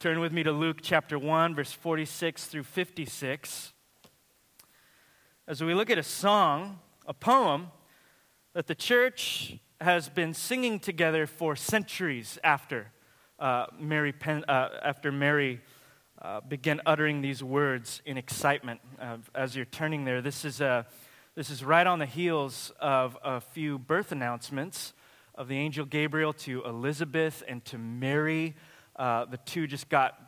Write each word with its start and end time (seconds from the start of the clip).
Turn 0.00 0.20
with 0.20 0.32
me 0.32 0.44
to 0.44 0.52
Luke 0.52 0.78
chapter 0.80 1.18
1, 1.18 1.56
verse 1.56 1.72
46 1.72 2.44
through 2.44 2.62
56. 2.62 3.72
As 5.48 5.60
we 5.60 5.74
look 5.74 5.90
at 5.90 5.98
a 5.98 6.04
song, 6.04 6.78
a 7.04 7.12
poem 7.12 7.72
that 8.54 8.68
the 8.68 8.76
church 8.76 9.56
has 9.80 10.08
been 10.08 10.34
singing 10.34 10.78
together 10.78 11.26
for 11.26 11.56
centuries 11.56 12.38
after 12.44 12.92
uh, 13.40 13.66
Mary, 13.76 14.12
Pen, 14.12 14.44
uh, 14.46 14.68
after 14.84 15.10
Mary 15.10 15.60
uh, 16.22 16.42
began 16.42 16.80
uttering 16.86 17.20
these 17.20 17.42
words 17.42 18.00
in 18.06 18.16
excitement. 18.16 18.80
as 19.34 19.56
you're 19.56 19.64
turning 19.64 20.04
there, 20.04 20.22
this 20.22 20.44
is, 20.44 20.60
a, 20.60 20.86
this 21.34 21.50
is 21.50 21.64
right 21.64 21.88
on 21.88 21.98
the 21.98 22.06
heels 22.06 22.70
of 22.78 23.18
a 23.24 23.40
few 23.40 23.80
birth 23.80 24.12
announcements 24.12 24.92
of 25.34 25.48
the 25.48 25.56
angel 25.56 25.84
Gabriel 25.84 26.32
to 26.34 26.62
Elizabeth 26.64 27.42
and 27.48 27.64
to 27.64 27.78
Mary. 27.78 28.54
Uh, 28.98 29.24
the 29.26 29.36
two 29.38 29.66
just 29.66 29.88
got 29.88 30.18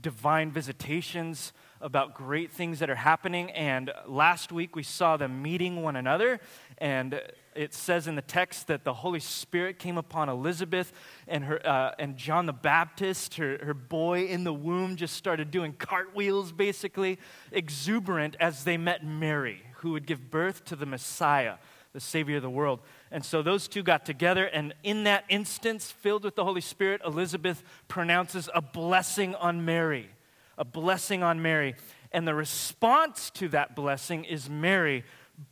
divine 0.00 0.50
visitations 0.50 1.52
about 1.80 2.14
great 2.14 2.52
things 2.52 2.78
that 2.78 2.90
are 2.90 2.94
happening. 2.94 3.50
And 3.50 3.90
last 4.06 4.52
week 4.52 4.76
we 4.76 4.82
saw 4.82 5.16
them 5.16 5.42
meeting 5.42 5.82
one 5.82 5.96
another. 5.96 6.40
And 6.78 7.20
it 7.54 7.74
says 7.74 8.06
in 8.06 8.14
the 8.14 8.22
text 8.22 8.68
that 8.68 8.84
the 8.84 8.94
Holy 8.94 9.20
Spirit 9.20 9.78
came 9.78 9.98
upon 9.98 10.28
Elizabeth 10.28 10.92
and, 11.26 11.44
her, 11.44 11.66
uh, 11.66 11.94
and 11.98 12.16
John 12.16 12.46
the 12.46 12.52
Baptist, 12.52 13.34
her, 13.34 13.58
her 13.62 13.74
boy 13.74 14.26
in 14.26 14.44
the 14.44 14.52
womb, 14.52 14.96
just 14.96 15.16
started 15.16 15.50
doing 15.50 15.72
cartwheels, 15.72 16.52
basically, 16.52 17.18
exuberant 17.50 18.36
as 18.38 18.64
they 18.64 18.76
met 18.76 19.04
Mary, 19.04 19.62
who 19.76 19.92
would 19.92 20.06
give 20.06 20.30
birth 20.30 20.64
to 20.66 20.76
the 20.76 20.86
Messiah, 20.86 21.54
the 21.92 22.00
Savior 22.00 22.36
of 22.36 22.42
the 22.42 22.50
world. 22.50 22.80
And 23.12 23.24
so 23.24 23.42
those 23.42 23.66
two 23.66 23.82
got 23.82 24.06
together, 24.06 24.44
and 24.44 24.72
in 24.84 25.04
that 25.04 25.24
instance, 25.28 25.90
filled 25.90 26.24
with 26.24 26.36
the 26.36 26.44
Holy 26.44 26.60
Spirit, 26.60 27.00
Elizabeth 27.04 27.62
pronounces 27.88 28.48
a 28.54 28.62
blessing 28.62 29.34
on 29.34 29.64
Mary. 29.64 30.10
A 30.56 30.64
blessing 30.64 31.22
on 31.22 31.42
Mary. 31.42 31.74
And 32.12 32.26
the 32.26 32.34
response 32.34 33.30
to 33.30 33.48
that 33.48 33.74
blessing 33.74 34.24
is 34.24 34.48
Mary 34.48 35.04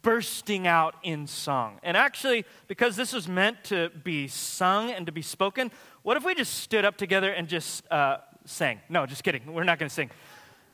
bursting 0.03 0.67
out 0.67 0.95
in 1.03 1.27
song. 1.27 1.81
And 1.83 1.97
actually, 1.97 2.45
because 2.67 2.95
this 2.95 3.13
was 3.13 3.27
meant 3.27 3.65
to 3.65 3.91
be 4.05 4.29
sung 4.29 4.91
and 4.91 5.07
to 5.07 5.13
be 5.13 5.23
spoken, 5.23 5.71
what 6.03 6.17
if 6.17 6.25
we 6.25 6.35
just 6.35 6.55
stood 6.55 6.85
up 6.85 6.97
together 6.97 7.33
and 7.33 7.49
just 7.49 7.91
uh, 7.91 8.19
sang? 8.45 8.81
No, 8.89 9.07
just 9.07 9.25
kidding. 9.25 9.53
We're 9.53 9.65
not 9.65 9.79
going 9.79 9.89
to 9.89 9.95
sing. 9.95 10.11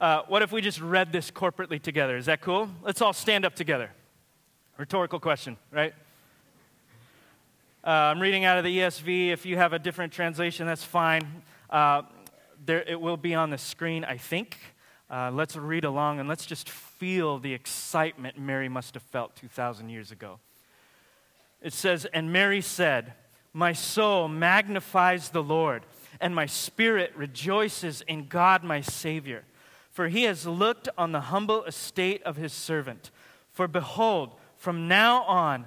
Uh, 0.00 0.22
what 0.28 0.42
if 0.42 0.52
we 0.52 0.60
just 0.60 0.80
read 0.80 1.12
this 1.12 1.30
corporately 1.30 1.80
together? 1.80 2.16
Is 2.16 2.26
that 2.26 2.40
cool? 2.40 2.68
Let's 2.82 3.00
all 3.00 3.12
stand 3.12 3.44
up 3.44 3.54
together. 3.54 3.90
Rhetorical 4.76 5.20
question, 5.20 5.56
right? 5.70 5.94
Uh, 7.86 7.90
I'm 7.90 8.18
reading 8.18 8.46
out 8.46 8.56
of 8.56 8.64
the 8.64 8.78
ESV. 8.78 9.28
If 9.28 9.44
you 9.44 9.58
have 9.58 9.74
a 9.74 9.78
different 9.78 10.10
translation, 10.10 10.66
that's 10.66 10.82
fine. 10.82 11.42
Uh, 11.68 12.00
there, 12.64 12.82
it 12.82 12.98
will 12.98 13.18
be 13.18 13.34
on 13.34 13.50
the 13.50 13.58
screen, 13.58 14.04
I 14.04 14.16
think. 14.16 14.56
Uh, 15.10 15.30
let's 15.30 15.54
read 15.54 15.84
along 15.84 16.18
and 16.18 16.26
let's 16.26 16.46
just 16.46 16.70
feel 16.70 17.38
the 17.38 17.52
excitement 17.52 18.38
Mary 18.38 18.70
must 18.70 18.94
have 18.94 19.02
felt 19.02 19.36
2,000 19.36 19.90
years 19.90 20.10
ago. 20.10 20.38
It 21.60 21.74
says, 21.74 22.06
And 22.06 22.32
Mary 22.32 22.62
said, 22.62 23.12
My 23.52 23.74
soul 23.74 24.28
magnifies 24.28 25.28
the 25.28 25.42
Lord, 25.42 25.84
and 26.22 26.34
my 26.34 26.46
spirit 26.46 27.12
rejoices 27.14 28.00
in 28.08 28.28
God 28.28 28.64
my 28.64 28.80
Savior. 28.80 29.44
For 29.90 30.08
he 30.08 30.22
has 30.22 30.46
looked 30.46 30.88
on 30.96 31.12
the 31.12 31.20
humble 31.20 31.64
estate 31.64 32.22
of 32.22 32.36
his 32.36 32.54
servant. 32.54 33.10
For 33.50 33.68
behold, 33.68 34.36
from 34.56 34.88
now 34.88 35.24
on, 35.24 35.66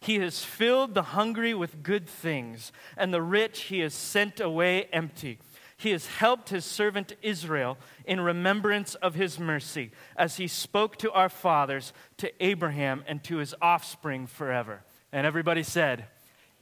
He 0.00 0.18
has 0.20 0.44
filled 0.44 0.94
the 0.94 1.02
hungry 1.02 1.52
with 1.52 1.82
good 1.82 2.08
things, 2.08 2.72
and 2.96 3.12
the 3.12 3.22
rich 3.22 3.64
he 3.64 3.80
has 3.80 3.92
sent 3.92 4.40
away 4.40 4.84
empty. 4.92 5.38
He 5.76 5.90
has 5.90 6.06
helped 6.06 6.48
his 6.50 6.64
servant 6.64 7.14
Israel 7.22 7.78
in 8.04 8.20
remembrance 8.20 8.94
of 8.96 9.14
his 9.14 9.38
mercy, 9.38 9.90
as 10.16 10.36
he 10.36 10.46
spoke 10.46 10.96
to 10.98 11.12
our 11.12 11.28
fathers, 11.28 11.92
to 12.18 12.32
Abraham, 12.44 13.04
and 13.06 13.22
to 13.24 13.38
his 13.38 13.54
offspring 13.60 14.26
forever. 14.26 14.82
And 15.12 15.26
everybody 15.26 15.62
said, 15.62 16.06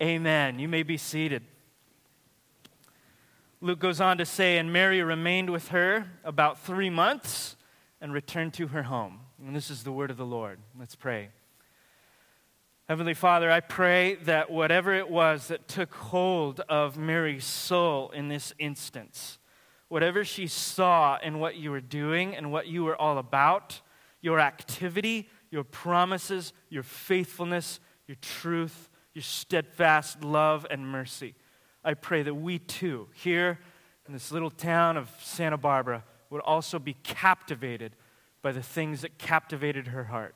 Amen. 0.03 0.59
You 0.59 0.69
may 0.69 0.82
be 0.82 0.97
seated. 0.97 1.43
Luke 3.60 3.81
goes 3.81 4.00
on 4.00 4.19
to 4.19 4.25
say, 4.25 4.59
And 4.59 4.72
Mary 4.72 5.03
remained 5.03 5.50
with 5.50 5.69
her 5.69 6.06
about 6.25 6.60
three 6.60 6.91
months 6.91 7.56
and 8.00 8.12
returned 8.12 8.54
to 8.54 8.69
her 8.69 8.84
home. 8.84 9.21
And 9.44 9.54
this 9.54 9.71
is 9.71 9.82
the 9.82 9.93
word 9.93 10.10
of 10.10 10.16
the 10.16 10.27
Lord. 10.27 10.60
Let's 10.78 10.94
pray. 10.94 11.31
Heavenly 12.88 13.12
Father, 13.12 13.50
I 13.50 13.60
pray 13.60 14.15
that 14.22 14.50
whatever 14.50 14.94
it 14.94 15.10
was 15.10 15.49
that 15.49 15.69
took 15.69 15.93
hold 15.93 16.60
of 16.71 16.97
Mary's 16.97 17.44
soul 17.44 18.09
in 18.12 18.28
this 18.28 18.54
instance, 18.59 19.38
whatever 19.88 20.25
she 20.25 20.47
saw 20.47 21.19
in 21.22 21.38
what 21.38 21.56
you 21.56 21.71
were 21.71 21.82
doing 21.82 22.34
and 22.34 22.50
what 22.50 22.66
you 22.66 22.84
were 22.84 22.97
all 22.97 23.19
about, 23.19 23.82
your 24.22 24.41
activity, 24.41 25.28
your 25.50 25.65
promises, 25.65 26.54
your 26.71 26.82
faithfulness, 26.82 27.78
your 28.06 28.16
truth, 28.22 28.88
your 29.12 29.22
steadfast 29.22 30.25
love 30.25 30.66
and 30.71 30.88
mercy, 30.88 31.34
I 31.84 31.93
pray 31.93 32.22
that 32.22 32.37
we 32.37 32.59
too, 32.59 33.09
here 33.12 33.59
in 34.06 34.15
this 34.15 34.32
little 34.32 34.50
town 34.50 34.97
of 34.97 35.10
Santa 35.21 35.59
Barbara, 35.59 36.04
would 36.31 36.41
also 36.41 36.78
be 36.78 36.94
captivated 37.03 37.93
by 38.41 38.53
the 38.53 38.62
things 38.62 39.03
that 39.03 39.19
captivated 39.19 39.88
her 39.88 40.04
heart. 40.04 40.34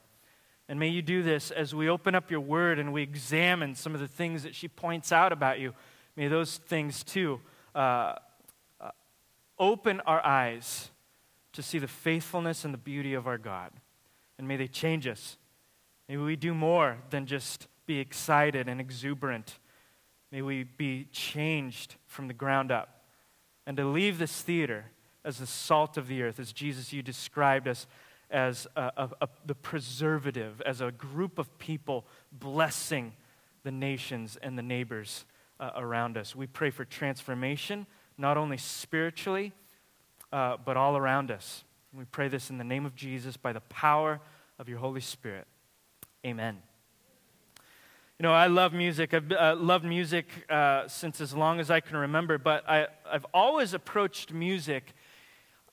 And 0.72 0.80
may 0.80 0.88
you 0.88 1.02
do 1.02 1.22
this 1.22 1.50
as 1.50 1.74
we 1.74 1.90
open 1.90 2.14
up 2.14 2.30
your 2.30 2.40
word 2.40 2.78
and 2.78 2.94
we 2.94 3.02
examine 3.02 3.74
some 3.74 3.92
of 3.92 4.00
the 4.00 4.08
things 4.08 4.42
that 4.42 4.54
she 4.54 4.68
points 4.68 5.12
out 5.12 5.30
about 5.30 5.60
you. 5.60 5.74
May 6.16 6.28
those 6.28 6.56
things 6.56 7.04
too 7.04 7.42
uh, 7.74 8.14
uh, 8.80 8.90
open 9.58 10.00
our 10.06 10.24
eyes 10.24 10.88
to 11.52 11.62
see 11.62 11.78
the 11.78 11.86
faithfulness 11.86 12.64
and 12.64 12.72
the 12.72 12.78
beauty 12.78 13.12
of 13.12 13.26
our 13.26 13.36
God. 13.36 13.70
And 14.38 14.48
may 14.48 14.56
they 14.56 14.66
change 14.66 15.06
us. 15.06 15.36
May 16.08 16.16
we 16.16 16.36
do 16.36 16.54
more 16.54 16.96
than 17.10 17.26
just 17.26 17.66
be 17.84 17.98
excited 17.98 18.66
and 18.66 18.80
exuberant. 18.80 19.58
May 20.30 20.40
we 20.40 20.62
be 20.64 21.06
changed 21.12 21.96
from 22.06 22.28
the 22.28 22.32
ground 22.32 22.72
up. 22.72 23.04
And 23.66 23.76
to 23.76 23.84
leave 23.84 24.16
this 24.16 24.40
theater 24.40 24.86
as 25.22 25.36
the 25.36 25.46
salt 25.46 25.98
of 25.98 26.08
the 26.08 26.22
earth, 26.22 26.40
as 26.40 26.50
Jesus, 26.50 26.94
you 26.94 27.02
described 27.02 27.68
us 27.68 27.86
as 28.32 28.66
a, 28.74 28.90
a, 28.96 29.10
a, 29.22 29.28
the 29.46 29.54
preservative, 29.54 30.60
as 30.62 30.80
a 30.80 30.90
group 30.90 31.38
of 31.38 31.58
people 31.58 32.06
blessing 32.32 33.12
the 33.62 33.70
nations 33.70 34.38
and 34.42 34.58
the 34.58 34.62
neighbors 34.62 35.24
uh, 35.60 35.70
around 35.76 36.16
us. 36.16 36.34
We 36.34 36.46
pray 36.46 36.70
for 36.70 36.84
transformation, 36.84 37.86
not 38.18 38.36
only 38.36 38.56
spiritually, 38.56 39.52
uh, 40.32 40.56
but 40.64 40.76
all 40.76 40.96
around 40.96 41.30
us. 41.30 41.64
We 41.92 42.04
pray 42.06 42.28
this 42.28 42.50
in 42.50 42.58
the 42.58 42.64
name 42.64 42.86
of 42.86 42.96
Jesus 42.96 43.36
by 43.36 43.52
the 43.52 43.60
power 43.60 44.20
of 44.58 44.68
your 44.68 44.78
Holy 44.78 45.00
Spirit. 45.00 45.46
Amen. 46.24 46.58
You 48.18 48.24
know, 48.24 48.32
I 48.32 48.46
love 48.46 48.72
music. 48.72 49.14
I've 49.14 49.30
uh, 49.32 49.56
loved 49.58 49.84
music 49.84 50.26
uh, 50.48 50.86
since 50.88 51.20
as 51.20 51.34
long 51.34 51.60
as 51.60 51.70
I 51.70 51.80
can 51.80 51.96
remember, 51.96 52.38
but 52.38 52.68
I, 52.68 52.86
I've 53.10 53.26
always 53.34 53.74
approached 53.74 54.32
music 54.32 54.94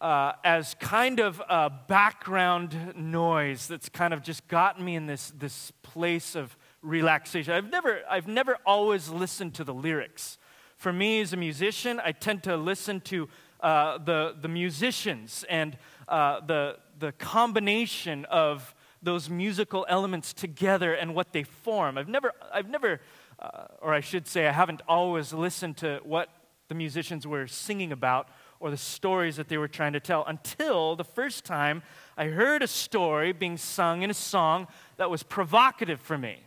uh, 0.02 0.34
as 0.44 0.76
kind 0.76 1.20
of 1.20 1.42
a 1.50 1.70
background 1.70 2.94
noise 2.96 3.68
that's 3.68 3.90
kind 3.90 4.14
of 4.14 4.22
just 4.22 4.48
gotten 4.48 4.84
me 4.84 4.96
in 4.96 5.06
this, 5.06 5.32
this 5.38 5.72
place 5.82 6.36
of 6.36 6.56
relaxation. 6.82 7.54
I've 7.54 7.70
never, 7.70 8.02
I've 8.10 8.28
never 8.28 8.58
always 8.66 9.10
listened 9.10 9.54
to 9.56 9.64
the 9.64 9.74
lyrics. 9.74 10.38
For 10.78 10.94
me 10.94 11.20
as 11.22 11.34
a 11.34 11.38
musician, 11.38 12.00
I 12.04 12.14
tend 12.14 12.44
to 12.44 12.56
listen 12.56 13.02
to 13.02 13.28
uh, 13.60 13.98
the, 13.98 14.36
the 14.40 14.48
musicians 14.48 15.44
and 15.50 15.78
uh, 16.08 16.40
the, 16.46 16.78
the 16.98 17.12
combination 17.14 18.26
of 18.26 18.74
those 19.02 19.30
musical 19.30 19.86
elements 19.90 20.34
together 20.34 20.94
and 20.94 21.14
what 21.14 21.34
they 21.34 21.44
form. 21.44 21.98
I've 21.98 22.08
never, 22.08 22.32
I've 22.54 22.70
never 22.70 23.02
uh, 23.40 23.68
or 23.82 23.94
I 23.94 24.02
should 24.02 24.28
say, 24.28 24.48
I 24.48 24.52
haven't 24.52 24.82
always 24.88 25.34
listened 25.34 25.78
to 25.78 26.00
what 26.04 26.30
the 26.68 26.76
musicians 26.76 27.26
were 27.26 27.48
singing 27.48 27.92
about 27.92 28.28
or 28.60 28.70
the 28.70 28.78
stories 28.78 29.38
that 29.38 29.48
they 29.48 29.58
were 29.58 29.68
trying 29.68 29.94
to 29.94 30.00
tell 30.00 30.26
until 30.26 30.96
the 30.96 31.04
first 31.04 31.46
time 31.46 31.82
I 32.18 32.26
heard 32.26 32.62
a 32.62 32.68
story 32.68 33.32
being 33.32 33.58
sung 33.58 34.04
in 34.04 34.10
a 34.10 34.14
song 34.14 34.68
that 34.98 35.10
was 35.10 35.24
provocative 35.24 36.00
for 36.00 36.18
me. 36.18 36.40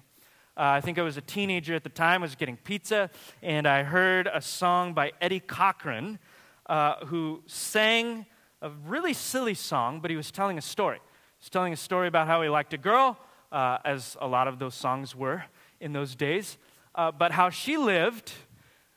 Uh, 0.57 0.77
I 0.77 0.81
think 0.83 0.99
I 0.99 1.03
was 1.03 1.17
a 1.17 1.23
teenager 1.23 1.75
at 1.75 1.83
the 1.83 1.89
time, 1.89 2.23
I 2.23 2.27
was 2.27 2.35
getting 2.35 2.59
pizza, 2.59 3.09
and 3.43 3.67
I 3.67 3.83
heard 3.83 4.29
a 4.33 4.43
song 4.43 4.93
by 4.93 5.13
Eddie 5.21 5.41
Cochran 5.41 6.19
uh, 6.67 7.07
who 7.07 7.43
sang 7.47 8.27
a 8.61 8.71
really 8.87 9.15
silly 9.15 9.55
song, 9.55 10.01
but 10.01 10.11
he 10.11 10.17
was 10.17 10.31
telling 10.31 10.59
a 10.59 10.63
story. 10.63 10.99
He 10.99 11.45
was 11.45 11.51
telling 11.51 11.73
a 11.73 11.77
story 11.77 12.07
about 12.07 12.27
how 12.27 12.43
he 12.43 12.51
liked 12.51 12.75
a 12.75 12.79
girl, 12.79 13.19
uh, 13.51 13.79
as 13.85 14.17
a 14.21 14.27
lot 14.27 14.47
of 14.47 14.59
those 14.59 14.75
songs 14.75 15.17
were 15.17 15.45
in 15.81 15.93
those 15.93 16.15
days, 16.15 16.59
uh, 16.95 17.11
but 17.11 17.33
how 17.33 17.51
she 17.51 17.77
lived 17.77 18.33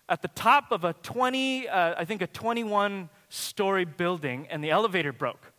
at 0.07 0.21
the 0.21 0.27
top 0.29 0.71
of 0.71 0.83
a 0.83 0.93
20, 0.93 1.67
uh, 1.67 1.95
I 1.97 2.05
think 2.05 2.21
a 2.21 2.27
21 2.27 3.09
story 3.29 3.85
building, 3.85 4.47
and 4.49 4.63
the 4.63 4.69
elevator 4.69 5.11
broke. 5.11 5.51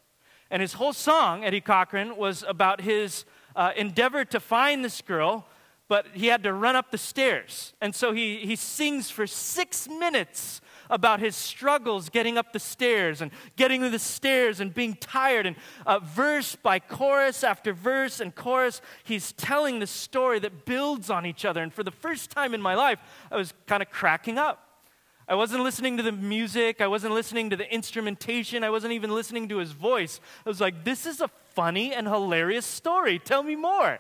And 0.51 0.63
his 0.63 0.75
whole 0.75 0.93
song, 0.93 1.45
Eddie 1.45 1.61
Cochran, 1.61 2.17
was 2.17 2.45
about 2.47 2.81
his 2.81 3.25
uh, 3.57 3.73
endeavor 3.77 4.25
to 4.27 4.39
find 4.39 4.85
this 4.85 5.03
girl, 5.03 5.47
but 5.89 6.07
he 6.15 6.29
had 6.29 6.43
to 6.45 6.53
run 6.53 6.77
up 6.77 6.91
the 6.91 6.99
stairs. 6.99 7.75
And 7.81 7.95
so 7.95 8.13
he, 8.13 8.39
he 8.39 8.57
sings 8.57 9.11
for 9.11 9.27
six 9.27 9.89
minutes 9.89 10.61
about 10.91 11.21
his 11.21 11.37
struggles 11.37 12.09
getting 12.09 12.38
up 12.38 12.53
the 12.53 12.59
stairs 12.59 13.21
and 13.21 13.31
getting 13.56 13.81
to 13.83 13.91
the 13.91 13.99
stairs 13.99 14.61
and 14.61 14.73
being 14.73 14.94
tired. 14.94 15.47
And 15.47 15.56
uh, 15.87 15.99
verse 16.00 16.56
by 16.56 16.79
chorus 16.79 17.44
after 17.44 17.73
verse 17.73 18.21
and 18.21 18.35
chorus, 18.35 18.81
he's 19.05 19.33
telling 19.33 19.79
the 19.79 19.87
story 19.87 20.38
that 20.41 20.65
builds 20.65 21.11
on 21.11 21.27
each 21.27 21.44
other. 21.44 21.62
And 21.62 21.73
for 21.73 21.83
the 21.83 21.91
first 21.91 22.31
time 22.31 22.55
in 22.55 22.62
my 22.62 22.75
life, 22.75 22.99
I 23.31 23.37
was 23.37 23.53
kind 23.67 23.83
of 23.83 23.91
cracking 23.91 24.38
up. 24.38 24.62
I 25.29 25.35
wasn't 25.35 25.65
listening 25.65 25.97
to 25.97 26.05
the 26.05 26.12
music. 26.12 26.81
I 26.81 26.87
wasn't 26.87 27.15
listening 27.15 27.50
to 27.50 27.56
the 27.56 27.73
instrumentation. 27.73 28.62
I 28.62 28.71
wasn't 28.71 28.93
even 28.93 29.11
listening 29.11 29.49
to 29.49 29.59
his 29.59 29.73
voice. 29.73 30.21
I 30.44 30.49
was 30.49 30.61
like, 30.61 30.85
this 30.85 31.05
is 31.05 31.21
a 31.21 31.29
funny 31.55 31.93
and 31.93 32.06
hilarious 32.06 32.65
story. 32.65 33.19
Tell 33.19 33.43
me 33.43 33.56
more. 33.56 33.99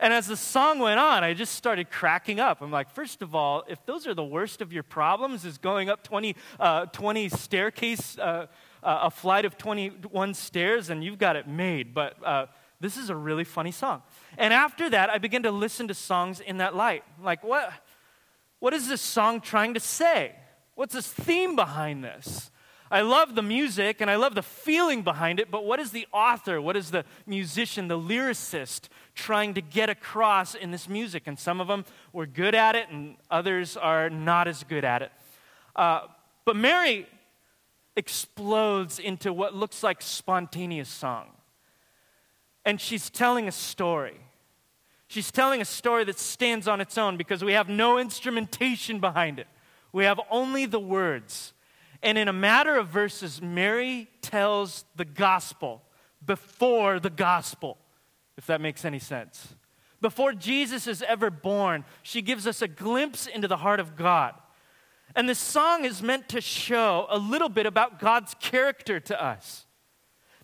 And 0.00 0.12
as 0.12 0.26
the 0.26 0.36
song 0.36 0.78
went 0.78 1.00
on, 1.00 1.24
I 1.24 1.34
just 1.34 1.54
started 1.54 1.90
cracking 1.90 2.40
up. 2.40 2.60
I'm 2.60 2.70
like, 2.70 2.90
first 2.90 3.22
of 3.22 3.34
all, 3.34 3.64
if 3.68 3.84
those 3.86 4.06
are 4.06 4.14
the 4.14 4.24
worst 4.24 4.60
of 4.60 4.72
your 4.72 4.82
problems, 4.82 5.44
is 5.44 5.58
going 5.58 5.88
up 5.88 6.02
20, 6.02 6.36
uh, 6.60 6.86
20 6.86 7.28
staircase, 7.28 8.18
uh, 8.18 8.46
uh, 8.82 8.98
a 9.02 9.10
flight 9.10 9.44
of 9.44 9.56
21 9.56 10.34
stairs, 10.34 10.90
and 10.90 11.02
you've 11.02 11.18
got 11.18 11.36
it 11.36 11.48
made. 11.48 11.94
But 11.94 12.16
uh, 12.24 12.46
this 12.80 12.96
is 12.96 13.10
a 13.10 13.16
really 13.16 13.44
funny 13.44 13.72
song. 13.72 14.02
And 14.36 14.52
after 14.52 14.90
that, 14.90 15.10
I 15.10 15.18
began 15.18 15.42
to 15.44 15.50
listen 15.50 15.88
to 15.88 15.94
songs 15.94 16.40
in 16.40 16.58
that 16.58 16.76
light. 16.76 17.04
Like, 17.22 17.42
what, 17.42 17.72
what 18.58 18.74
is 18.74 18.88
this 18.88 19.00
song 19.00 19.40
trying 19.40 19.74
to 19.74 19.80
say? 19.80 20.34
What's 20.74 20.94
this 20.94 21.10
theme 21.10 21.56
behind 21.56 22.04
this? 22.04 22.50
I 22.90 23.00
love 23.00 23.34
the 23.34 23.42
music 23.42 24.00
and 24.00 24.10
I 24.10 24.16
love 24.16 24.34
the 24.34 24.42
feeling 24.42 25.02
behind 25.02 25.40
it, 25.40 25.50
but 25.50 25.64
what 25.64 25.80
is 25.80 25.90
the 25.90 26.06
author, 26.12 26.60
what 26.60 26.76
is 26.76 26.90
the 26.90 27.04
musician, 27.26 27.88
the 27.88 27.98
lyricist 27.98 28.88
trying 29.14 29.54
to 29.54 29.60
get 29.60 29.90
across 29.90 30.54
in 30.54 30.70
this 30.70 30.88
music? 30.88 31.24
And 31.26 31.38
some 31.38 31.60
of 31.60 31.66
them 31.66 31.84
were 32.12 32.26
good 32.26 32.54
at 32.54 32.76
it, 32.76 32.88
and 32.90 33.16
others 33.30 33.76
are 33.76 34.08
not 34.08 34.46
as 34.46 34.62
good 34.62 34.84
at 34.84 35.02
it. 35.02 35.10
Uh, 35.74 36.02
but 36.44 36.54
Mary 36.54 37.06
explodes 37.96 38.98
into 38.98 39.32
what 39.32 39.54
looks 39.54 39.82
like 39.82 40.00
spontaneous 40.00 40.88
song. 40.88 41.26
And 42.64 42.80
she's 42.80 43.10
telling 43.10 43.48
a 43.48 43.52
story. 43.52 44.16
She's 45.08 45.30
telling 45.30 45.60
a 45.60 45.64
story 45.64 46.04
that 46.04 46.18
stands 46.18 46.68
on 46.68 46.80
its 46.80 46.98
own 46.98 47.16
because 47.16 47.42
we 47.42 47.52
have 47.52 47.68
no 47.68 47.98
instrumentation 47.98 49.00
behind 49.00 49.38
it. 49.38 49.46
We 49.92 50.04
have 50.04 50.20
only 50.30 50.66
the 50.66 50.80
words. 50.80 51.52
And 52.06 52.16
in 52.16 52.28
a 52.28 52.32
matter 52.32 52.76
of 52.76 52.86
verses, 52.86 53.42
Mary 53.42 54.08
tells 54.22 54.84
the 54.94 55.04
gospel 55.04 55.82
before 56.24 57.00
the 57.00 57.10
gospel, 57.10 57.78
if 58.38 58.46
that 58.46 58.60
makes 58.60 58.84
any 58.84 59.00
sense. 59.00 59.56
Before 60.00 60.32
Jesus 60.32 60.86
is 60.86 61.02
ever 61.02 61.32
born, 61.32 61.84
she 62.04 62.22
gives 62.22 62.46
us 62.46 62.62
a 62.62 62.68
glimpse 62.68 63.26
into 63.26 63.48
the 63.48 63.56
heart 63.56 63.80
of 63.80 63.96
God. 63.96 64.34
And 65.16 65.28
this 65.28 65.40
song 65.40 65.84
is 65.84 66.00
meant 66.00 66.28
to 66.28 66.40
show 66.40 67.08
a 67.10 67.18
little 67.18 67.48
bit 67.48 67.66
about 67.66 67.98
God's 67.98 68.36
character 68.38 69.00
to 69.00 69.20
us. 69.20 69.66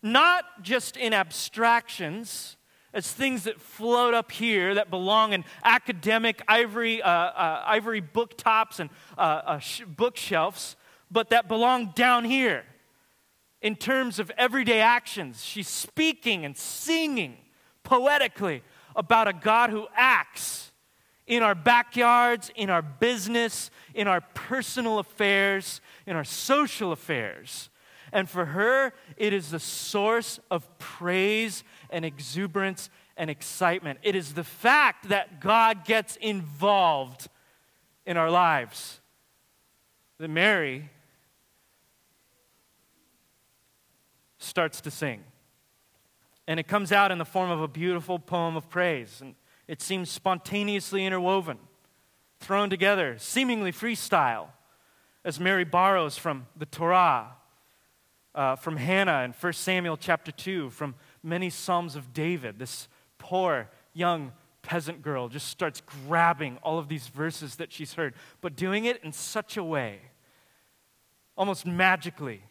Not 0.03 0.65
just 0.65 0.97
in 0.97 1.15
abstractions, 1.15 2.57
as 2.93 3.13
things 3.13 3.45
that 3.45 3.61
float 3.61 4.15
up 4.15 4.33
here 4.33 4.75
that 4.75 4.91
belong 4.91 5.33
in 5.33 5.45
academic 5.65 6.43
ivory, 6.49 7.01
uh, 7.01 7.09
uh, 7.09 7.63
ivory 7.65 8.03
booktops 8.03 8.81
and 8.81 8.91
uh, 9.17 9.21
uh 9.21 9.59
sh- 9.61 9.83
bookshelves, 9.87 10.75
but 11.13 11.31
that 11.31 11.47
belong 11.47 11.93
down 11.95 12.25
here 12.25 12.65
in 13.61 13.77
terms 13.77 14.19
of 14.19 14.33
everyday 14.37 14.81
actions. 14.81 15.45
She's 15.45 15.69
speaking 15.69 16.45
and 16.45 16.57
singing 16.57 17.37
poetically 17.83 18.63
about 18.97 19.29
a 19.29 19.33
God 19.33 19.71
who 19.71 19.87
acts 19.95 20.73
in 21.27 21.43
our 21.43 21.55
backyards, 21.55 22.51
in 22.57 22.71
our 22.71 22.83
business, 22.83 23.71
in 23.95 24.09
our 24.09 24.21
personal 24.21 24.99
affairs, 24.99 25.81
in 26.07 26.17
our 26.17 26.25
social 26.25 26.93
affairs. 26.93 27.71
And 28.13 28.29
for 28.29 28.47
her, 28.47 28.93
it 29.17 29.33
is 29.33 29.51
the 29.51 29.61
source 29.61 30.41
of 30.51 30.79
praise 30.79 31.63
and 31.89 32.05
exuberance 32.05 32.91
and 33.17 33.31
excitement. 33.31 34.01
It 34.03 34.15
is 34.15 34.35
the 34.35 34.45
fact 34.45 35.09
that 35.09 35.41
God 35.41 35.85
gets 35.85 36.17
involved 36.17 37.29
in 38.05 38.17
our 38.17 38.31
lives. 38.31 39.01
That 40.19 40.29
Mary 40.29 40.91
starts 44.43 44.81
to 44.83 44.91
sing. 44.91 45.25
And 46.47 46.59
it 46.59 46.67
comes 46.69 46.93
out 46.93 47.13
in 47.13 47.19
the 47.19 47.25
form 47.25 47.51
of 47.51 47.61
a 47.61 47.69
beautiful 47.69 48.19
poem 48.19 48.57
of 48.57 48.69
praise. 48.69 49.21
And 49.21 49.35
it 49.69 49.81
seems 49.81 50.11
spontaneously 50.11 51.05
interwoven, 51.07 51.59
thrown 52.41 52.69
together, 52.69 53.17
seemingly 53.19 53.73
freestyle, 53.73 54.49
as 55.25 55.39
Mary 55.39 55.65
borrows 55.65 56.19
from 56.19 56.47
the 56.57 56.67
Torah, 56.67 57.37
uh, 58.35 58.57
from 58.57 58.77
Hannah 58.77 59.23
in 59.23 59.33
1 59.33 59.53
Samuel 59.53 59.97
chapter 59.97 60.33
2, 60.33 60.71
from 60.71 60.95
many 61.23 61.49
Psalms 61.49 61.95
of 61.95 62.13
David. 62.13 62.59
This 62.59 62.89
poor 63.19 63.71
young 63.93 64.33
peasant 64.63 65.03
girl 65.03 65.29
just 65.29 65.49
starts 65.49 65.81
grabbing 65.81 66.59
all 66.63 66.79
of 66.79 66.89
these 66.89 67.09
verses 67.09 67.57
that 67.57 67.73
she's 67.73 67.95
heard, 67.95 68.15
but 68.41 68.57
doing 68.57 68.85
it 68.85 69.03
in 69.05 69.13
such 69.13 69.57
a 69.57 69.63
way, 69.63 70.01
almost 71.37 71.67
magically, 71.67 72.43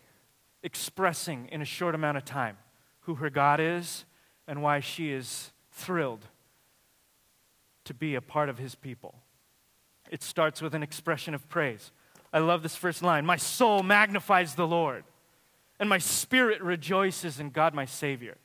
expressing 0.63 1.47
in 1.51 1.61
a 1.61 1.65
short 1.65 1.95
amount 1.95 2.17
of 2.17 2.25
time 2.25 2.57
who 3.01 3.15
her 3.15 3.29
God 3.29 3.59
is 3.59 4.05
and 4.47 4.61
why 4.61 4.79
she 4.79 5.11
is 5.11 5.51
thrilled 5.71 6.25
to 7.85 7.93
be 7.93 8.15
a 8.15 8.21
part 8.21 8.49
of 8.49 8.57
his 8.57 8.75
people. 8.75 9.15
It 10.09 10.21
starts 10.21 10.61
with 10.61 10.75
an 10.75 10.83
expression 10.83 11.33
of 11.33 11.47
praise. 11.49 11.91
I 12.33 12.39
love 12.39 12.63
this 12.63 12.75
first 12.75 13.01
line 13.01 13.25
My 13.25 13.37
soul 13.37 13.83
magnifies 13.83 14.55
the 14.55 14.67
Lord, 14.67 15.03
and 15.79 15.89
my 15.89 15.97
spirit 15.97 16.61
rejoices 16.61 17.39
in 17.39 17.49
God 17.49 17.73
my 17.73 17.85
Savior. 17.85 18.37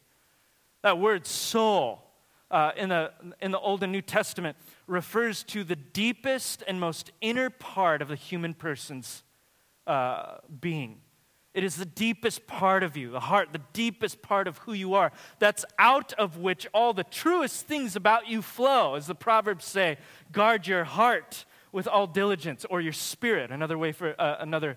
That 0.83 0.99
word 0.99 1.26
soul 1.26 2.02
uh, 2.50 2.73
in, 2.76 2.88
the, 2.88 3.12
in 3.40 3.50
the 3.50 3.59
Old 3.59 3.83
and 3.83 3.93
New 3.93 4.02
Testament 4.02 4.57
refers 4.87 5.43
to 5.45 5.64
the 5.64 5.76
deepest 5.76 6.62
and 6.67 6.81
most 6.81 7.11
inner 7.21 7.50
part 7.50 8.02
of 8.02 8.09
the 8.09 8.14
human 8.14 8.55
person's 8.55 9.25
uh, 9.87 10.37
being. 10.61 11.00
It 11.57 11.65
is 11.65 11.77
the 11.77 11.87
deepest 11.87 12.47
part 12.47 12.83
of 12.83 12.99
you, 12.99 13.11
the 13.11 13.19
heart, 13.19 13.55
the 13.55 13.63
deepest 13.73 14.21
part 14.21 14.47
of 14.47 14.59
who 14.59 14.75
you 14.75 14.93
are. 14.93 15.11
That's 15.39 15.65
out 15.79 16.13
of 16.13 16.37
which 16.37 16.67
all 16.75 16.93
the 16.93 17.03
truest 17.03 17.67
things 17.67 17.97
about 17.97 18.29
you 18.29 18.43
flow. 18.43 18.95
As 18.95 19.07
the 19.07 19.15
Proverbs 19.15 19.65
say, 19.65 19.97
guard 20.31 20.67
your 20.67 20.85
heart 20.85 21.47
with 21.73 21.89
all 21.89 22.07
diligence, 22.07 22.67
or 22.69 22.83
your 22.83 22.93
spirit, 22.93 23.51
another 23.51 23.79
way 23.79 23.93
for 23.93 24.15
uh, 24.21 24.37
another 24.39 24.77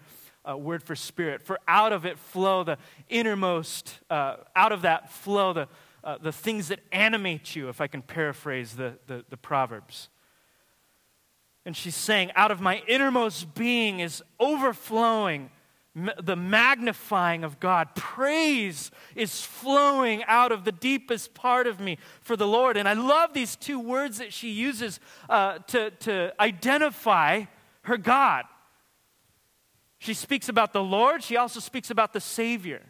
uh, 0.50 0.56
word 0.56 0.82
for 0.82 0.96
spirit. 0.96 1.42
For 1.42 1.60
out 1.68 1.92
of 1.92 2.06
it 2.06 2.18
flow 2.18 2.64
the 2.64 2.78
innermost, 3.10 4.00
uh, 4.10 4.38
out 4.56 4.72
of 4.72 4.84
that 4.84 5.12
flow 5.12 5.52
the, 5.52 5.68
uh, 6.02 6.18
the 6.18 6.32
things 6.32 6.70
that 6.70 6.80
animate 6.94 7.58
you, 7.58 7.68
if 7.68 7.82
I 7.82 7.88
can 7.88 8.02
paraphrase 8.02 8.78
the, 8.78 8.94
the, 9.08 9.26
the 9.30 9.38
Proverbs. 9.38 10.08
And 11.66 11.76
she's 11.76 11.96
saying, 11.96 12.32
out 12.36 12.52
of 12.52 12.62
my 12.62 12.84
innermost 12.88 13.54
being 13.54 14.00
is 14.00 14.24
overflowing 14.40 15.50
the 15.96 16.36
magnifying 16.36 17.43
of 17.43 17.60
God. 17.60 17.96
Praise 17.96 18.91
is 19.15 19.41
flowing 19.41 20.24
out 20.25 20.51
of 20.51 20.63
the 20.63 20.72
deepest 20.72 21.34
part 21.34 21.67
of 21.67 21.79
me 21.79 21.98
for 22.22 22.36
the 22.36 22.48
Lord. 22.48 22.77
And 22.77 22.88
I 22.88 22.93
love 22.93 23.34
these 23.34 23.55
two 23.55 23.79
words 23.79 24.19
that 24.19 24.31
she 24.31 24.51
uses 24.51 25.00
uh, 25.29 25.60
to, 25.67 25.91
to 25.91 26.34
identify 26.39 27.46
her 27.84 27.98
God. 27.98 28.46
She 29.98 30.13
speaks 30.13 30.48
about 30.48 30.74
the 30.74 30.84
Lord, 30.84 31.24
she 31.24 31.36
also 31.36 31.60
speaks 31.60 31.89
about 31.89 32.13
the 32.13 32.22
Savior. 32.22 32.81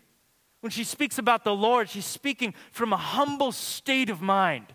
When 0.62 0.72
she 0.72 0.84
speaks 0.84 1.18
about 1.18 1.46
the 1.46 1.56
Lord, 1.56 1.90
she's 1.90 2.06
speaking 2.06 2.54
from 2.72 2.92
a 2.92 2.98
humble 2.98 3.52
state 3.52 4.10
of 4.10 4.22
mind. 4.22 4.68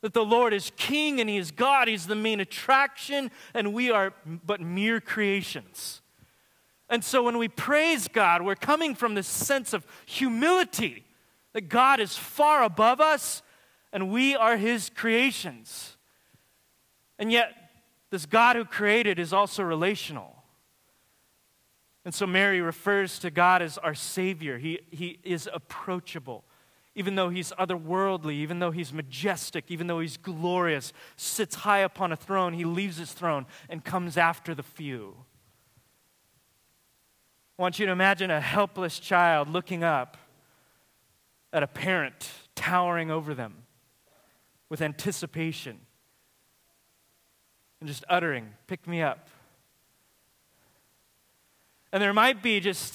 That 0.00 0.14
the 0.14 0.24
Lord 0.24 0.54
is 0.54 0.72
King 0.76 1.20
and 1.20 1.28
He 1.28 1.36
is 1.36 1.50
God, 1.50 1.86
He's 1.86 2.06
the 2.06 2.14
main 2.14 2.40
attraction, 2.40 3.30
and 3.52 3.74
we 3.74 3.90
are 3.90 4.14
but 4.24 4.62
mere 4.62 4.98
creations. 4.98 5.99
And 6.90 7.04
so 7.04 7.22
when 7.22 7.38
we 7.38 7.48
praise 7.48 8.08
God, 8.08 8.42
we're 8.42 8.56
coming 8.56 8.96
from 8.96 9.14
this 9.14 9.28
sense 9.28 9.72
of 9.72 9.86
humility 10.04 11.04
that 11.52 11.68
God 11.68 12.00
is 12.00 12.16
far 12.16 12.64
above 12.64 13.00
us 13.00 13.42
and 13.92 14.10
we 14.10 14.36
are 14.36 14.56
His 14.56 14.90
creations. 14.90 15.96
And 17.18 17.30
yet, 17.30 17.52
this 18.10 18.26
God 18.26 18.56
who 18.56 18.64
created 18.64 19.18
is 19.18 19.32
also 19.32 19.62
relational. 19.62 20.42
And 22.04 22.14
so 22.14 22.26
Mary 22.26 22.60
refers 22.60 23.18
to 23.20 23.30
God 23.30 23.62
as 23.62 23.78
our 23.78 23.94
Savior. 23.94 24.58
He, 24.58 24.80
he 24.90 25.18
is 25.22 25.48
approachable, 25.52 26.44
even 26.94 27.14
though 27.14 27.28
he's 27.28 27.52
otherworldly, 27.52 28.32
even 28.32 28.58
though 28.58 28.70
he's 28.70 28.92
majestic, 28.92 29.66
even 29.68 29.86
though 29.86 30.00
he's 30.00 30.16
glorious, 30.16 30.92
sits 31.16 31.56
high 31.56 31.80
upon 31.80 32.10
a 32.10 32.16
throne, 32.16 32.54
he 32.54 32.64
leaves 32.64 32.96
his 32.96 33.12
throne 33.12 33.46
and 33.68 33.84
comes 33.84 34.16
after 34.16 34.54
the 34.54 34.62
few. 34.62 35.14
I 37.60 37.62
want 37.62 37.78
you 37.78 37.84
to 37.84 37.92
imagine 37.92 38.30
a 38.30 38.40
helpless 38.40 38.98
child 38.98 39.50
looking 39.50 39.84
up 39.84 40.16
at 41.52 41.62
a 41.62 41.66
parent 41.66 42.30
towering 42.54 43.10
over 43.10 43.34
them 43.34 43.54
with 44.70 44.80
anticipation 44.80 45.78
and 47.78 47.86
just 47.86 48.02
uttering, 48.08 48.48
Pick 48.66 48.86
me 48.88 49.02
up. 49.02 49.28
And 51.92 52.02
there 52.02 52.14
might 52.14 52.42
be 52.42 52.60
just, 52.60 52.94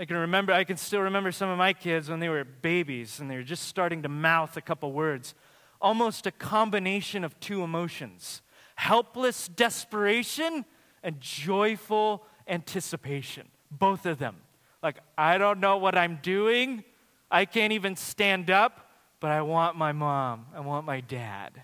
I 0.00 0.04
can 0.04 0.16
remember, 0.16 0.52
I 0.52 0.64
can 0.64 0.76
still 0.76 1.02
remember 1.02 1.30
some 1.30 1.48
of 1.48 1.58
my 1.58 1.72
kids 1.72 2.10
when 2.10 2.18
they 2.18 2.28
were 2.28 2.42
babies 2.42 3.20
and 3.20 3.30
they 3.30 3.36
were 3.36 3.44
just 3.44 3.68
starting 3.68 4.02
to 4.02 4.08
mouth 4.08 4.56
a 4.56 4.60
couple 4.60 4.90
words. 4.90 5.36
Almost 5.80 6.26
a 6.26 6.32
combination 6.32 7.22
of 7.22 7.38
two 7.38 7.62
emotions 7.62 8.42
helpless 8.74 9.46
desperation 9.46 10.64
and 11.04 11.20
joyful 11.20 12.24
anticipation. 12.48 13.48
Both 13.70 14.06
of 14.06 14.18
them. 14.18 14.36
Like, 14.82 14.98
I 15.16 15.38
don't 15.38 15.60
know 15.60 15.76
what 15.76 15.96
I'm 15.96 16.18
doing. 16.22 16.84
I 17.30 17.44
can't 17.44 17.72
even 17.72 17.96
stand 17.96 18.50
up, 18.50 18.90
but 19.20 19.30
I 19.30 19.42
want 19.42 19.76
my 19.76 19.92
mom. 19.92 20.46
I 20.54 20.60
want 20.60 20.86
my 20.86 21.00
dad. 21.00 21.62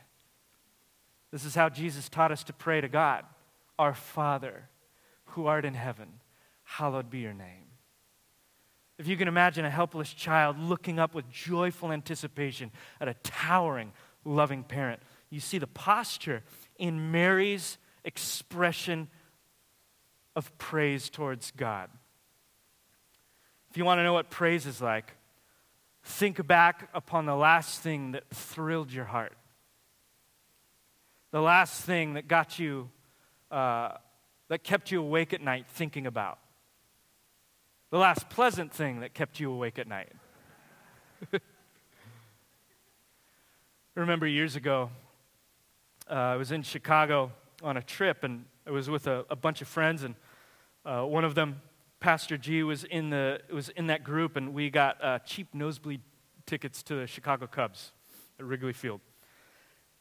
This 1.31 1.45
is 1.45 1.55
how 1.55 1.69
Jesus 1.69 2.09
taught 2.09 2.33
us 2.33 2.45
to 2.45 2.53
pray 2.53 2.81
to 2.81 2.89
God 2.89 3.25
Our 3.79 3.95
Father 3.95 4.69
who 5.35 5.47
art 5.47 5.65
in 5.65 5.75
heaven, 5.75 6.21
hallowed 6.63 7.11
be 7.11 7.19
your 7.19 7.35
name. 7.35 7.65
If 8.99 9.09
you 9.09 9.17
can 9.17 9.27
imagine 9.27 9.65
a 9.65 9.71
helpless 9.71 10.13
child 10.13 10.59
looking 10.59 11.01
up 11.01 11.15
with 11.15 11.29
joyful 11.29 11.91
anticipation 11.91 12.71
at 13.01 13.09
a 13.09 13.15
towering, 13.25 13.93
loving 14.25 14.63
parent, 14.63 15.03
you 15.31 15.41
see 15.41 15.59
the 15.59 15.67
posture 15.67 16.45
in 16.79 17.11
Mary's 17.11 17.79
expression 18.05 19.09
of 20.37 20.57
praise 20.59 21.09
towards 21.09 21.51
God. 21.53 21.91
If 23.71 23.77
you 23.77 23.85
want 23.85 23.99
to 23.99 24.03
know 24.03 24.13
what 24.13 24.31
praise 24.31 24.67
is 24.67 24.81
like, 24.81 25.13
think 26.03 26.47
back 26.47 26.89
upon 26.95 27.27
the 27.27 27.35
last 27.35 27.81
thing 27.81 28.13
that 28.13 28.29
thrilled 28.31 28.93
your 28.93 29.05
heart, 29.05 29.37
the 31.31 31.41
last 31.41 31.83
thing 31.83 32.15
that 32.15 32.29
got 32.29 32.59
you 32.59 32.91
uh, 33.51 33.93
that 34.49 34.63
kept 34.63 34.91
you 34.91 35.01
awake 35.01 35.33
at 35.33 35.41
night 35.41 35.67
thinking 35.69 36.07
about? 36.07 36.39
The 37.91 37.99
last 37.99 38.29
pleasant 38.29 38.73
thing 38.73 39.01
that 39.01 39.15
kept 39.15 39.41
you 39.41 39.51
awake 39.51 39.79
at 39.79 39.89
night? 39.89 40.13
remember 43.95 44.27
years 44.27 44.57
ago, 44.57 44.91
uh, 46.11 46.15
I 46.15 46.37
was 46.37 46.53
in 46.53 46.63
Chicago 46.63 47.33
on 47.63 47.77
a 47.77 47.83
trip, 47.83 48.25
and 48.25 48.45
I 48.67 48.71
was 48.71 48.91
with 48.91 49.07
a, 49.07 49.25
a 49.31 49.37
bunch 49.37 49.63
of 49.63 49.69
friends, 49.69 50.03
and 50.03 50.15
uh, 50.85 51.03
one 51.03 51.25
of 51.25 51.35
them, 51.35 51.63
Pastor 52.01 52.37
G, 52.37 52.63
was 52.63 52.85
in, 52.85 53.11
the, 53.11 53.41
was 53.53 53.71
in 53.71 53.87
that 53.87 54.05
group, 54.05 54.37
and 54.37 54.53
we 54.53 54.71
got 54.71 55.03
uh, 55.03 55.19
cheap 55.21 55.49
nosebleed 55.55 56.01
tickets 56.47 56.83
to 56.85 56.95
the 56.95 57.07
Chicago 57.07 57.47
Cubs 57.47 57.93
at 58.39 58.45
Wrigley 58.45 58.73
Field 58.73 59.01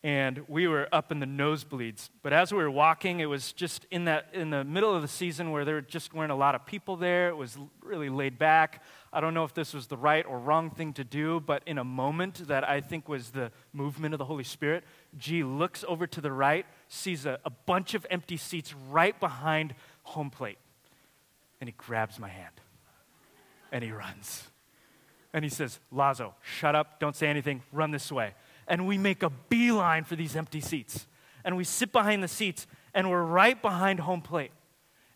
and 0.03 0.41
we 0.49 0.67
were 0.67 0.89
up 0.91 1.13
in 1.13 1.21
the 1.21 1.25
nosebleeds. 1.25 2.09
But 2.23 2.33
as 2.33 2.51
we 2.51 2.57
were 2.57 2.69
walking, 2.69 3.21
it 3.21 3.25
was 3.25 3.53
just 3.53 3.85
in, 3.89 4.03
that, 4.05 4.27
in 4.33 4.49
the 4.49 4.65
middle 4.65 4.93
of 4.93 5.01
the 5.01 5.07
season 5.07 5.51
where 5.51 5.63
there 5.63 5.79
just 5.79 6.13
weren't 6.13 6.31
a 6.31 6.35
lot 6.35 6.55
of 6.55 6.65
people 6.65 6.97
there. 6.97 7.29
It 7.29 7.37
was 7.37 7.57
really 7.81 8.09
laid 8.09 8.37
back. 8.37 8.83
I 9.13 9.21
don't 9.21 9.33
know 9.33 9.45
if 9.45 9.53
this 9.53 9.73
was 9.73 9.87
the 9.87 9.95
right 9.95 10.25
or 10.25 10.39
wrong 10.39 10.71
thing 10.71 10.91
to 10.93 11.05
do, 11.05 11.39
but 11.39 11.63
in 11.65 11.77
a 11.77 11.85
moment 11.85 12.47
that 12.49 12.67
I 12.67 12.81
think 12.81 13.07
was 13.07 13.29
the 13.29 13.51
movement 13.71 14.13
of 14.13 14.17
the 14.17 14.25
Holy 14.25 14.43
Spirit, 14.43 14.83
G 15.17 15.43
looks 15.43 15.85
over 15.87 16.05
to 16.07 16.19
the 16.19 16.33
right, 16.33 16.65
sees 16.89 17.25
a, 17.25 17.39
a 17.45 17.49
bunch 17.49 17.93
of 17.93 18.05
empty 18.11 18.35
seats 18.35 18.73
right 18.89 19.17
behind 19.17 19.73
home 20.03 20.29
plate, 20.29 20.57
and 21.63 21.69
he 21.69 21.75
grabs 21.77 22.19
my 22.19 22.27
hand 22.27 22.53
and 23.71 23.83
he 23.83 23.91
runs. 23.91 24.43
And 25.33 25.45
he 25.45 25.49
says, 25.49 25.79
Lazo, 25.91 26.35
shut 26.41 26.75
up, 26.75 26.99
don't 26.99 27.15
say 27.15 27.27
anything, 27.27 27.63
run 27.71 27.91
this 27.91 28.11
way 28.11 28.33
and 28.67 28.87
we 28.87 28.97
make 28.97 29.23
a 29.23 29.29
beeline 29.29 30.03
for 30.03 30.15
these 30.15 30.35
empty 30.35 30.61
seats. 30.61 31.07
And 31.43 31.57
we 31.57 31.63
sit 31.63 31.91
behind 31.91 32.23
the 32.23 32.27
seats, 32.27 32.67
and 32.93 33.09
we're 33.09 33.23
right 33.23 33.61
behind 33.61 33.99
home 33.99 34.21
plate. 34.21 34.51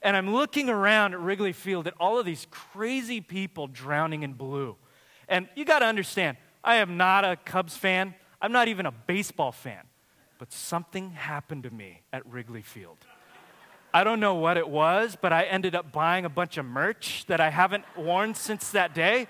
And 0.01 0.15
I'm 0.15 0.33
looking 0.33 0.69
around 0.69 1.13
at 1.13 1.19
Wrigley 1.19 1.53
Field 1.53 1.87
at 1.87 1.93
all 1.99 2.19
of 2.19 2.25
these 2.25 2.47
crazy 2.51 3.21
people 3.21 3.67
drowning 3.67 4.23
in 4.23 4.33
blue. 4.33 4.75
And 5.29 5.47
you 5.55 5.65
got 5.65 5.79
to 5.79 5.85
understand, 5.85 6.37
I 6.63 6.75
am 6.75 6.97
not 6.97 7.23
a 7.23 7.37
Cubs 7.37 7.75
fan. 7.75 8.13
I'm 8.41 8.51
not 8.51 8.67
even 8.67 8.85
a 8.85 8.91
baseball 8.91 9.51
fan. 9.51 9.83
But 10.37 10.51
something 10.51 11.11
happened 11.11 11.63
to 11.63 11.71
me 11.71 12.01
at 12.13 12.25
Wrigley 12.29 12.61
Field. 12.61 12.97
I 13.97 14.03
don't 14.03 14.19
know 14.19 14.35
what 14.35 14.57
it 14.57 14.69
was, 14.69 15.17
but 15.19 15.33
I 15.33 15.45
ended 15.45 15.73
up 15.73 15.91
buying 15.91 16.23
a 16.23 16.29
bunch 16.29 16.59
of 16.59 16.67
merch 16.67 17.25
that 17.25 17.41
I 17.41 17.49
haven't 17.49 17.83
worn 17.97 18.35
since 18.35 18.69
that 18.69 18.93
day 18.93 19.25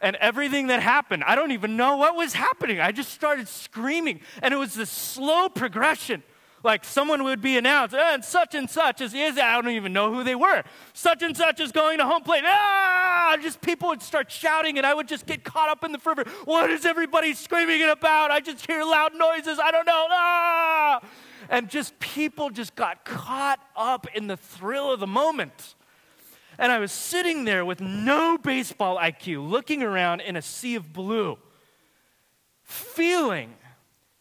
and 0.00 0.16
everything 0.16 0.68
that 0.68 0.80
happened. 0.80 1.24
I 1.24 1.34
don't 1.34 1.52
even 1.52 1.76
know 1.76 1.98
what 1.98 2.16
was 2.16 2.32
happening. 2.32 2.80
I 2.80 2.90
just 2.90 3.12
started 3.12 3.48
screaming, 3.48 4.20
and 4.40 4.54
it 4.54 4.56
was 4.56 4.72
this 4.72 4.88
slow 4.88 5.50
progression. 5.50 6.22
Like 6.64 6.86
someone 6.86 7.22
would 7.24 7.42
be 7.42 7.58
announced, 7.58 7.94
eh, 7.94 8.14
and 8.14 8.24
such 8.24 8.54
and 8.54 8.68
such 8.70 9.02
is, 9.02 9.12
is, 9.12 9.36
I 9.36 9.60
don't 9.60 9.72
even 9.72 9.92
know 9.92 10.10
who 10.14 10.24
they 10.24 10.34
were. 10.34 10.62
Such 10.94 11.22
and 11.22 11.36
such 11.36 11.60
is 11.60 11.70
going 11.70 11.98
to 11.98 12.06
home 12.06 12.22
plate. 12.22 12.44
Ah! 12.46 13.36
Just 13.42 13.60
people 13.60 13.90
would 13.90 14.00
start 14.00 14.32
shouting, 14.32 14.78
and 14.78 14.86
I 14.86 14.94
would 14.94 15.06
just 15.06 15.26
get 15.26 15.44
caught 15.44 15.68
up 15.68 15.84
in 15.84 15.92
the 15.92 15.98
fervor. 15.98 16.24
What 16.46 16.70
is 16.70 16.86
everybody 16.86 17.34
screaming 17.34 17.82
about? 17.82 18.30
I 18.30 18.40
just 18.40 18.66
hear 18.66 18.82
loud 18.84 19.14
noises. 19.14 19.58
I 19.58 19.70
don't 19.70 19.86
know. 19.86 20.06
Ah! 20.08 21.00
And 21.50 21.68
just 21.68 21.98
people 21.98 22.48
just 22.48 22.76
got 22.76 23.04
caught 23.04 23.60
up 23.76 24.06
in 24.14 24.28
the 24.28 24.36
thrill 24.36 24.92
of 24.92 25.00
the 25.00 25.06
moment. 25.06 25.74
And 26.58 26.70
I 26.70 26.78
was 26.78 26.92
sitting 26.92 27.44
there 27.44 27.64
with 27.64 27.80
no 27.80 28.38
baseball 28.38 28.96
IQ, 28.96 29.50
looking 29.50 29.82
around 29.82 30.20
in 30.20 30.36
a 30.36 30.42
sea 30.42 30.76
of 30.76 30.92
blue, 30.92 31.38
feeling 32.62 33.54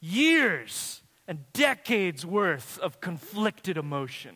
years 0.02 1.02
and 1.28 1.46
decades 1.54 2.26
worth 2.26 2.80
of 2.80 3.00
conflicted 3.00 3.78
emotion 3.78 4.36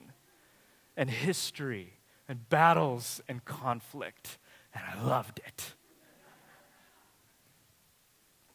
and 0.95 1.09
history 1.09 1.93
and 2.29 2.47
battles 2.49 3.21
and 3.27 3.43
conflict. 3.43 4.37
And 4.73 4.83
I 4.85 5.03
loved 5.03 5.39
it. 5.45 5.73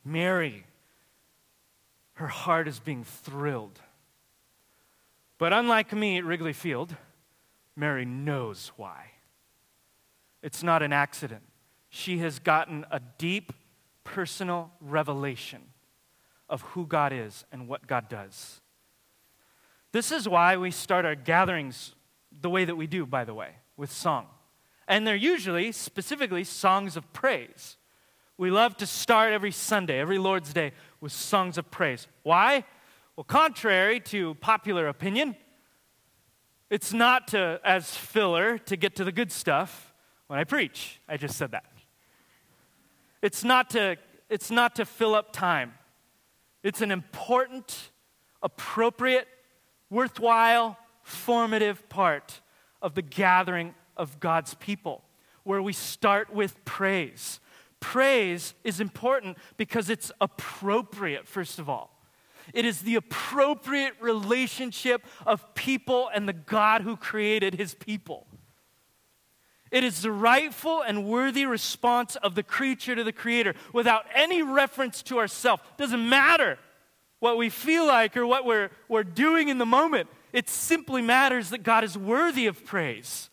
Mary, 0.04 0.64
her 2.14 2.28
heart 2.28 2.68
is 2.68 2.78
being 2.78 3.02
thrilled. 3.02 3.80
But 5.38 5.52
unlike 5.52 5.92
me 5.92 6.18
at 6.18 6.24
Wrigley 6.24 6.52
Field, 6.52 6.96
Mary 7.76 8.04
knows 8.04 8.72
why. 8.76 9.12
It's 10.42 10.62
not 10.62 10.82
an 10.82 10.92
accident. 10.92 11.42
She 11.88 12.18
has 12.18 12.38
gotten 12.38 12.84
a 12.90 13.00
deep 13.18 13.52
personal 14.04 14.72
revelation 14.80 15.62
of 16.48 16.62
who 16.62 16.86
God 16.86 17.12
is 17.12 17.44
and 17.52 17.68
what 17.68 17.86
God 17.86 18.08
does. 18.08 18.60
This 19.92 20.12
is 20.12 20.28
why 20.28 20.56
we 20.56 20.70
start 20.70 21.04
our 21.04 21.14
gatherings 21.14 21.94
the 22.40 22.50
way 22.50 22.64
that 22.64 22.76
we 22.76 22.86
do, 22.86 23.06
by 23.06 23.24
the 23.24 23.34
way, 23.34 23.50
with 23.76 23.90
song. 23.90 24.26
And 24.86 25.06
they're 25.06 25.16
usually, 25.16 25.72
specifically, 25.72 26.44
songs 26.44 26.96
of 26.96 27.10
praise. 27.12 27.76
We 28.36 28.50
love 28.50 28.76
to 28.78 28.86
start 28.86 29.32
every 29.32 29.50
Sunday, 29.50 29.98
every 29.98 30.18
Lord's 30.18 30.52
Day, 30.52 30.72
with 31.00 31.12
songs 31.12 31.58
of 31.58 31.70
praise. 31.70 32.06
Why? 32.22 32.64
Well, 33.18 33.24
contrary 33.24 33.98
to 33.98 34.36
popular 34.36 34.86
opinion, 34.86 35.34
it's 36.70 36.92
not 36.92 37.26
to, 37.28 37.58
as 37.64 37.92
filler 37.92 38.58
to 38.58 38.76
get 38.76 38.94
to 38.94 39.02
the 39.02 39.10
good 39.10 39.32
stuff 39.32 39.92
when 40.28 40.38
I 40.38 40.44
preach. 40.44 41.00
I 41.08 41.16
just 41.16 41.36
said 41.36 41.50
that. 41.50 41.64
It's 43.20 43.42
not 43.42 43.70
to, 43.70 43.96
it's 44.30 44.52
not 44.52 44.76
to 44.76 44.84
fill 44.84 45.16
up 45.16 45.32
time, 45.32 45.74
it's 46.62 46.80
an 46.80 46.92
important, 46.92 47.90
appropriate, 48.40 49.26
worthwhile, 49.90 50.78
formative 51.02 51.88
part 51.88 52.40
of 52.80 52.94
the 52.94 53.02
gathering 53.02 53.74
of 53.96 54.20
God's 54.20 54.54
people, 54.54 55.02
where 55.42 55.60
we 55.60 55.72
start 55.72 56.32
with 56.32 56.64
praise. 56.64 57.40
Praise 57.80 58.54
is 58.62 58.78
important 58.78 59.38
because 59.56 59.90
it's 59.90 60.12
appropriate, 60.20 61.26
first 61.26 61.58
of 61.58 61.68
all. 61.68 61.97
It 62.54 62.64
is 62.64 62.80
the 62.80 62.96
appropriate 62.96 63.94
relationship 64.00 65.04
of 65.26 65.54
people 65.54 66.10
and 66.14 66.28
the 66.28 66.32
God 66.32 66.82
who 66.82 66.96
created 66.96 67.54
his 67.54 67.74
people. 67.74 68.26
It 69.70 69.84
is 69.84 70.02
the 70.02 70.12
rightful 70.12 70.82
and 70.82 71.04
worthy 71.04 71.44
response 71.44 72.16
of 72.16 72.34
the 72.34 72.42
creature 72.42 72.94
to 72.94 73.04
the 73.04 73.12
creator 73.12 73.54
without 73.72 74.06
any 74.14 74.42
reference 74.42 75.02
to 75.04 75.18
ourselves. 75.18 75.62
Doesn't 75.76 76.08
matter 76.08 76.58
what 77.20 77.36
we 77.36 77.50
feel 77.50 77.86
like 77.86 78.16
or 78.16 78.26
what 78.26 78.44
we're, 78.44 78.70
we're 78.88 79.04
doing 79.04 79.48
in 79.48 79.58
the 79.58 79.66
moment. 79.66 80.08
It 80.32 80.48
simply 80.48 81.02
matters 81.02 81.50
that 81.50 81.62
God 81.62 81.84
is 81.84 81.98
worthy 81.98 82.46
of 82.46 82.64
praise. 82.64 83.28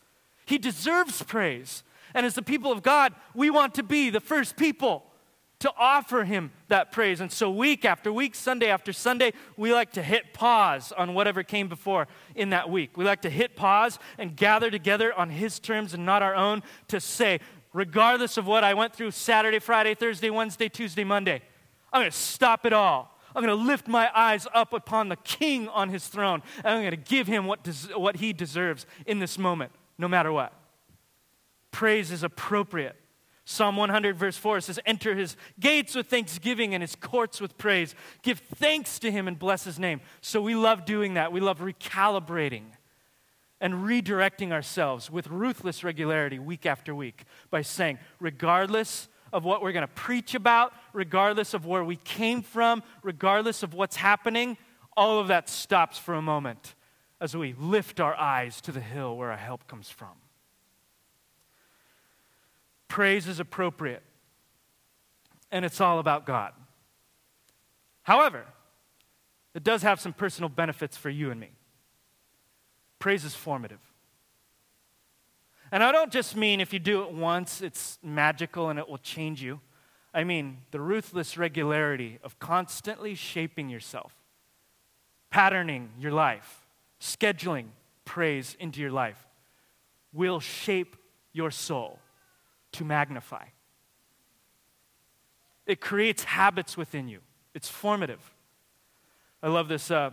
He 0.46 0.58
deserves 0.58 1.22
praise. 1.24 1.84
And 2.14 2.26
as 2.26 2.36
the 2.36 2.42
people 2.42 2.72
of 2.72 2.84
God, 2.84 3.14
we 3.34 3.50
want 3.50 3.76
to 3.76 3.84
be 3.84 4.10
the 4.10 4.20
first 4.20 4.58
people 4.58 5.06
to 5.66 5.74
offer 5.78 6.24
Him 6.24 6.52
that 6.68 6.92
praise. 6.92 7.22
And 7.22 7.32
so, 7.32 7.50
week 7.50 7.86
after 7.86 8.14
week, 8.14 8.36
Sunday 8.36 8.70
after 8.70 8.94
Sunday, 8.94 9.34
we 9.58 9.74
like 9.74 9.92
to 9.94 10.04
hit 10.04 10.34
pause 10.34 10.92
on 10.92 11.14
whatever 11.14 11.44
came 11.44 11.68
before 11.68 12.08
in 12.36 12.52
that 12.52 12.70
week. 12.70 12.98
We 12.98 13.04
like 13.04 13.24
to 13.24 13.30
hit 13.30 13.56
pause 13.56 14.00
and 14.18 14.36
gather 14.36 14.70
together 14.70 15.14
on 15.14 15.30
His 15.30 15.60
terms 15.60 15.94
and 15.94 16.06
not 16.06 16.22
our 16.22 16.36
own 16.36 16.62
to 16.90 17.00
say, 17.00 17.40
regardless 17.74 18.38
of 18.38 18.46
what 18.46 18.64
I 18.64 18.76
went 18.76 18.96
through 18.96 19.12
Saturday, 19.12 19.60
Friday, 19.60 19.96
Thursday, 19.96 20.30
Wednesday, 20.30 20.70
Tuesday, 20.70 21.04
Monday, 21.04 21.42
I'm 21.92 22.02
going 22.02 22.12
to 22.12 22.18
stop 22.18 22.66
it 22.66 22.74
all. 22.74 23.18
I'm 23.36 23.44
going 23.44 23.58
to 23.58 23.66
lift 23.66 23.88
my 23.88 24.10
eyes 24.16 24.48
up 24.54 24.72
upon 24.72 25.10
the 25.10 25.18
King 25.18 25.68
on 25.70 25.90
his 25.90 26.08
throne, 26.08 26.42
and 26.64 26.68
I'm 26.68 26.82
going 26.82 26.92
to 26.92 26.98
give 26.98 27.28
him 27.28 27.48
what, 27.48 27.64
des- 27.64 27.94
what 27.96 28.18
he 28.18 28.32
deserves 28.32 28.86
in 29.06 29.20
this 29.20 29.38
moment, 29.38 29.72
no 29.98 30.08
matter 30.08 30.32
what. 30.32 30.54
Praise 31.72 32.12
is 32.12 32.24
appropriate. 32.24 32.96
Psalm 33.48 33.78
100, 33.78 34.18
verse 34.18 34.38
4 34.38 34.60
says, 34.60 34.80
Enter 34.88 35.16
his 35.16 35.38
gates 35.60 35.94
with 35.94 36.08
thanksgiving 36.08 36.74
and 36.74 36.82
his 36.82 36.96
courts 36.96 37.40
with 37.40 37.60
praise. 37.60 37.94
Give 38.24 38.40
thanks 38.40 38.98
to 39.00 39.12
him 39.12 39.28
and 39.28 39.38
bless 39.38 39.64
his 39.64 39.78
name. 39.78 40.02
So 40.20 40.42
we 40.42 40.56
love 40.56 40.84
doing 40.84 41.14
that. 41.14 41.32
We 41.32 41.40
love 41.40 41.60
recalibrating 41.60 42.64
and 43.62 43.76
redirecting 43.86 44.52
ourselves 44.52 45.12
with 45.12 45.28
ruthless 45.28 45.84
regularity 45.84 46.40
week 46.40 46.66
after 46.66 46.96
week 46.96 47.26
by 47.52 47.62
saying, 47.62 48.00
regardless 48.20 49.08
of 49.32 49.44
what 49.44 49.62
we're 49.62 49.72
going 49.72 49.88
to 49.88 49.94
preach 49.94 50.34
about, 50.34 50.74
regardless 50.92 51.54
of 51.54 51.68
where 51.68 51.84
we 51.84 51.98
came 51.98 52.42
from, 52.42 52.82
regardless 53.04 53.62
of 53.62 53.76
what's 53.76 53.96
happening, 53.96 54.58
all 54.98 55.20
of 55.20 55.28
that 55.28 55.50
stops 55.50 56.00
for 56.00 56.16
a 56.16 56.22
moment 56.22 56.74
as 57.22 57.38
we 57.38 57.54
lift 57.60 58.00
our 58.00 58.16
eyes 58.16 58.60
to 58.62 58.72
the 58.72 58.82
hill 58.82 59.16
where 59.16 59.32
our 59.32 59.38
help 59.38 59.68
comes 59.68 59.90
from. 59.90 60.25
Praise 62.88 63.28
is 63.28 63.40
appropriate, 63.40 64.04
and 65.52 65.66
it's 65.66 65.82
all 65.82 66.00
about 66.00 66.26
God. 66.26 66.54
However, 68.04 68.46
it 69.54 69.64
does 69.64 69.82
have 69.82 70.00
some 70.00 70.14
personal 70.14 70.50
benefits 70.50 70.96
for 70.96 71.10
you 71.10 71.32
and 71.32 71.40
me. 71.40 71.52
Praise 73.00 73.24
is 73.24 73.36
formative. 73.36 73.80
And 75.72 75.84
I 75.84 75.92
don't 75.92 76.12
just 76.12 76.36
mean 76.36 76.62
if 76.62 76.72
you 76.72 76.80
do 76.80 77.04
it 77.04 77.12
once, 77.12 77.62
it's 77.62 77.98
magical 78.04 78.70
and 78.70 78.78
it 78.78 78.88
will 78.88 78.98
change 79.00 79.42
you. 79.42 79.60
I 80.14 80.24
mean 80.24 80.60
the 80.72 80.80
ruthless 80.80 81.38
regularity 81.38 82.20
of 82.24 82.40
constantly 82.40 83.16
shaping 83.16 83.70
yourself, 83.70 84.14
patterning 85.32 85.90
your 86.00 86.12
life, 86.12 86.66
scheduling 87.02 87.68
praise 88.06 88.56
into 88.60 88.80
your 88.80 88.92
life 88.92 89.28
will 90.14 90.40
shape 90.40 90.96
your 91.34 91.52
soul 91.52 92.00
to 92.76 92.86
magnify. 92.86 93.46
It 95.66 95.82
creates 95.82 96.24
habits 96.24 96.78
within 96.78 97.08
you, 97.08 97.20
it's 97.54 97.70
formative. 97.70 98.32
I 99.44 99.50
love 99.50 99.68
this 99.68 99.92
uh, 99.92 100.12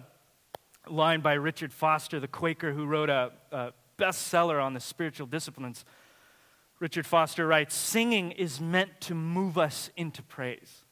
line 0.88 1.20
by 1.20 1.34
Richard 1.34 1.72
Foster, 1.72 2.20
the 2.20 2.28
Quaker 2.28 2.72
who 2.72 2.84
wrote 2.84 3.08
a, 3.08 3.32
a 3.50 3.72
bestseller 3.98 4.62
on 4.62 4.74
the 4.74 4.80
spiritual 4.80 5.26
disciplines. 5.26 5.84
Richard 6.80 7.06
Foster 7.06 7.46
writes 7.46 7.74
Singing 7.74 8.32
is 8.32 8.60
meant 8.60 9.00
to 9.02 9.14
move 9.14 9.56
us 9.56 9.90
into 9.96 10.22
praise. 10.22 10.82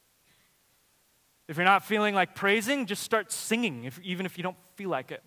If 1.47 1.57
you're 1.57 1.65
not 1.65 1.83
feeling 1.83 2.15
like 2.15 2.33
praising, 2.33 2.85
just 2.85 3.03
start 3.03 3.31
singing, 3.31 3.83
if, 3.83 3.99
even 3.99 4.25
if 4.25 4.37
you 4.37 4.43
don't 4.43 4.57
feel 4.75 4.89
like 4.89 5.11
it. 5.11 5.21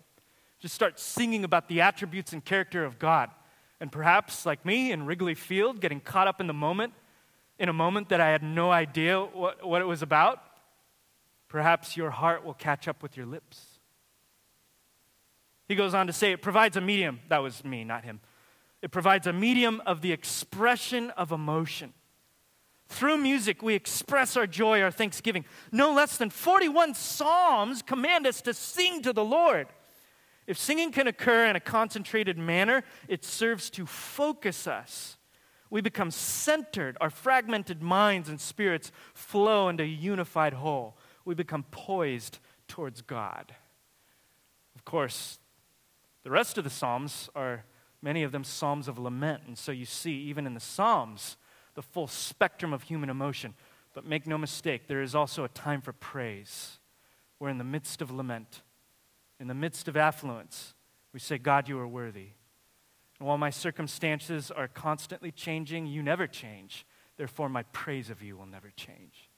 Just 0.59 0.73
start 0.73 0.99
singing 0.99 1.43
about 1.43 1.67
the 1.67 1.81
attributes 1.81 2.33
and 2.33 2.43
character 2.43 2.83
of 2.83 2.97
God. 2.97 3.29
And 3.85 3.91
perhaps, 3.91 4.47
like 4.47 4.65
me 4.65 4.91
in 4.91 5.05
Wrigley 5.05 5.35
Field, 5.35 5.79
getting 5.79 5.99
caught 5.99 6.27
up 6.27 6.41
in 6.41 6.47
the 6.47 6.55
moment, 6.55 6.93
in 7.59 7.69
a 7.69 7.73
moment 7.73 8.09
that 8.09 8.19
I 8.19 8.29
had 8.29 8.41
no 8.41 8.71
idea 8.71 9.21
what, 9.21 9.63
what 9.63 9.79
it 9.79 9.85
was 9.85 10.01
about, 10.01 10.41
perhaps 11.49 11.95
your 11.95 12.09
heart 12.09 12.43
will 12.43 12.55
catch 12.55 12.87
up 12.87 13.03
with 13.03 13.15
your 13.15 13.27
lips. 13.27 13.77
He 15.67 15.75
goes 15.75 15.93
on 15.93 16.07
to 16.07 16.13
say 16.13 16.31
it 16.31 16.41
provides 16.41 16.75
a 16.77 16.81
medium. 16.81 17.19
That 17.29 17.43
was 17.43 17.63
me, 17.63 17.83
not 17.83 18.05
him. 18.05 18.21
It 18.81 18.89
provides 18.89 19.27
a 19.27 19.33
medium 19.33 19.83
of 19.85 20.01
the 20.01 20.11
expression 20.11 21.11
of 21.11 21.31
emotion. 21.31 21.93
Through 22.87 23.19
music, 23.19 23.61
we 23.61 23.75
express 23.75 24.35
our 24.35 24.47
joy, 24.47 24.81
our 24.81 24.89
thanksgiving. 24.89 25.45
No 25.71 25.93
less 25.93 26.17
than 26.17 26.31
41 26.31 26.95
Psalms 26.95 27.83
command 27.83 28.25
us 28.25 28.41
to 28.41 28.53
sing 28.55 29.03
to 29.03 29.13
the 29.13 29.23
Lord. 29.23 29.67
If 30.47 30.57
singing 30.57 30.91
can 30.91 31.07
occur 31.07 31.47
in 31.47 31.55
a 31.55 31.59
concentrated 31.59 32.37
manner, 32.37 32.83
it 33.07 33.23
serves 33.25 33.69
to 33.71 33.85
focus 33.85 34.67
us. 34.67 35.17
We 35.69 35.81
become 35.81 36.11
centered. 36.11 36.97
Our 37.01 37.09
fragmented 37.09 37.81
minds 37.81 38.29
and 38.29 38.39
spirits 38.39 38.91
flow 39.13 39.69
into 39.69 39.83
a 39.83 39.87
unified 39.87 40.53
whole. 40.53 40.97
We 41.25 41.33
become 41.33 41.63
poised 41.71 42.39
towards 42.67 43.01
God. 43.01 43.55
Of 44.75 44.85
course, 44.85 45.39
the 46.23 46.31
rest 46.31 46.57
of 46.57 46.63
the 46.63 46.69
Psalms 46.69 47.29
are 47.35 47.65
many 48.01 48.23
of 48.23 48.31
them 48.31 48.43
Psalms 48.43 48.87
of 48.87 48.99
lament. 48.99 49.43
And 49.47 49.57
so 49.57 49.71
you 49.71 49.85
see, 49.85 50.13
even 50.13 50.45
in 50.45 50.53
the 50.53 50.59
Psalms, 50.59 51.37
the 51.73 51.81
full 51.81 52.07
spectrum 52.07 52.73
of 52.73 52.83
human 52.83 53.09
emotion. 53.09 53.53
But 53.93 54.05
make 54.05 54.27
no 54.27 54.37
mistake, 54.37 54.87
there 54.87 55.01
is 55.01 55.15
also 55.15 55.43
a 55.43 55.49
time 55.49 55.81
for 55.81 55.93
praise. 55.93 56.79
We're 57.39 57.49
in 57.49 57.57
the 57.57 57.63
midst 57.63 58.01
of 58.01 58.11
lament, 58.11 58.61
in 59.39 59.47
the 59.47 59.53
midst 59.53 59.87
of 59.87 59.97
affluence. 59.97 60.73
We 61.13 61.19
say, 61.19 61.37
God, 61.37 61.67
you 61.69 61.79
are 61.79 61.87
worthy. 61.87 62.29
And 63.19 63.27
while 63.27 63.37
my 63.37 63.49
circumstances 63.49 64.51
are 64.51 64.67
constantly 64.67 65.31
changing, 65.31 65.87
you 65.87 66.03
never 66.03 66.27
change. 66.27 66.85
Therefore, 67.17 67.47
my 67.47 67.63
praise 67.63 68.09
of 68.09 68.21
you 68.21 68.35
will 68.37 68.45
never 68.45 68.71
change. 68.75 69.29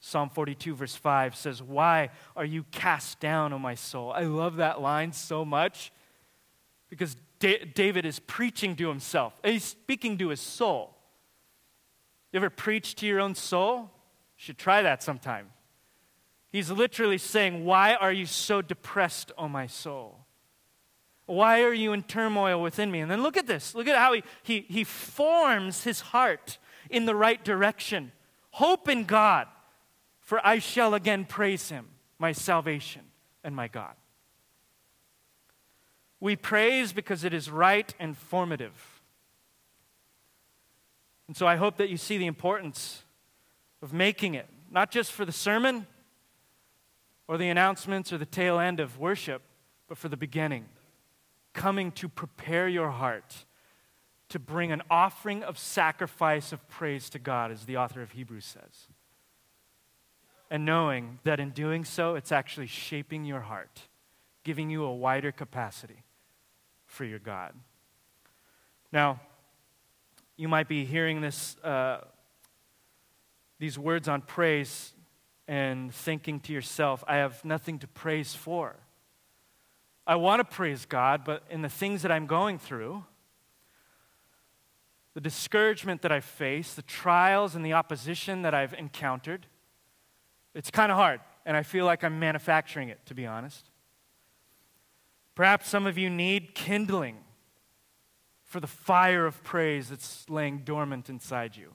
Psalm 0.00 0.30
42, 0.30 0.74
verse 0.74 0.96
5 0.96 1.36
says, 1.36 1.62
Why 1.62 2.10
are 2.34 2.44
you 2.44 2.64
cast 2.70 3.20
down, 3.20 3.52
O 3.52 3.58
my 3.58 3.74
soul? 3.74 4.12
I 4.12 4.22
love 4.22 4.56
that 4.56 4.80
line 4.80 5.12
so 5.12 5.44
much 5.44 5.92
because 6.88 7.16
da- 7.38 7.64
David 7.64 8.06
is 8.06 8.18
preaching 8.18 8.76
to 8.76 8.88
himself, 8.88 9.38
he's 9.44 9.64
speaking 9.64 10.18
to 10.18 10.28
his 10.28 10.40
soul. 10.40 10.96
You 12.32 12.38
ever 12.38 12.50
preach 12.50 12.94
to 12.96 13.06
your 13.06 13.20
own 13.20 13.34
soul? 13.34 13.90
You 14.36 14.44
should 14.44 14.58
try 14.58 14.82
that 14.82 15.02
sometime. 15.02 15.50
He's 16.50 16.70
literally 16.70 17.18
saying, 17.18 17.64
Why 17.64 17.94
are 17.94 18.12
you 18.12 18.26
so 18.26 18.60
depressed, 18.60 19.32
O 19.38 19.48
my 19.48 19.66
soul? 19.66 20.26
Why 21.26 21.62
are 21.62 21.72
you 21.72 21.92
in 21.92 22.02
turmoil 22.02 22.60
within 22.60 22.90
me? 22.90 23.00
And 23.00 23.10
then 23.10 23.22
look 23.22 23.36
at 23.36 23.46
this. 23.46 23.74
Look 23.74 23.86
at 23.86 23.96
how 23.96 24.14
he, 24.14 24.24
he, 24.42 24.60
he 24.68 24.82
forms 24.82 25.84
his 25.84 26.00
heart 26.00 26.58
in 26.90 27.06
the 27.06 27.14
right 27.14 27.42
direction. 27.44 28.10
Hope 28.50 28.88
in 28.88 29.04
God, 29.04 29.46
for 30.18 30.44
I 30.44 30.58
shall 30.58 30.92
again 30.92 31.24
praise 31.24 31.68
him, 31.68 31.86
my 32.18 32.32
salvation 32.32 33.02
and 33.44 33.54
my 33.54 33.68
God. 33.68 33.94
We 36.18 36.34
praise 36.34 36.92
because 36.92 37.22
it 37.22 37.32
is 37.32 37.48
right 37.48 37.94
and 38.00 38.16
formative. 38.16 39.00
And 41.28 41.36
so 41.36 41.46
I 41.46 41.54
hope 41.54 41.76
that 41.76 41.88
you 41.88 41.96
see 41.96 42.18
the 42.18 42.26
importance 42.26 43.04
of 43.82 43.92
making 43.92 44.34
it, 44.34 44.48
not 44.68 44.90
just 44.90 45.12
for 45.12 45.24
the 45.24 45.32
sermon 45.32 45.86
or 47.30 47.38
the 47.38 47.48
announcements 47.48 48.12
or 48.12 48.18
the 48.18 48.26
tail 48.26 48.58
end 48.58 48.80
of 48.80 48.98
worship, 48.98 49.40
but 49.86 49.96
for 49.96 50.08
the 50.08 50.16
beginning. 50.16 50.64
Coming 51.52 51.92
to 51.92 52.08
prepare 52.08 52.66
your 52.66 52.90
heart 52.90 53.44
to 54.30 54.40
bring 54.40 54.72
an 54.72 54.82
offering 54.90 55.44
of 55.44 55.56
sacrifice 55.56 56.50
of 56.50 56.68
praise 56.68 57.08
to 57.10 57.20
God, 57.20 57.52
as 57.52 57.66
the 57.66 57.76
author 57.76 58.02
of 58.02 58.10
Hebrews 58.10 58.46
says. 58.46 58.88
And 60.50 60.64
knowing 60.64 61.20
that 61.22 61.38
in 61.38 61.50
doing 61.50 61.84
so, 61.84 62.16
it's 62.16 62.32
actually 62.32 62.66
shaping 62.66 63.24
your 63.24 63.42
heart, 63.42 63.82
giving 64.42 64.68
you 64.68 64.82
a 64.82 64.92
wider 64.92 65.30
capacity 65.30 66.02
for 66.86 67.04
your 67.04 67.20
God. 67.20 67.54
Now, 68.90 69.20
you 70.36 70.48
might 70.48 70.66
be 70.66 70.84
hearing 70.84 71.20
this, 71.20 71.56
uh, 71.58 72.00
these 73.60 73.78
words 73.78 74.08
on 74.08 74.20
praise 74.20 74.94
and 75.50 75.92
thinking 75.92 76.38
to 76.38 76.52
yourself, 76.52 77.02
I 77.08 77.16
have 77.16 77.44
nothing 77.44 77.80
to 77.80 77.88
praise 77.88 78.36
for. 78.36 78.76
I 80.06 80.14
want 80.14 80.38
to 80.38 80.44
praise 80.44 80.86
God, 80.86 81.24
but 81.24 81.42
in 81.50 81.60
the 81.60 81.68
things 81.68 82.02
that 82.02 82.12
I'm 82.12 82.26
going 82.26 82.56
through, 82.56 83.04
the 85.14 85.20
discouragement 85.20 86.02
that 86.02 86.12
I 86.12 86.20
face, 86.20 86.74
the 86.74 86.82
trials 86.82 87.56
and 87.56 87.66
the 87.66 87.72
opposition 87.72 88.42
that 88.42 88.54
I've 88.54 88.74
encountered, 88.74 89.46
it's 90.54 90.70
kind 90.70 90.92
of 90.92 90.96
hard. 90.96 91.20
And 91.44 91.56
I 91.56 91.64
feel 91.64 91.84
like 91.84 92.04
I'm 92.04 92.20
manufacturing 92.20 92.88
it, 92.88 93.04
to 93.06 93.14
be 93.14 93.26
honest. 93.26 93.70
Perhaps 95.34 95.68
some 95.68 95.84
of 95.84 95.98
you 95.98 96.08
need 96.08 96.54
kindling 96.54 97.16
for 98.44 98.60
the 98.60 98.68
fire 98.68 99.26
of 99.26 99.42
praise 99.42 99.88
that's 99.88 100.30
laying 100.30 100.58
dormant 100.58 101.10
inside 101.10 101.56
you. 101.56 101.72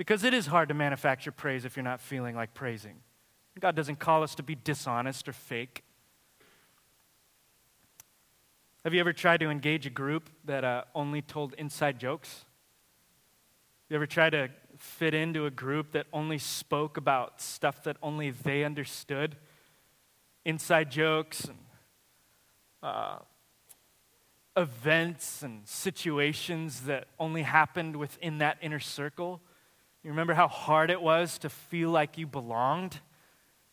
Because 0.00 0.24
it 0.24 0.32
is 0.32 0.46
hard 0.46 0.70
to 0.70 0.74
manufacture 0.74 1.30
praise 1.30 1.66
if 1.66 1.76
you're 1.76 1.84
not 1.84 2.00
feeling 2.00 2.34
like 2.34 2.54
praising. 2.54 3.00
God 3.60 3.76
doesn't 3.76 3.98
call 3.98 4.22
us 4.22 4.34
to 4.36 4.42
be 4.42 4.54
dishonest 4.54 5.28
or 5.28 5.34
fake. 5.34 5.84
Have 8.82 8.94
you 8.94 9.00
ever 9.00 9.12
tried 9.12 9.40
to 9.40 9.50
engage 9.50 9.84
a 9.84 9.90
group 9.90 10.30
that 10.46 10.64
uh, 10.64 10.84
only 10.94 11.20
told 11.20 11.52
inside 11.58 11.98
jokes? 11.98 12.46
You 13.90 13.96
ever 13.96 14.06
tried 14.06 14.30
to 14.30 14.48
fit 14.78 15.12
into 15.12 15.44
a 15.44 15.50
group 15.50 15.92
that 15.92 16.06
only 16.14 16.38
spoke 16.38 16.96
about 16.96 17.42
stuff 17.42 17.84
that 17.84 17.98
only 18.02 18.30
they 18.30 18.64
understood? 18.64 19.36
Inside 20.46 20.90
jokes 20.90 21.44
and 21.44 21.58
uh, 22.82 23.18
events 24.56 25.42
and 25.42 25.68
situations 25.68 26.84
that 26.86 27.08
only 27.18 27.42
happened 27.42 27.96
within 27.96 28.38
that 28.38 28.56
inner 28.62 28.80
circle? 28.80 29.42
You 30.02 30.10
remember 30.10 30.34
how 30.34 30.48
hard 30.48 30.90
it 30.90 31.02
was 31.02 31.38
to 31.38 31.50
feel 31.50 31.90
like 31.90 32.16
you 32.16 32.26
belonged, 32.26 33.00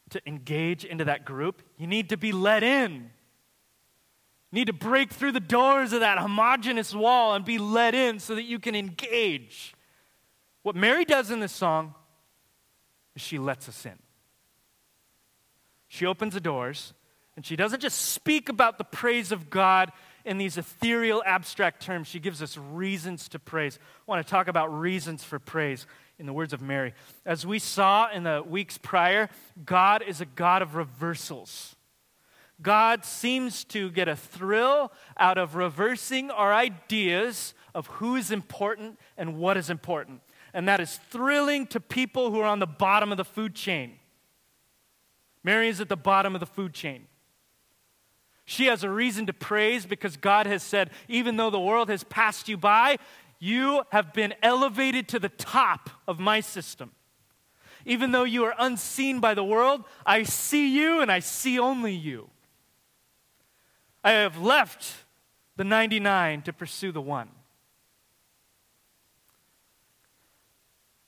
to 0.09 0.21
engage 0.27 0.83
into 0.83 1.05
that 1.05 1.25
group? 1.25 1.61
You 1.77 1.87
need 1.87 2.09
to 2.09 2.17
be 2.17 2.31
let 2.31 2.63
in. 2.63 3.11
You 4.51 4.59
need 4.59 4.67
to 4.67 4.73
break 4.73 5.11
through 5.11 5.33
the 5.33 5.39
doors 5.39 5.93
of 5.93 6.01
that 6.01 6.19
homogenous 6.19 6.93
wall 6.93 7.33
and 7.33 7.43
be 7.43 7.57
let 7.57 7.93
in 7.93 8.19
so 8.19 8.35
that 8.35 8.43
you 8.43 8.59
can 8.59 8.75
engage. 8.75 9.73
What 10.63 10.75
Mary 10.75 11.05
does 11.05 11.31
in 11.31 11.39
this 11.39 11.51
song 11.51 11.95
is 13.15 13.21
she 13.21 13.37
lets 13.37 13.69
us 13.69 13.85
in. 13.85 13.97
She 15.87 16.05
opens 16.05 16.33
the 16.33 16.41
doors 16.41 16.93
and 17.35 17.45
she 17.45 17.55
doesn't 17.55 17.81
just 17.81 17.99
speak 17.99 18.49
about 18.49 18.77
the 18.77 18.83
praise 18.83 19.31
of 19.31 19.49
God 19.49 19.91
in 20.25 20.37
these 20.37 20.57
ethereal, 20.57 21.23
abstract 21.25 21.81
terms. 21.81 22.07
She 22.07 22.19
gives 22.19 22.41
us 22.41 22.57
reasons 22.57 23.29
to 23.29 23.39
praise. 23.39 23.79
I 23.81 24.11
want 24.11 24.25
to 24.25 24.29
talk 24.29 24.49
about 24.49 24.77
reasons 24.77 25.23
for 25.23 25.39
praise 25.39 25.87
in 26.19 26.25
the 26.25 26.33
words 26.33 26.53
of 26.53 26.61
Mary. 26.61 26.93
As 27.25 27.45
we 27.45 27.59
saw 27.59 28.09
in 28.11 28.23
the 28.23 28.43
weeks 28.45 28.77
prior, 28.77 29.29
God 29.65 30.01
is 30.01 30.21
a 30.21 30.25
God 30.25 30.61
of 30.61 30.75
reversals. 30.75 31.75
God 32.61 33.05
seems 33.05 33.63
to 33.65 33.91
get 33.91 34.07
a 34.07 34.15
thrill 34.15 34.91
out 35.17 35.37
of 35.37 35.55
reversing 35.55 36.31
our 36.31 36.53
ideas 36.53 37.53
of 37.75 37.87
who 37.87 38.15
is 38.15 38.31
important 38.31 38.99
and 39.15 39.37
what 39.37 39.57
is 39.57 39.69
important. 39.69 40.21
And 40.53 40.67
that 40.67 40.79
is 40.79 40.99
thrilling 41.11 41.67
to 41.67 41.79
people 41.79 42.31
who 42.31 42.39
are 42.39 42.47
on 42.47 42.59
the 42.59 42.65
bottom 42.65 43.11
of 43.11 43.17
the 43.17 43.25
food 43.25 43.53
chain. 43.53 43.99
Mary 45.43 45.69
is 45.69 45.79
at 45.79 45.87
the 45.89 45.95
bottom 45.95 46.33
of 46.35 46.39
the 46.39 46.47
food 46.47 46.73
chain. 46.73 47.05
She 48.43 48.65
has 48.67 48.83
a 48.83 48.89
reason 48.89 49.25
to 49.27 49.33
praise 49.33 49.85
because 49.85 50.17
God 50.17 50.47
has 50.47 50.63
said, 50.63 50.89
even 51.07 51.35
though 51.35 51.49
the 51.49 51.59
world 51.59 51.89
has 51.89 52.03
passed 52.05 52.47
you 52.47 52.57
by, 52.57 52.97
you 53.39 53.83
have 53.91 54.13
been 54.13 54.33
elevated 54.41 55.07
to 55.09 55.19
the 55.19 55.29
top 55.29 55.89
of 56.07 56.19
my 56.19 56.39
system. 56.39 56.91
Even 57.85 58.11
though 58.11 58.23
you 58.23 58.43
are 58.43 58.55
unseen 58.57 59.19
by 59.19 59.33
the 59.33 59.43
world, 59.43 59.83
I 60.05 60.23
see 60.23 60.75
you 60.75 61.01
and 61.01 61.11
I 61.11 61.19
see 61.19 61.57
only 61.59 61.93
you. 61.93 62.29
I 64.03 64.11
have 64.11 64.37
left 64.37 64.93
the 65.55 65.63
99 65.63 66.41
to 66.43 66.53
pursue 66.53 66.91
the 66.91 67.01
one. 67.01 67.29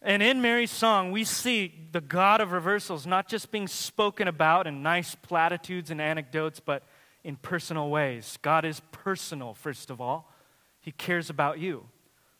And 0.01 0.23
in 0.23 0.41
Mary's 0.41 0.71
song, 0.71 1.11
we 1.11 1.25
see 1.25 1.73
the 1.91 2.01
God 2.01 2.39
of 2.39 2.51
reversals 2.51 3.05
not 3.05 3.27
just 3.27 3.51
being 3.51 3.67
spoken 3.67 4.27
about 4.27 4.65
in 4.65 4.81
nice 4.81 5.15
platitudes 5.15 5.91
and 5.91 5.99
anecdotes, 5.99 6.59
but 6.59 6.83
in 7.23 7.35
personal 7.35 7.89
ways. 7.89 8.37
God 8.41 8.63
is 8.63 8.81
personal, 8.91 9.53
first 9.53 9.89
of 9.89 9.99
all. 9.99 10.31
He 10.79 10.91
cares 10.91 11.29
about 11.29 11.59
you. 11.59 11.85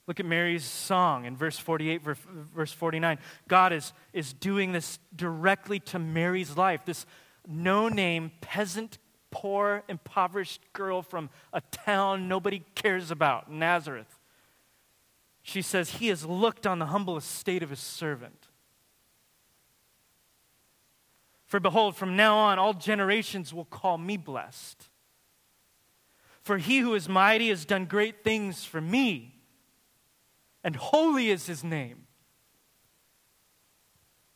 Look 0.10 0.20
at 0.20 0.26
Mary's 0.26 0.66
song 0.66 1.26
in 1.26 1.38
verse 1.38 1.60
48, 1.60 2.02
verse 2.02 2.72
49. 2.72 3.20
God 3.48 3.72
is, 3.72 3.94
is 4.12 4.34
doing 4.34 4.72
this 4.72 4.98
directly 5.16 5.80
to 5.82 6.00
Mary's 6.00 6.58
life, 6.58 6.84
this 6.84 7.06
no 7.48 7.90
name, 7.90 8.32
peasant, 8.42 8.98
poor, 9.30 9.84
impoverished 9.88 10.62
girl 10.74 11.04
from 11.04 11.30
a 11.54 11.62
town 11.62 12.28
nobody 12.28 12.64
cares 12.74 13.12
about, 13.12 13.52
Nazareth. 13.52 14.20
She 15.44 15.62
says, 15.62 15.92
He 15.92 16.08
has 16.08 16.26
looked 16.26 16.66
on 16.66 16.80
the 16.80 16.88
humble 16.88 17.16
estate 17.16 17.62
of 17.62 17.70
His 17.70 17.78
servant. 17.78 18.48
For 21.46 21.60
behold, 21.60 21.96
from 21.96 22.16
now 22.16 22.36
on, 22.36 22.58
all 22.58 22.74
generations 22.74 23.54
will 23.54 23.66
call 23.66 24.00
me 24.00 24.18
blessed. 24.18 24.90
For 26.42 26.58
he 26.58 26.80
who 26.80 26.96
is 26.96 27.08
mighty 27.08 27.50
has 27.50 27.64
done 27.64 27.86
great 27.86 28.24
things 28.24 28.66
for 28.66 28.82
me 28.82 29.36
and 30.64 30.76
holy 30.76 31.30
is 31.30 31.48
his 31.48 31.64
name. 31.64 32.08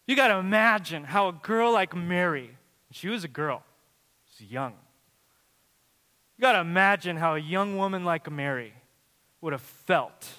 You 0.05 0.15
got 0.15 0.27
to 0.27 0.35
imagine 0.35 1.03
how 1.05 1.29
a 1.29 1.33
girl 1.33 1.71
like 1.71 1.95
Mary, 1.95 2.57
she 2.91 3.07
was 3.07 3.23
a 3.23 3.27
girl, 3.27 3.63
she 4.35 4.45
was 4.45 4.51
young. 4.51 4.73
You 6.37 6.41
got 6.41 6.53
to 6.53 6.59
imagine 6.59 7.17
how 7.17 7.35
a 7.35 7.39
young 7.39 7.77
woman 7.77 8.03
like 8.03 8.29
Mary 8.29 8.73
would 9.39 9.53
have 9.53 9.61
felt 9.61 10.29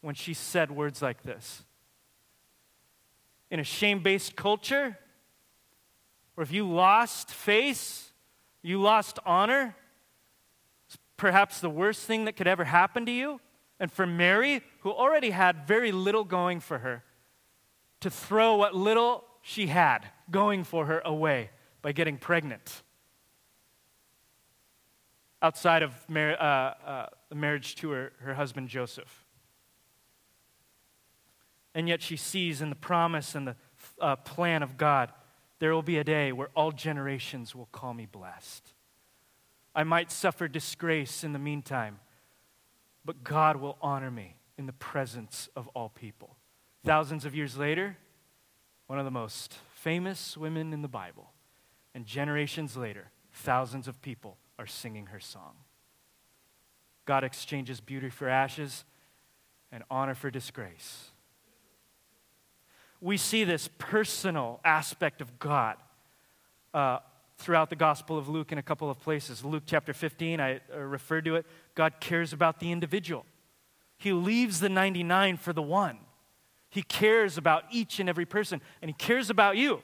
when 0.00 0.14
she 0.14 0.34
said 0.34 0.70
words 0.70 1.00
like 1.00 1.22
this. 1.22 1.62
In 3.50 3.60
a 3.60 3.64
shame 3.64 4.02
based 4.02 4.36
culture, 4.36 4.98
where 6.34 6.42
if 6.42 6.52
you 6.52 6.68
lost 6.68 7.30
face, 7.30 8.10
you 8.62 8.80
lost 8.80 9.18
honor, 9.24 9.76
it's 10.86 10.98
perhaps 11.16 11.60
the 11.60 11.70
worst 11.70 12.02
thing 12.06 12.24
that 12.24 12.36
could 12.36 12.48
ever 12.48 12.64
happen 12.64 13.06
to 13.06 13.12
you. 13.12 13.40
And 13.80 13.90
for 13.90 14.06
Mary, 14.06 14.62
who 14.80 14.90
already 14.90 15.30
had 15.30 15.66
very 15.66 15.92
little 15.92 16.24
going 16.24 16.60
for 16.60 16.78
her, 16.78 17.04
to 18.00 18.10
throw 18.10 18.56
what 18.56 18.74
little 18.74 19.24
she 19.42 19.66
had 19.66 20.06
going 20.30 20.64
for 20.64 20.86
her 20.86 21.00
away 21.04 21.50
by 21.82 21.92
getting 21.92 22.16
pregnant 22.16 22.82
outside 25.44 25.82
of 25.82 25.92
mar- 26.08 26.40
uh, 26.40 26.44
uh, 26.44 27.06
the 27.28 27.34
marriage 27.34 27.74
to 27.76 27.90
her, 27.90 28.12
her 28.20 28.32
husband 28.32 28.68
Joseph. 28.68 29.26
And 31.74 31.86
yet 31.86 32.00
she 32.00 32.16
sees 32.16 32.62
in 32.62 32.70
the 32.70 32.76
promise 32.76 33.34
and 33.34 33.48
the 33.48 33.56
uh, 34.00 34.16
plan 34.16 34.62
of 34.62 34.78
God 34.78 35.12
there 35.58 35.72
will 35.72 35.82
be 35.82 35.98
a 35.98 36.04
day 36.04 36.32
where 36.32 36.48
all 36.56 36.72
generations 36.72 37.54
will 37.54 37.68
call 37.72 37.94
me 37.94 38.06
blessed. 38.06 38.72
I 39.74 39.84
might 39.84 40.10
suffer 40.10 40.48
disgrace 40.48 41.24
in 41.24 41.32
the 41.32 41.38
meantime, 41.38 42.00
but 43.04 43.24
God 43.24 43.56
will 43.56 43.76
honor 43.82 44.10
me 44.10 44.36
in 44.56 44.66
the 44.66 44.72
presence 44.72 45.48
of 45.56 45.68
all 45.68 45.88
people. 45.88 46.36
Thousands 46.84 47.24
of 47.24 47.34
years 47.34 47.56
later, 47.56 47.96
one 48.86 48.98
of 48.98 49.04
the 49.04 49.10
most 49.10 49.54
famous 49.74 50.36
women 50.36 50.72
in 50.72 50.82
the 50.82 50.88
Bible. 50.88 51.30
And 51.94 52.06
generations 52.06 52.76
later, 52.76 53.10
thousands 53.32 53.88
of 53.88 54.00
people 54.02 54.36
are 54.58 54.66
singing 54.66 55.06
her 55.06 55.20
song. 55.20 55.54
God 57.04 57.24
exchanges 57.24 57.80
beauty 57.80 58.08
for 58.08 58.28
ashes 58.28 58.84
and 59.70 59.82
honor 59.90 60.14
for 60.14 60.30
disgrace. 60.30 61.10
We 63.00 63.16
see 63.16 63.44
this 63.44 63.68
personal 63.78 64.60
aspect 64.64 65.20
of 65.20 65.38
God 65.38 65.76
uh, 66.72 67.00
throughout 67.44 67.68
the 67.68 67.76
Gospel 67.76 68.16
of 68.16 68.26
Luke 68.26 68.52
in 68.52 68.58
a 68.58 68.62
couple 68.62 68.90
of 68.90 68.98
places. 68.98 69.44
Luke 69.44 69.64
chapter 69.66 69.92
15, 69.92 70.40
I 70.40 70.60
uh, 70.74 70.78
referred 70.78 71.26
to 71.26 71.36
it. 71.36 71.44
God 71.74 72.00
cares 72.00 72.32
about 72.32 72.58
the 72.58 72.72
individual, 72.72 73.26
He 73.98 74.12
leaves 74.12 74.60
the 74.60 74.70
99 74.70 75.36
for 75.36 75.52
the 75.52 75.62
one. 75.62 75.98
He 76.70 76.82
cares 76.82 77.38
about 77.38 77.62
each 77.70 78.00
and 78.00 78.08
every 78.08 78.26
person, 78.26 78.60
and 78.82 78.88
He 78.88 78.94
cares 78.94 79.30
about 79.30 79.56
you. 79.56 79.82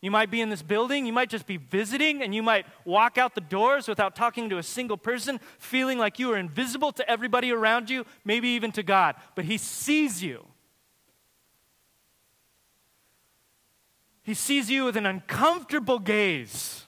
You 0.00 0.10
might 0.10 0.30
be 0.30 0.42
in 0.42 0.50
this 0.50 0.62
building, 0.62 1.06
you 1.06 1.14
might 1.14 1.30
just 1.30 1.46
be 1.46 1.56
visiting, 1.56 2.22
and 2.22 2.34
you 2.34 2.42
might 2.42 2.66
walk 2.84 3.16
out 3.16 3.34
the 3.34 3.40
doors 3.40 3.88
without 3.88 4.14
talking 4.14 4.50
to 4.50 4.58
a 4.58 4.62
single 4.62 4.98
person, 4.98 5.40
feeling 5.58 5.98
like 5.98 6.18
you 6.18 6.30
are 6.32 6.36
invisible 6.36 6.92
to 6.92 7.10
everybody 7.10 7.50
around 7.50 7.88
you, 7.88 8.04
maybe 8.24 8.48
even 8.48 8.70
to 8.72 8.82
God. 8.82 9.16
But 9.34 9.46
He 9.46 9.56
sees 9.56 10.22
you. 10.22 10.44
He 14.24 14.32
sees 14.32 14.70
you 14.70 14.86
with 14.86 14.96
an 14.96 15.04
uncomfortable 15.04 15.98
gaze. 15.98 16.86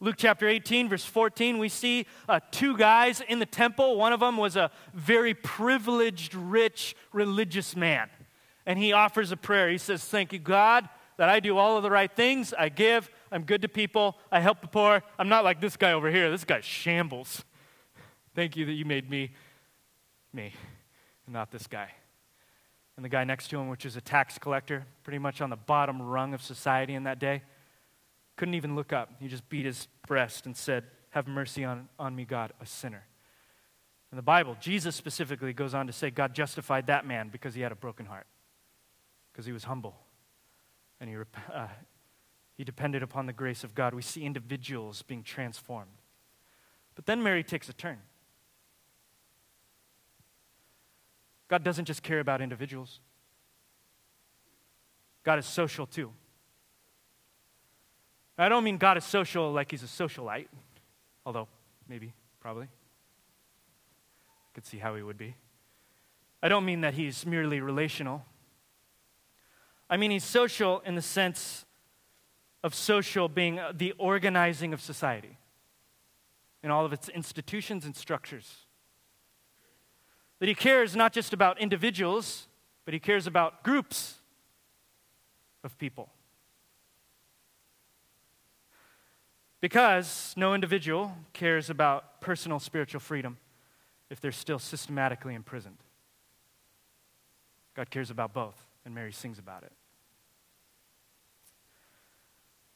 Luke 0.00 0.16
chapter 0.18 0.46
18, 0.46 0.90
verse 0.90 1.04
14, 1.04 1.58
we 1.58 1.68
see 1.68 2.06
uh, 2.28 2.38
two 2.52 2.76
guys 2.76 3.20
in 3.26 3.40
the 3.40 3.46
temple. 3.46 3.96
One 3.96 4.12
of 4.12 4.20
them 4.20 4.36
was 4.36 4.54
a 4.54 4.70
very 4.94 5.34
privileged, 5.34 6.34
rich, 6.34 6.94
religious 7.12 7.74
man. 7.74 8.10
And 8.66 8.78
he 8.78 8.92
offers 8.92 9.32
a 9.32 9.36
prayer. 9.36 9.70
He 9.70 9.78
says, 9.78 10.04
Thank 10.04 10.32
you, 10.34 10.38
God, 10.38 10.88
that 11.16 11.30
I 11.30 11.40
do 11.40 11.56
all 11.56 11.78
of 11.78 11.82
the 11.82 11.90
right 11.90 12.14
things. 12.14 12.52
I 12.56 12.68
give. 12.68 13.10
I'm 13.32 13.42
good 13.42 13.62
to 13.62 13.68
people. 13.68 14.18
I 14.30 14.40
help 14.40 14.60
the 14.60 14.68
poor. 14.68 15.02
I'm 15.18 15.30
not 15.30 15.42
like 15.42 15.60
this 15.60 15.76
guy 15.76 15.92
over 15.92 16.10
here. 16.10 16.30
This 16.30 16.44
guy 16.44 16.60
shambles. 16.60 17.44
Thank 18.36 18.56
you 18.56 18.66
that 18.66 18.74
you 18.74 18.84
made 18.84 19.10
me 19.10 19.30
me, 20.34 20.52
and 21.26 21.32
not 21.32 21.50
this 21.50 21.66
guy 21.66 21.90
and 22.98 23.04
the 23.04 23.08
guy 23.08 23.22
next 23.22 23.46
to 23.50 23.60
him, 23.60 23.68
which 23.68 23.86
is 23.86 23.94
a 23.94 24.00
tax 24.00 24.38
collector, 24.38 24.84
pretty 25.04 25.20
much 25.20 25.40
on 25.40 25.50
the 25.50 25.56
bottom 25.56 26.02
rung 26.02 26.34
of 26.34 26.42
society 26.42 26.94
in 26.94 27.04
that 27.04 27.20
day, 27.20 27.42
couldn't 28.34 28.54
even 28.54 28.74
look 28.74 28.92
up. 28.92 29.12
He 29.20 29.28
just 29.28 29.48
beat 29.48 29.64
his 29.64 29.86
breast 30.08 30.46
and 30.46 30.56
said, 30.56 30.82
Have 31.10 31.28
mercy 31.28 31.62
on, 31.62 31.88
on 31.96 32.16
me, 32.16 32.24
God, 32.24 32.52
a 32.60 32.66
sinner. 32.66 33.04
In 34.10 34.16
the 34.16 34.22
Bible, 34.22 34.56
Jesus 34.60 34.96
specifically 34.96 35.52
goes 35.52 35.74
on 35.74 35.86
to 35.86 35.92
say 35.92 36.10
God 36.10 36.34
justified 36.34 36.88
that 36.88 37.06
man 37.06 37.28
because 37.28 37.54
he 37.54 37.60
had 37.60 37.70
a 37.70 37.76
broken 37.76 38.04
heart, 38.04 38.26
because 39.32 39.46
he 39.46 39.52
was 39.52 39.62
humble. 39.62 39.94
And 40.98 41.08
he, 41.08 41.14
uh, 41.54 41.68
He 42.56 42.64
depended 42.64 43.04
upon 43.04 43.26
the 43.26 43.32
grace 43.32 43.62
of 43.62 43.76
God. 43.76 43.94
We 43.94 44.02
see 44.02 44.24
individuals 44.24 45.02
being 45.02 45.22
transformed. 45.22 46.02
But 46.96 47.06
then 47.06 47.22
Mary 47.22 47.44
takes 47.44 47.68
a 47.68 47.72
turn. 47.72 47.98
God 51.48 51.64
doesn't 51.64 51.86
just 51.86 52.02
care 52.02 52.20
about 52.20 52.40
individuals, 52.40 53.00
God 55.24 55.38
is 55.38 55.46
social 55.46 55.86
too. 55.86 56.12
I 58.40 58.48
don't 58.48 58.62
mean 58.62 58.78
God 58.78 58.96
is 58.96 59.04
social 59.04 59.52
like 59.52 59.72
he's 59.72 59.82
a 59.82 59.86
socialite, 59.86 60.46
although 61.26 61.48
maybe, 61.88 62.12
probably. 62.40 62.66
I 62.66 64.50
could 64.54 64.64
see 64.64 64.78
how 64.78 64.94
he 64.94 65.02
would 65.02 65.18
be. 65.18 65.34
I 66.40 66.48
don't 66.48 66.64
mean 66.64 66.82
that 66.82 66.94
he's 66.94 67.26
merely 67.26 67.60
relational. 67.60 68.24
I 69.90 69.96
mean 69.96 70.12
he's 70.12 70.24
social 70.24 70.80
in 70.80 70.94
the 70.94 71.02
sense 71.02 71.64
of 72.62 72.74
social 72.74 73.28
being 73.28 73.58
the 73.74 73.92
organizing 73.98 74.72
of 74.72 74.80
society 74.80 75.38
in 76.62 76.70
all 76.70 76.84
of 76.84 76.92
its 76.92 77.08
institutions 77.08 77.84
and 77.84 77.96
structures. 77.96 78.67
That 80.40 80.48
he 80.48 80.54
cares 80.54 80.94
not 80.94 81.12
just 81.12 81.32
about 81.32 81.60
individuals, 81.60 82.46
but 82.84 82.94
he 82.94 83.00
cares 83.00 83.26
about 83.26 83.62
groups 83.62 84.14
of 85.64 85.76
people. 85.78 86.10
Because 89.60 90.32
no 90.36 90.54
individual 90.54 91.16
cares 91.32 91.68
about 91.68 92.20
personal 92.20 92.60
spiritual 92.60 93.00
freedom 93.00 93.38
if 94.08 94.20
they're 94.20 94.32
still 94.32 94.58
systematically 94.58 95.34
imprisoned. 95.34 95.78
God 97.74 97.90
cares 97.90 98.10
about 98.10 98.32
both, 98.32 98.66
and 98.84 98.94
Mary 98.94 99.12
sings 99.12 99.38
about 99.38 99.64
it. 99.64 99.72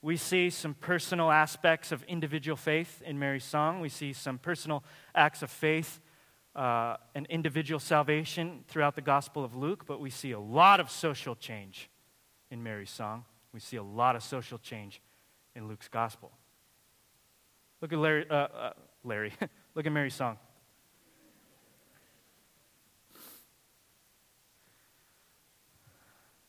We 0.00 0.16
see 0.16 0.50
some 0.50 0.74
personal 0.74 1.30
aspects 1.30 1.92
of 1.92 2.02
individual 2.04 2.56
faith 2.56 3.00
in 3.06 3.20
Mary's 3.20 3.44
song. 3.44 3.80
We 3.80 3.88
see 3.88 4.12
some 4.12 4.38
personal 4.38 4.82
acts 5.14 5.42
of 5.42 5.50
faith 5.50 6.00
uh, 6.54 6.96
and 7.14 7.26
individual 7.26 7.80
salvation 7.80 8.64
throughout 8.68 8.94
the 8.94 9.02
Gospel 9.02 9.44
of 9.44 9.54
Luke, 9.54 9.84
but 9.86 10.00
we 10.00 10.10
see 10.10 10.32
a 10.32 10.40
lot 10.40 10.80
of 10.80 10.90
social 10.90 11.34
change 11.34 11.88
in 12.50 12.62
Mary's 12.62 12.90
song. 12.90 13.24
We 13.52 13.60
see 13.60 13.76
a 13.76 13.82
lot 13.82 14.16
of 14.16 14.22
social 14.22 14.58
change 14.58 15.00
in 15.54 15.68
Luke's 15.68 15.88
Gospel. 15.88 16.30
Look 17.80 17.92
at 17.92 17.98
Larry. 17.98 18.26
Uh, 18.28 18.34
uh, 18.34 18.72
Larry. 19.04 19.32
Look 19.74 19.86
at 19.86 19.92
Mary's 19.92 20.14
song. 20.14 20.38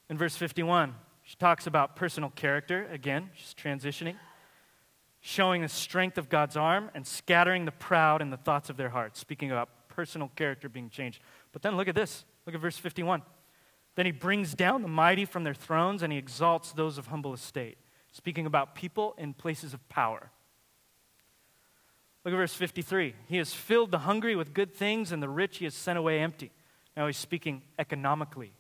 In 0.10 0.18
verse 0.18 0.36
51, 0.36 0.94
she 1.24 1.36
talks 1.38 1.66
about 1.66 1.96
personal 1.96 2.30
character. 2.30 2.88
Again, 2.92 3.32
she's 3.34 3.56
transitioning, 3.56 4.16
showing 5.22 5.62
the 5.62 5.70
strength 5.70 6.18
of 6.18 6.30
God's 6.30 6.58
arm 6.58 6.92
and 6.94 7.08
scattering 7.08 7.66
the 7.66 7.72
proud 7.72 8.22
in 8.22 8.30
the 8.30 8.38
thoughts 8.38 8.70
of 8.70 8.78
their 8.78 8.90
hearts, 8.90 9.20
speaking 9.20 9.50
about 9.50 9.70
personal 9.96 10.32
character 10.36 10.68
being 10.70 10.90
changed. 10.90 11.22
But 11.52 11.62
then 11.62 11.78
look 11.78 11.88
at 11.88 11.96
this. 11.96 12.26
Look 12.46 12.56
at 12.56 12.62
verse 12.62 12.78
51. 12.78 13.22
Then 13.96 14.06
he 14.06 14.12
brings 14.12 14.54
down 14.54 14.82
the 14.82 14.88
mighty 14.88 15.26
from 15.26 15.44
their 15.44 15.54
thrones 15.54 16.02
and 16.02 16.12
he 16.12 16.18
exalts 16.18 16.72
those 16.72 16.98
of 16.98 17.08
humble 17.08 17.34
estate, 17.34 17.78
speaking 18.12 18.46
about 18.46 18.76
people 18.76 19.14
in 19.18 19.34
places 19.34 19.74
of 19.74 19.88
power. 19.90 20.32
Look 22.24 22.34
at 22.34 22.38
verse 22.38 22.54
53. 22.54 23.16
He 23.28 23.38
has 23.38 23.54
filled 23.54 23.92
the 23.92 24.00
hungry 24.00 24.36
with 24.36 24.54
good 24.54 24.74
things, 24.74 25.12
and 25.12 25.22
the 25.22 25.30
rich 25.30 25.58
he 25.58 25.66
has 25.66 25.74
sent 25.74 26.00
away 26.00 26.20
empty. 26.20 26.52
Now 26.96 27.08
he's 27.08 27.18
speaking 27.18 27.64
economically. 27.78 28.54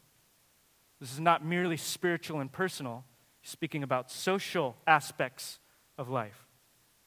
This 1.00 1.13
is 1.13 1.19
not 1.19 1.46
merely 1.46 1.78
spiritual 1.78 2.39
and 2.39 2.52
personal, 2.52 3.06
he's 3.41 3.52
speaking 3.52 3.84
about 3.84 4.12
social 4.12 4.76
aspects 4.86 5.60
of 5.98 6.10
life. 6.10 6.46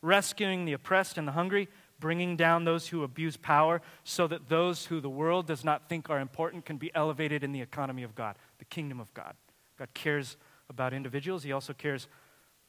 Rescuing 0.03 0.65
the 0.65 0.73
oppressed 0.73 1.19
and 1.19 1.27
the 1.27 1.33
hungry, 1.33 1.69
bringing 1.99 2.37
down 2.37 2.65
those 2.65 2.89
who 2.89 3.03
abuse 3.03 3.37
power, 3.37 3.81
so 4.05 4.27
that 4.27 4.49
those 4.49 4.87
who 4.87 5.01
the 5.01 5.11
world 5.11 5.47
does 5.47 5.65
not 5.65 5.89
think 5.89 6.11
are 6.11 6.21
important 6.21 6.65
can 6.65 6.77
be 6.77 6.91
elevated 6.95 7.43
in 7.43 7.53
the 7.53 7.61
economy 7.61 8.03
of 8.03 8.15
God, 8.15 8.37
the 8.59 8.65
kingdom 8.65 9.01
of 9.01 9.13
God. 9.15 9.35
God 9.79 9.89
cares 9.95 10.37
about 10.69 10.93
individuals, 10.93 11.43
He 11.43 11.53
also 11.53 11.73
cares 11.73 12.09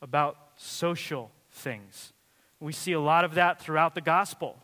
about 0.01 0.37
social 0.55 1.31
things. 1.51 2.13
We 2.59 2.73
see 2.73 2.93
a 2.93 2.99
lot 2.99 3.23
of 3.23 3.35
that 3.35 3.59
throughout 3.61 3.95
the 3.95 4.01
gospel. 4.01 4.57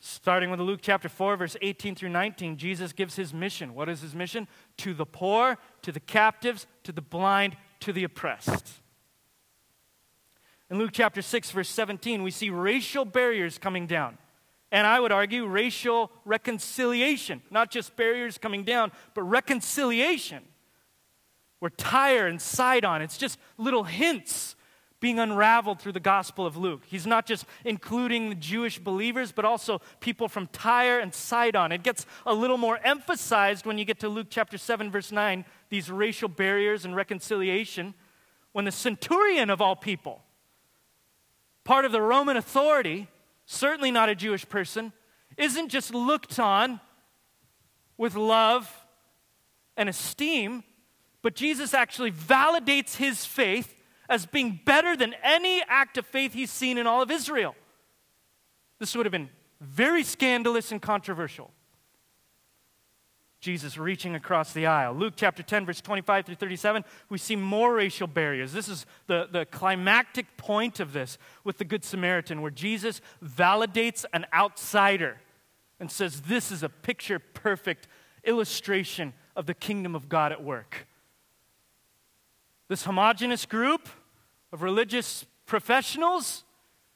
Starting 0.00 0.50
with 0.50 0.60
Luke 0.60 0.80
chapter 0.82 1.10
4, 1.10 1.36
verse 1.36 1.56
18 1.60 1.94
through 1.94 2.08
19, 2.08 2.56
Jesus 2.56 2.92
gives 2.92 3.16
his 3.16 3.34
mission. 3.34 3.74
What 3.74 3.88
is 3.88 4.00
his 4.00 4.14
mission? 4.14 4.48
To 4.78 4.94
the 4.94 5.04
poor, 5.04 5.58
to 5.82 5.92
the 5.92 6.00
captives, 6.00 6.66
to 6.84 6.92
the 6.92 7.02
blind, 7.02 7.56
to 7.80 7.92
the 7.92 8.04
oppressed. 8.04 8.80
In 10.70 10.78
Luke 10.78 10.92
chapter 10.92 11.20
6, 11.20 11.50
verse 11.50 11.68
17, 11.68 12.22
we 12.22 12.30
see 12.30 12.48
racial 12.48 13.04
barriers 13.04 13.58
coming 13.58 13.86
down. 13.86 14.16
And 14.70 14.86
I 14.86 15.00
would 15.00 15.10
argue 15.10 15.46
racial 15.46 16.12
reconciliation, 16.24 17.42
not 17.50 17.72
just 17.72 17.96
barriers 17.96 18.38
coming 18.38 18.62
down, 18.62 18.92
but 19.14 19.22
reconciliation. 19.22 20.44
Where 21.58 21.70
Tyre 21.70 22.28
and 22.28 22.40
Sidon, 22.40 23.02
it's 23.02 23.18
just 23.18 23.38
little 23.58 23.82
hints 23.82 24.54
being 25.00 25.18
unraveled 25.18 25.80
through 25.80 25.92
the 25.92 25.98
Gospel 25.98 26.46
of 26.46 26.56
Luke. 26.56 26.82
He's 26.86 27.06
not 27.06 27.26
just 27.26 27.46
including 27.64 28.28
the 28.28 28.34
Jewish 28.34 28.78
believers, 28.78 29.32
but 29.32 29.44
also 29.44 29.80
people 29.98 30.28
from 30.28 30.46
Tyre 30.46 31.00
and 31.00 31.12
Sidon. 31.12 31.72
It 31.72 31.82
gets 31.82 32.06
a 32.26 32.34
little 32.34 32.58
more 32.58 32.78
emphasized 32.84 33.66
when 33.66 33.76
you 33.76 33.84
get 33.84 33.98
to 34.00 34.08
Luke 34.08 34.28
chapter 34.30 34.58
7, 34.58 34.90
verse 34.90 35.10
9, 35.10 35.44
these 35.68 35.90
racial 35.90 36.28
barriers 36.28 36.84
and 36.84 36.94
reconciliation, 36.94 37.94
when 38.52 38.66
the 38.66 38.72
centurion 38.72 39.50
of 39.50 39.60
all 39.60 39.74
people, 39.74 40.22
part 41.70 41.84
of 41.84 41.92
the 41.92 42.02
Roman 42.02 42.36
authority, 42.36 43.06
certainly 43.46 43.92
not 43.92 44.08
a 44.08 44.14
Jewish 44.16 44.48
person, 44.48 44.92
isn't 45.36 45.68
just 45.68 45.94
looked 45.94 46.40
on 46.40 46.80
with 47.96 48.16
love 48.16 48.68
and 49.76 49.88
esteem, 49.88 50.64
but 51.22 51.36
Jesus 51.36 51.72
actually 51.72 52.10
validates 52.10 52.96
his 52.96 53.24
faith 53.24 53.72
as 54.08 54.26
being 54.26 54.58
better 54.64 54.96
than 54.96 55.14
any 55.22 55.62
act 55.68 55.96
of 55.96 56.04
faith 56.04 56.32
he's 56.32 56.50
seen 56.50 56.76
in 56.76 56.88
all 56.88 57.02
of 57.02 57.10
Israel. 57.12 57.54
This 58.80 58.96
would 58.96 59.06
have 59.06 59.12
been 59.12 59.30
very 59.60 60.02
scandalous 60.02 60.72
and 60.72 60.82
controversial. 60.82 61.52
Jesus 63.40 63.78
reaching 63.78 64.14
across 64.14 64.52
the 64.52 64.66
aisle. 64.66 64.92
Luke 64.92 65.14
chapter 65.16 65.42
10, 65.42 65.64
verse 65.64 65.80
25 65.80 66.26
through 66.26 66.34
37, 66.34 66.84
we 67.08 67.16
see 67.16 67.36
more 67.36 67.74
racial 67.74 68.06
barriers. 68.06 68.52
This 68.52 68.68
is 68.68 68.84
the, 69.06 69.28
the 69.32 69.46
climactic 69.46 70.36
point 70.36 70.78
of 70.78 70.92
this 70.92 71.16
with 71.42 71.56
the 71.56 71.64
Good 71.64 71.82
Samaritan, 71.82 72.42
where 72.42 72.50
Jesus 72.50 73.00
validates 73.24 74.04
an 74.12 74.26
outsider 74.34 75.16
and 75.78 75.90
says, 75.90 76.22
This 76.22 76.52
is 76.52 76.62
a 76.62 76.68
picture 76.68 77.18
perfect 77.18 77.88
illustration 78.24 79.14
of 79.34 79.46
the 79.46 79.54
kingdom 79.54 79.94
of 79.94 80.08
God 80.08 80.32
at 80.32 80.44
work. 80.44 80.86
This 82.68 82.84
homogenous 82.84 83.46
group 83.46 83.88
of 84.52 84.62
religious 84.62 85.24
professionals 85.46 86.44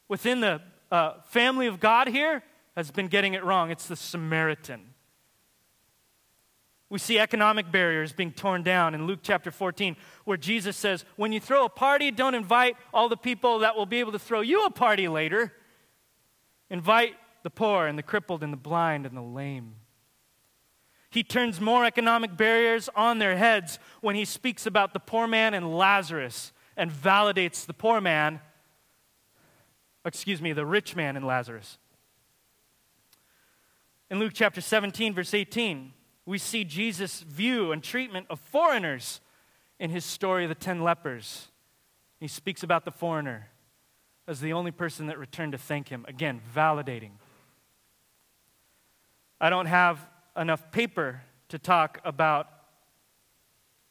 within 0.09 0.41
the 0.41 0.61
uh, 0.93 1.15
family 1.29 1.67
of 1.67 1.81
God 1.81 2.09
here 2.09 2.43
has 2.77 2.91
been 2.91 3.09
getting 3.09 3.33
it 3.35 3.43
wrong. 3.43 3.71
It's 3.71 3.89
the 3.89 3.97
Samaritan. 3.97 4.94
We 6.95 7.01
see 7.01 7.19
economic 7.19 7.73
barriers 7.73 8.13
being 8.13 8.31
torn 8.31 8.63
down 8.63 8.95
in 8.95 9.09
Luke 9.09 9.19
chapter 9.21 9.51
14, 9.51 9.97
where 10.27 10.37
Jesus 10.37 10.77
says, 10.77 11.05
When 11.17 11.33
you 11.33 11.41
throw 11.41 11.65
a 11.65 11.69
party, 11.69 12.13
don't 12.13 12.37
invite 12.37 12.77
all 12.93 13.09
the 13.09 13.17
people 13.17 13.59
that 13.59 13.75
will 13.75 13.85
be 13.85 13.99
able 13.99 14.13
to 14.13 14.19
throw 14.21 14.43
you 14.43 14.65
a 14.65 14.71
party 14.71 15.09
later. 15.09 15.53
Invite 16.71 17.17
the 17.43 17.51
poor 17.51 17.89
and 17.89 17.99
the 17.99 18.05
crippled 18.05 18.45
and 18.45 18.53
the 18.53 18.57
blind 18.57 19.07
and 19.07 19.17
the 19.17 19.23
lame. 19.23 19.75
He 21.11 21.25
turns 21.25 21.61
more 21.61 21.85
economic 21.85 22.37
barriers 22.37 22.89
on 22.95 23.19
their 23.19 23.37
heads 23.37 23.81
when 24.01 24.15
he 24.15 24.25
speaks 24.25 24.65
about 24.65 24.93
the 24.93 25.01
poor 25.01 25.27
man 25.27 25.53
and 25.53 25.77
Lazarus 25.77 26.53
and 26.77 26.93
validates 26.93 27.67
the 27.67 27.75
poor 27.75 28.01
man, 28.01 28.41
excuse 30.05 30.41
me, 30.41 30.53
the 30.53 30.65
rich 30.65 30.95
man 30.95 31.17
and 31.17 31.27
Lazarus. 31.27 31.77
In 34.13 34.21
Luke 34.21 34.33
chapter 34.33 34.61
17, 34.61 35.13
verse 35.13 35.35
18, 35.35 35.93
we 36.27 36.39
see 36.39 36.65
Jesus' 36.65 37.21
view 37.21 37.73
and 37.73 37.83
treatment 37.83 38.27
of 38.31 38.41
foreigners 38.41 39.21
in 39.79 39.91
his 39.91 40.05
story 40.05 40.45
of 40.45 40.49
the 40.49 40.55
ten 40.55 40.83
lepers. 40.83 41.49
He 42.21 42.29
speaks 42.29 42.63
about 42.63 42.85
the 42.85 42.91
foreigner 42.91 43.49
as 44.27 44.41
the 44.41 44.53
only 44.53 44.71
person 44.71 45.07
that 45.09 45.19
returned 45.19 45.53
to 45.53 45.59
thank 45.59 45.89
him. 45.89 46.05
Again, 46.09 46.41
validating. 46.55 47.11
I 49.41 49.51
don't 49.51 49.67
have 49.67 49.99
enough 50.37 50.71
paper 50.73 51.23
to 51.49 51.59
talk 51.59 52.01
about 52.05 52.49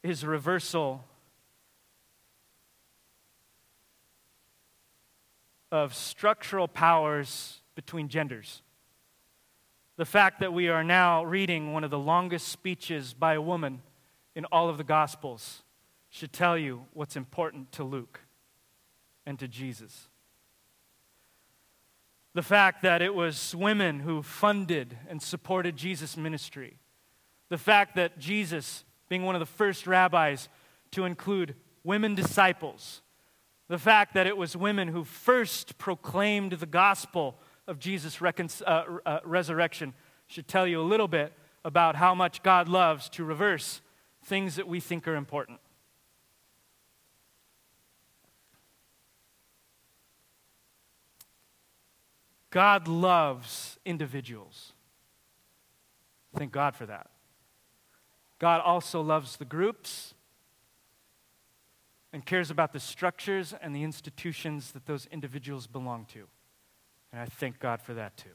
his 0.01 0.25
reversal 0.25 1.05
of 5.71 5.93
structural 5.93 6.67
powers 6.67 7.61
between 7.75 8.07
genders. 8.07 8.61
The 9.95 10.05
fact 10.05 10.39
that 10.39 10.53
we 10.53 10.69
are 10.69 10.83
now 10.83 11.23
reading 11.23 11.71
one 11.71 11.83
of 11.83 11.91
the 11.91 11.99
longest 11.99 12.47
speeches 12.47 13.13
by 13.13 13.35
a 13.35 13.41
woman 13.41 13.81
in 14.35 14.45
all 14.45 14.69
of 14.69 14.77
the 14.77 14.83
Gospels 14.83 15.61
should 16.09 16.33
tell 16.33 16.57
you 16.57 16.85
what's 16.93 17.15
important 17.15 17.71
to 17.73 17.83
Luke. 17.83 18.21
and 19.25 19.39
to 19.39 19.47
Jesus. 19.47 20.09
The 22.33 22.41
fact 22.41 22.81
that 22.81 23.01
it 23.01 23.13
was 23.13 23.55
women 23.55 24.01
who 24.01 24.21
funded 24.21 24.97
and 25.07 25.21
supported 25.21 25.77
Jesus' 25.77 26.17
ministry. 26.17 26.77
The 27.49 27.57
fact 27.57 27.95
that 27.95 28.17
Jesus, 28.17 28.83
being 29.07 29.23
one 29.23 29.35
of 29.35 29.39
the 29.39 29.45
first 29.45 29.85
rabbis 29.85 30.49
to 30.91 31.05
include 31.05 31.55
women 31.83 32.15
disciples, 32.15 33.01
the 33.67 33.77
fact 33.77 34.13
that 34.15 34.27
it 34.27 34.35
was 34.35 34.57
women 34.57 34.87
who 34.87 35.03
first 35.03 35.77
proclaimed 35.77 36.53
the 36.53 36.65
gospel 36.65 37.37
of 37.67 37.79
Jesus' 37.79 38.21
recon- 38.21 38.49
uh, 38.65 38.83
uh, 39.05 39.19
resurrection 39.23 39.93
should 40.27 40.47
tell 40.47 40.67
you 40.67 40.81
a 40.81 40.83
little 40.83 41.07
bit 41.07 41.33
about 41.65 41.95
how 41.95 42.13
much 42.13 42.43
God 42.43 42.67
loves 42.67 43.09
to 43.09 43.23
reverse 43.23 43.81
things 44.23 44.55
that 44.55 44.67
we 44.67 44.79
think 44.79 45.07
are 45.07 45.15
important. 45.15 45.59
God 52.49 52.87
loves 52.87 53.79
individuals. 53.83 54.73
Thank 56.35 56.51
God 56.51 56.75
for 56.75 56.85
that. 56.85 57.09
God 58.39 58.61
also 58.61 59.01
loves 59.01 59.37
the 59.37 59.45
groups 59.45 60.13
and 62.11 62.25
cares 62.25 62.51
about 62.51 62.73
the 62.73 62.79
structures 62.79 63.53
and 63.59 63.75
the 63.75 63.83
institutions 63.83 64.71
that 64.73 64.85
those 64.85 65.07
individuals 65.07 65.65
belong 65.65 66.05
to. 66.13 66.27
And 67.13 67.21
I 67.21 67.25
thank 67.25 67.59
God 67.59 67.79
for 67.79 67.93
that 67.93 68.17
too. 68.17 68.29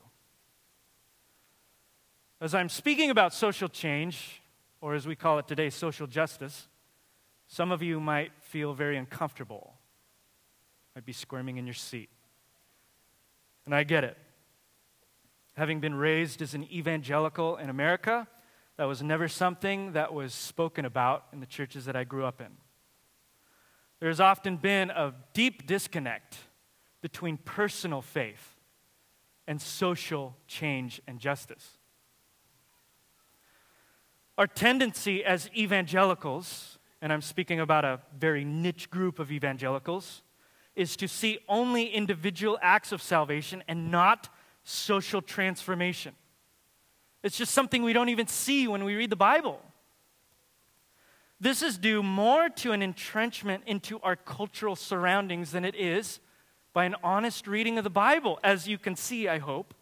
As 2.41 2.55
I'm 2.55 2.69
speaking 2.69 3.11
about 3.11 3.35
social 3.35 3.69
change, 3.69 4.41
or 4.81 4.95
as 4.95 5.05
we 5.05 5.17
call 5.17 5.41
it 5.41 5.49
today, 5.49 5.69
social 5.69 6.07
justice, 6.07 6.69
some 7.49 7.73
of 7.73 7.83
you 7.83 7.99
might 7.99 8.31
feel 8.41 8.75
very 8.75 8.97
uncomfortable, 8.97 9.75
might 10.95 11.05
be 11.05 11.12
squirming 11.12 11.57
in 11.57 11.67
your 11.67 11.75
seat. 11.75 12.09
And 13.67 13.75
I 13.75 13.83
get 13.83 14.05
it. 14.05 14.17
Having 15.57 15.81
been 15.81 15.97
raised 15.97 16.41
as 16.41 16.55
an 16.55 16.62
evangelical 16.73 17.57
in 17.57 17.69
America, 17.71 18.29
that 18.77 18.85
was 18.85 19.03
never 19.03 19.27
something 19.27 19.95
that 19.95 20.14
was 20.14 20.33
spoken 20.33 20.85
about 20.85 21.25
in 21.33 21.41
the 21.41 21.47
churches 21.47 21.85
that 21.87 21.97
I 21.97 22.05
grew 22.05 22.25
up 22.25 22.41
in. 22.41 22.57
There 23.99 24.09
has 24.09 24.21
often 24.21 24.57
been 24.57 24.91
a 24.91 25.12
deep 25.33 25.67
disconnect 25.67 26.37
between 27.03 27.38
personal 27.38 28.01
faith 28.01 28.55
and 29.48 29.61
social 29.61 30.37
change 30.46 31.00
and 31.08 31.18
justice. 31.18 31.78
Our 34.37 34.46
tendency 34.46 35.24
as 35.24 35.50
evangelicals, 35.56 36.78
and 37.00 37.12
I'm 37.12 37.22
speaking 37.22 37.58
about 37.58 37.84
a 37.84 38.00
very 38.16 38.44
niche 38.44 38.90
group 38.90 39.18
of 39.18 39.32
evangelicals, 39.32 40.22
is 40.76 40.94
to 40.96 41.08
see 41.08 41.38
only 41.48 41.87
individual 41.88 42.58
acts 42.62 42.92
of 42.92 43.02
salvation 43.02 43.64
and 43.66 43.90
not 43.90 44.28
social 44.62 45.22
transformation. 45.22 46.14
It's 47.24 47.38
just 47.38 47.52
something 47.52 47.82
we 47.82 47.94
don't 47.94 48.11
even 48.11 48.28
see 48.28 48.68
when 48.68 48.84
we 48.84 48.94
read 48.94 49.11
the 49.11 49.16
Bible. 49.16 49.61
This 51.40 51.62
is 51.62 51.78
due 51.78 52.02
more 52.02 52.50
to 52.50 52.72
an 52.72 52.82
entrenchment 52.82 53.64
into 53.66 53.98
our 54.00 54.14
cultural 54.14 54.76
surroundings 54.76 55.52
than 55.52 55.64
it 55.64 55.74
is 55.74 56.20
by 56.72 56.85
an 56.85 56.94
honest 57.02 57.46
reading 57.46 57.78
of 57.78 57.85
the 57.85 57.90
Bible, 57.90 58.38
as 58.44 58.68
you 58.68 58.78
can 58.78 58.96
see, 58.96 59.28
I 59.28 59.38
hope. 59.38 59.74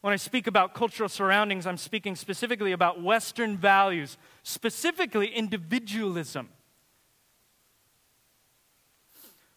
When 0.00 0.12
I 0.12 0.16
speak 0.16 0.46
about 0.46 0.74
cultural 0.74 1.08
surroundings, 1.08 1.66
I'm 1.66 1.76
speaking 1.76 2.16
specifically 2.16 2.72
about 2.72 3.00
Western 3.00 3.56
values, 3.56 4.18
specifically 4.42 5.28
individualism. 5.28 6.48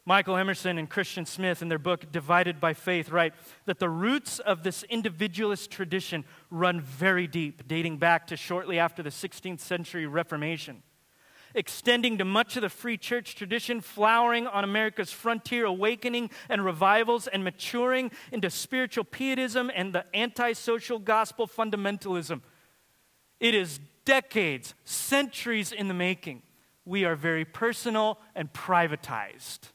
Michael 0.08 0.38
Emerson 0.38 0.78
and 0.78 0.88
Christian 0.88 1.26
Smith, 1.26 1.64
in 1.64 1.68
their 1.68 1.80
book 1.80 2.12
Divided 2.12 2.62
by 2.62 2.76
Faith, 2.76 3.10
write 3.10 3.34
that 3.66 3.80
the 3.80 3.90
roots 3.90 4.38
of 4.38 4.62
this 4.62 4.84
individualist 4.84 5.72
tradition 5.72 6.24
run 6.52 6.80
very 6.80 7.26
deep, 7.26 7.68
dating 7.68 7.98
back 7.98 8.28
to 8.28 8.38
shortly 8.38 8.78
after 8.78 9.02
the 9.02 9.10
16th 9.10 9.62
century 9.62 10.06
Reformation 10.06 10.84
extending 11.56 12.18
to 12.20 12.26
much 12.26 12.56
of 12.56 12.62
the 12.62 12.70
free 12.70 12.98
church 12.98 13.36
tradition, 13.36 13.82
flowering 13.82 14.46
on 14.46 14.64
America's 14.64 15.12
frontier, 15.12 15.66
awakening 15.66 16.30
and 16.50 16.64
revivals, 16.64 17.28
and 17.28 17.44
maturing 17.44 18.12
into 18.32 18.50
spiritual 18.50 19.04
pietism 19.04 19.72
and 19.74 19.94
the 19.94 20.06
antisocial 20.14 21.00
gospel 21.00 21.48
fundamentalism. 21.48 22.42
It 23.40 23.56
is 23.56 23.80
decades, 24.06 24.74
centuries 24.84 25.72
in 25.72 25.88
the 25.88 25.94
making. 25.94 26.44
We 26.86 27.06
are 27.06 27.16
very 27.16 27.46
personal 27.46 28.20
and 28.36 28.54
privatized. 28.54 29.72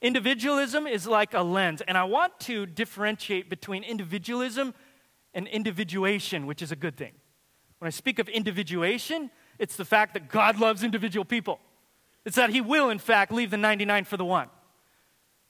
Individualism 0.00 0.86
is 0.86 1.06
like 1.06 1.34
a 1.34 1.42
lens, 1.42 1.82
and 1.86 1.98
I 1.98 2.04
want 2.04 2.40
to 2.40 2.64
differentiate 2.64 3.50
between 3.50 3.84
individualism 3.84 4.72
and 5.34 5.46
individuation, 5.46 6.46
which 6.46 6.62
is 6.62 6.72
a 6.72 6.76
good 6.76 6.96
thing. 6.96 7.12
When 7.78 7.86
I 7.86 7.90
speak 7.90 8.18
of 8.18 8.28
individuation, 8.28 9.30
it's 9.60 9.76
the 9.76 9.84
fact 9.84 10.14
that 10.14 10.28
God 10.30 10.58
loves 10.58 10.82
individual 10.82 11.26
people. 11.26 11.60
It's 12.24 12.36
that 12.36 12.48
He 12.48 12.62
will, 12.62 12.88
in 12.88 12.98
fact, 12.98 13.30
leave 13.30 13.50
the 13.50 13.58
99 13.58 14.04
for 14.04 14.16
the 14.16 14.24
one. 14.24 14.48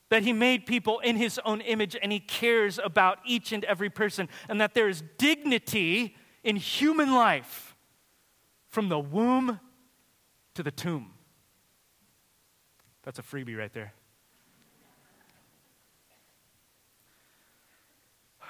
That 0.09 0.25
He 0.25 0.33
made 0.33 0.67
people 0.67 0.99
in 0.99 1.15
His 1.15 1.39
own 1.45 1.61
image 1.61 1.97
and 2.01 2.11
He 2.11 2.19
cares 2.19 2.81
about 2.83 3.21
each 3.25 3.53
and 3.53 3.65
every 3.65 3.89
person, 3.89 4.29
and 4.49 4.61
that 4.61 4.75
there 4.75 4.89
is 4.89 5.05
dignity 5.17 6.17
in 6.43 6.57
human 6.57 7.15
life 7.15 7.77
from 8.67 8.89
the 8.89 8.99
womb 8.99 9.61
to 10.55 10.65
the 10.65 10.73
tomb. 10.73 11.13
That's 13.05 13.21
a 13.21 13.23
freebie 13.23 13.57
right 13.57 13.73
there. 13.73 13.95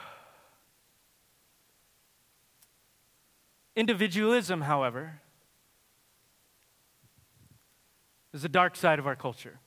Individualism, 3.77 4.62
however, 4.62 5.19
is 8.33 8.43
the 8.43 8.49
dark 8.49 8.77
side 8.77 8.99
of 8.99 9.07
our 9.07 9.16
culture. 9.16 9.59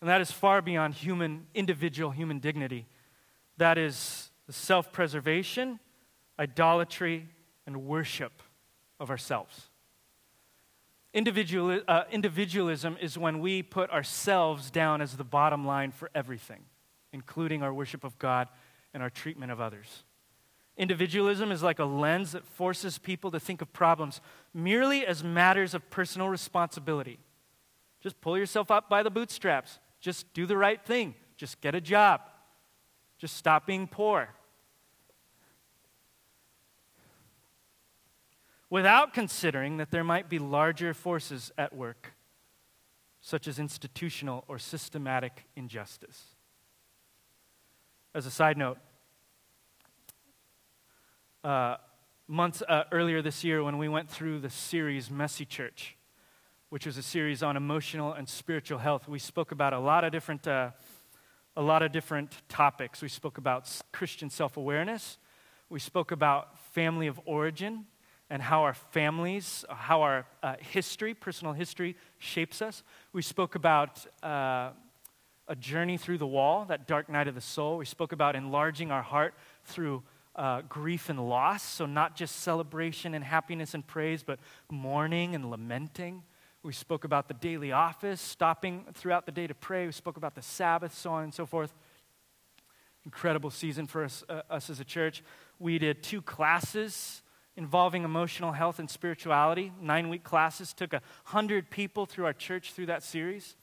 And 0.00 0.08
that 0.10 0.20
is 0.20 0.30
far 0.30 0.60
beyond 0.60 0.94
human, 0.94 1.46
individual 1.54 2.10
human 2.10 2.38
dignity. 2.38 2.86
That 3.56 3.78
is 3.78 4.30
the 4.46 4.52
self 4.52 4.92
preservation, 4.92 5.80
idolatry, 6.38 7.28
and 7.66 7.86
worship 7.86 8.42
of 9.00 9.10
ourselves. 9.10 9.70
Individual, 11.14 11.80
uh, 11.86 12.02
individualism 12.10 12.96
is 13.00 13.16
when 13.16 13.38
we 13.38 13.62
put 13.62 13.88
ourselves 13.90 14.70
down 14.70 15.00
as 15.00 15.16
the 15.16 15.24
bottom 15.24 15.64
line 15.64 15.92
for 15.92 16.10
everything, 16.14 16.64
including 17.12 17.62
our 17.62 17.72
worship 17.72 18.02
of 18.02 18.18
God 18.18 18.48
and 18.92 19.02
our 19.02 19.10
treatment 19.10 19.52
of 19.52 19.60
others. 19.60 20.02
Individualism 20.76 21.52
is 21.52 21.62
like 21.62 21.78
a 21.78 21.84
lens 21.84 22.32
that 22.32 22.44
forces 22.44 22.98
people 22.98 23.30
to 23.30 23.38
think 23.38 23.62
of 23.62 23.72
problems 23.72 24.20
merely 24.52 25.06
as 25.06 25.22
matters 25.22 25.72
of 25.72 25.88
personal 25.88 26.28
responsibility 26.28 27.20
just 28.04 28.20
pull 28.20 28.36
yourself 28.36 28.70
up 28.70 28.90
by 28.90 29.02
the 29.02 29.10
bootstraps. 29.10 29.78
Just 29.98 30.30
do 30.34 30.44
the 30.44 30.58
right 30.58 30.84
thing. 30.84 31.14
Just 31.38 31.62
get 31.62 31.74
a 31.74 31.80
job. 31.80 32.20
Just 33.16 33.34
stop 33.34 33.66
being 33.66 33.86
poor. 33.86 34.28
Without 38.68 39.14
considering 39.14 39.78
that 39.78 39.90
there 39.90 40.04
might 40.04 40.28
be 40.28 40.38
larger 40.38 40.92
forces 40.92 41.50
at 41.56 41.74
work, 41.74 42.12
such 43.22 43.48
as 43.48 43.58
institutional 43.58 44.44
or 44.48 44.58
systematic 44.58 45.46
injustice. 45.56 46.24
As 48.14 48.26
a 48.26 48.30
side 48.30 48.58
note, 48.58 48.76
uh, 51.42 51.76
months 52.28 52.62
uh, 52.68 52.84
earlier 52.92 53.22
this 53.22 53.44
year, 53.44 53.64
when 53.64 53.78
we 53.78 53.88
went 53.88 54.10
through 54.10 54.40
the 54.40 54.50
series 54.50 55.10
Messy 55.10 55.46
Church, 55.46 55.96
which 56.74 56.86
was 56.86 56.98
a 56.98 57.02
series 57.02 57.40
on 57.40 57.56
emotional 57.56 58.14
and 58.14 58.28
spiritual 58.28 58.80
health. 58.80 59.06
We 59.06 59.20
spoke 59.20 59.52
about 59.52 59.72
a 59.72 59.78
lot 59.78 60.02
of 60.02 60.10
different, 60.10 60.48
uh, 60.48 60.72
a 61.56 61.62
lot 61.62 61.84
of 61.84 61.92
different 61.92 62.36
topics. 62.48 63.00
We 63.00 63.06
spoke 63.06 63.38
about 63.38 63.70
Christian 63.92 64.28
self 64.28 64.56
awareness. 64.56 65.18
We 65.68 65.78
spoke 65.78 66.10
about 66.10 66.58
family 66.72 67.06
of 67.06 67.20
origin 67.26 67.84
and 68.28 68.42
how 68.42 68.64
our 68.64 68.74
families, 68.74 69.64
how 69.70 70.02
our 70.02 70.26
uh, 70.42 70.56
history, 70.58 71.14
personal 71.14 71.52
history, 71.52 71.94
shapes 72.18 72.60
us. 72.60 72.82
We 73.12 73.22
spoke 73.22 73.54
about 73.54 74.04
uh, 74.20 74.70
a 75.46 75.54
journey 75.56 75.96
through 75.96 76.18
the 76.18 76.26
wall, 76.26 76.64
that 76.64 76.88
dark 76.88 77.08
night 77.08 77.28
of 77.28 77.36
the 77.36 77.40
soul. 77.40 77.76
We 77.76 77.84
spoke 77.84 78.10
about 78.10 78.34
enlarging 78.34 78.90
our 78.90 79.02
heart 79.02 79.34
through 79.64 80.02
uh, 80.34 80.62
grief 80.62 81.08
and 81.08 81.28
loss. 81.28 81.62
So, 81.62 81.86
not 81.86 82.16
just 82.16 82.40
celebration 82.40 83.14
and 83.14 83.22
happiness 83.22 83.74
and 83.74 83.86
praise, 83.86 84.24
but 84.24 84.40
mourning 84.68 85.36
and 85.36 85.52
lamenting. 85.52 86.24
We 86.64 86.72
spoke 86.72 87.04
about 87.04 87.28
the 87.28 87.34
daily 87.34 87.72
office, 87.72 88.22
stopping 88.22 88.86
throughout 88.94 89.26
the 89.26 89.32
day 89.32 89.46
to 89.46 89.54
pray. 89.54 89.84
We 89.84 89.92
spoke 89.92 90.16
about 90.16 90.34
the 90.34 90.40
Sabbath, 90.40 90.96
so 90.96 91.10
on 91.10 91.24
and 91.24 91.34
so 91.34 91.44
forth. 91.44 91.74
Incredible 93.04 93.50
season 93.50 93.86
for 93.86 94.02
us, 94.02 94.24
uh, 94.30 94.40
us 94.48 94.70
as 94.70 94.80
a 94.80 94.84
church. 94.84 95.22
We 95.58 95.78
did 95.78 96.02
two 96.02 96.22
classes 96.22 97.20
involving 97.54 98.02
emotional 98.02 98.52
health 98.52 98.78
and 98.78 98.88
spirituality. 98.88 99.72
Nine 99.78 100.08
week 100.08 100.24
classes 100.24 100.72
took 100.72 100.94
a 100.94 101.02
hundred 101.24 101.68
people 101.68 102.06
through 102.06 102.24
our 102.24 102.32
church 102.32 102.72
through 102.72 102.86
that 102.86 103.02
series. 103.02 103.56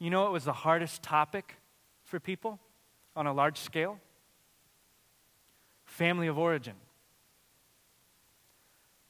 You 0.00 0.10
know, 0.10 0.26
it 0.26 0.32
was 0.32 0.44
the 0.44 0.52
hardest 0.52 1.00
topic 1.00 1.54
for 2.02 2.18
people 2.18 2.58
on 3.14 3.28
a 3.28 3.32
large 3.32 3.58
scale 3.58 4.00
family 5.84 6.26
of 6.26 6.36
origin. 6.36 6.74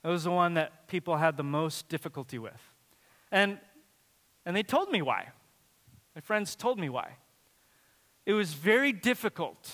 It 0.05 0.09
was 0.09 0.25
the 0.25 0.31
one 0.31 0.53
that 0.55 0.87
people 0.87 1.17
had 1.17 1.39
the 1.39 1.43
most 1.43 1.89
difficulty 1.89 2.39
with. 2.39 2.68
And, 3.31 3.59
and 4.47 4.57
they 4.57 4.63
told 4.63 4.91
me 4.91 5.03
why. 5.03 5.29
My 6.15 6.21
friends 6.21 6.57
told 6.57 6.79
me 6.79 6.89
why. 6.89 7.17
It 8.27 8.33
was 8.33 8.53
very 8.53 8.93
difficult 8.93 9.71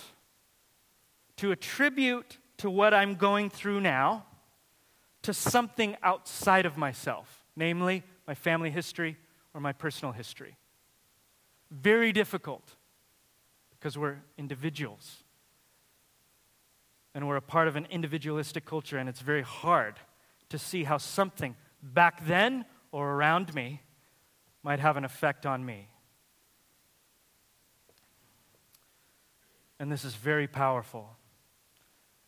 to 1.36 1.52
attribute 1.52 2.38
to 2.58 2.70
what 2.70 2.94
I'm 2.94 3.14
going 3.14 3.50
through 3.50 3.80
now 3.80 4.26
to 5.22 5.32
something 5.32 5.96
outside 6.02 6.66
of 6.66 6.76
myself, 6.76 7.44
namely 7.56 8.02
my 8.26 8.34
family 8.34 8.70
history 8.70 9.16
or 9.54 9.60
my 9.60 9.72
personal 9.72 10.12
history. 10.12 10.56
Very 11.70 12.12
difficult 12.12 12.76
because 13.70 13.98
we're 13.98 14.18
individuals 14.36 15.24
and 17.14 17.26
we're 17.26 17.36
a 17.36 17.42
part 17.42 17.68
of 17.68 17.76
an 17.76 17.86
individualistic 17.90 18.64
culture, 18.64 18.98
and 18.98 19.08
it's 19.08 19.20
very 19.20 19.42
hard 19.42 19.94
to 20.48 20.58
see 20.58 20.84
how 20.84 20.98
something 20.98 21.54
back 21.80 22.26
then 22.26 22.64
or 22.94 23.14
around 23.14 23.52
me 23.56 23.80
might 24.62 24.78
have 24.78 24.96
an 24.96 25.04
effect 25.04 25.44
on 25.44 25.66
me. 25.66 25.88
And 29.80 29.90
this 29.90 30.04
is 30.04 30.14
very 30.14 30.46
powerful. 30.46 31.16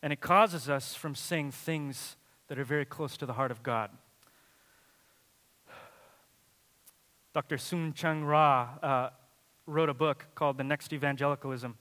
And 0.02 0.12
it 0.12 0.20
causes 0.20 0.68
us 0.68 0.92
from 0.92 1.14
saying 1.14 1.52
things 1.52 2.16
that 2.48 2.58
are 2.58 2.64
very 2.64 2.84
close 2.84 3.16
to 3.18 3.26
the 3.26 3.34
heart 3.34 3.52
of 3.52 3.62
God. 3.62 3.90
Dr. 7.32 7.58
Soong-Chan 7.58 8.24
Rah 8.24 8.68
uh, 8.82 9.10
wrote 9.66 9.88
a 9.88 9.94
book 9.94 10.26
called 10.34 10.58
The 10.58 10.64
Next 10.64 10.92
Evangelicalism, 10.92 11.76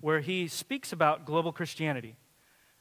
where 0.00 0.20
he 0.20 0.48
speaks 0.48 0.90
about 0.90 1.26
global 1.26 1.52
Christianity. 1.52 2.16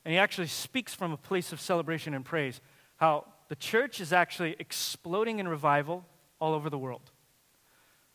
And 0.05 0.13
he 0.13 0.17
actually 0.17 0.47
speaks 0.47 0.93
from 0.93 1.11
a 1.11 1.17
place 1.17 1.51
of 1.51 1.59
celebration 1.59 2.13
and 2.13 2.23
praise, 2.23 2.61
how 2.95 3.25
the 3.47 3.55
church 3.55 4.01
is 4.01 4.11
actually 4.11 4.55
exploding 4.59 5.39
in 5.39 5.47
revival 5.47 6.05
all 6.39 6.53
over 6.53 6.69
the 6.69 6.77
world. 6.77 7.11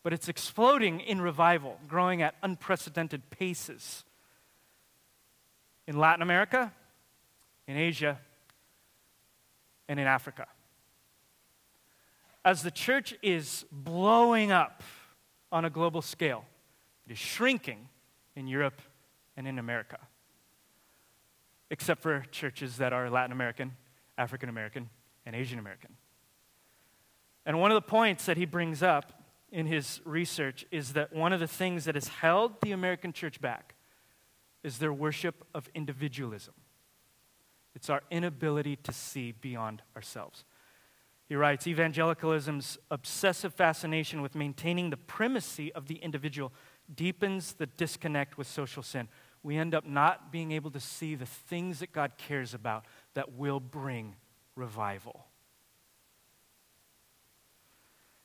But 0.02 0.12
it's 0.12 0.28
exploding 0.28 1.00
in 1.00 1.20
revival, 1.20 1.78
growing 1.86 2.22
at 2.22 2.34
unprecedented 2.42 3.30
paces 3.30 4.04
in 5.86 5.98
Latin 5.98 6.22
America, 6.22 6.72
in 7.66 7.76
Asia, 7.76 8.18
and 9.88 10.00
in 10.00 10.06
Africa. 10.06 10.46
As 12.44 12.62
the 12.62 12.70
church 12.70 13.14
is 13.22 13.66
blowing 13.70 14.50
up 14.50 14.82
on 15.52 15.64
a 15.64 15.70
global 15.70 16.00
scale, 16.00 16.44
it 17.06 17.12
is 17.12 17.18
shrinking 17.18 17.88
in 18.34 18.46
Europe 18.46 18.80
and 19.36 19.46
in 19.46 19.58
America, 19.58 19.98
except 21.70 22.00
for 22.00 22.24
churches 22.30 22.78
that 22.78 22.92
are 22.92 23.10
Latin 23.10 23.32
American, 23.32 23.72
African 24.16 24.48
American, 24.48 24.88
and 25.30 25.40
Asian 25.40 25.60
American. 25.60 25.94
And 27.46 27.60
one 27.60 27.70
of 27.70 27.76
the 27.76 27.88
points 27.88 28.26
that 28.26 28.36
he 28.36 28.46
brings 28.46 28.82
up 28.82 29.12
in 29.52 29.66
his 29.66 30.00
research 30.04 30.66
is 30.72 30.94
that 30.94 31.12
one 31.12 31.32
of 31.32 31.38
the 31.38 31.46
things 31.46 31.84
that 31.84 31.94
has 31.94 32.08
held 32.08 32.60
the 32.62 32.72
American 32.72 33.12
church 33.12 33.40
back 33.40 33.76
is 34.64 34.78
their 34.78 34.92
worship 34.92 35.46
of 35.54 35.68
individualism. 35.72 36.54
It's 37.76 37.88
our 37.88 38.02
inability 38.10 38.74
to 38.74 38.92
see 38.92 39.30
beyond 39.30 39.82
ourselves. 39.94 40.44
He 41.28 41.36
writes 41.36 41.68
Evangelicalism's 41.68 42.76
obsessive 42.90 43.54
fascination 43.54 44.22
with 44.22 44.34
maintaining 44.34 44.90
the 44.90 44.96
primacy 44.96 45.72
of 45.74 45.86
the 45.86 45.94
individual 45.96 46.52
deepens 46.92 47.52
the 47.52 47.66
disconnect 47.66 48.36
with 48.36 48.48
social 48.48 48.82
sin. 48.82 49.06
We 49.44 49.56
end 49.56 49.76
up 49.76 49.86
not 49.86 50.32
being 50.32 50.50
able 50.50 50.72
to 50.72 50.80
see 50.80 51.14
the 51.14 51.24
things 51.24 51.78
that 51.78 51.92
God 51.92 52.18
cares 52.18 52.52
about 52.52 52.84
that 53.14 53.34
will 53.34 53.60
bring 53.60 54.16
revival. 54.54 55.26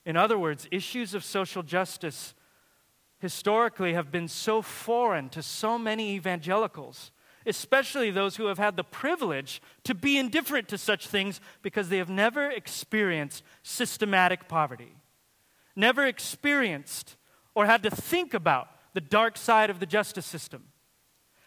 In 0.06 0.16
other 0.18 0.38
words, 0.38 0.68
issues 0.72 1.14
of 1.14 1.24
social 1.24 1.64
justice 1.64 2.34
historically 3.20 3.94
have 3.94 4.12
been 4.12 4.28
so 4.28 4.62
foreign 4.62 5.30
to 5.30 5.42
so 5.42 5.80
many 5.80 6.14
evangelicals 6.16 7.12
especially 7.46 8.10
those 8.10 8.36
who 8.36 8.48
have 8.48 8.58
had 8.58 8.76
the 8.76 8.84
privilege 8.84 9.62
to 9.84 9.94
be 9.94 10.18
indifferent 10.18 10.68
to 10.68 10.78
such 10.78 11.08
things 11.08 11.40
because 11.62 11.90
they 11.90 11.98
have 11.98 12.10
never 12.10 12.50
experienced 12.50 13.44
systematic 13.62 14.48
poverty, 14.48 14.96
never 15.76 16.06
experienced 16.06 17.16
or 17.54 17.66
had 17.66 17.84
to 17.84 17.90
think 17.90 18.34
about 18.34 18.70
the 18.94 19.02
dark 19.02 19.38
side 19.38 19.70
of 19.70 19.80
the 19.80 19.86
justice 19.86 20.26
system, 20.26 20.64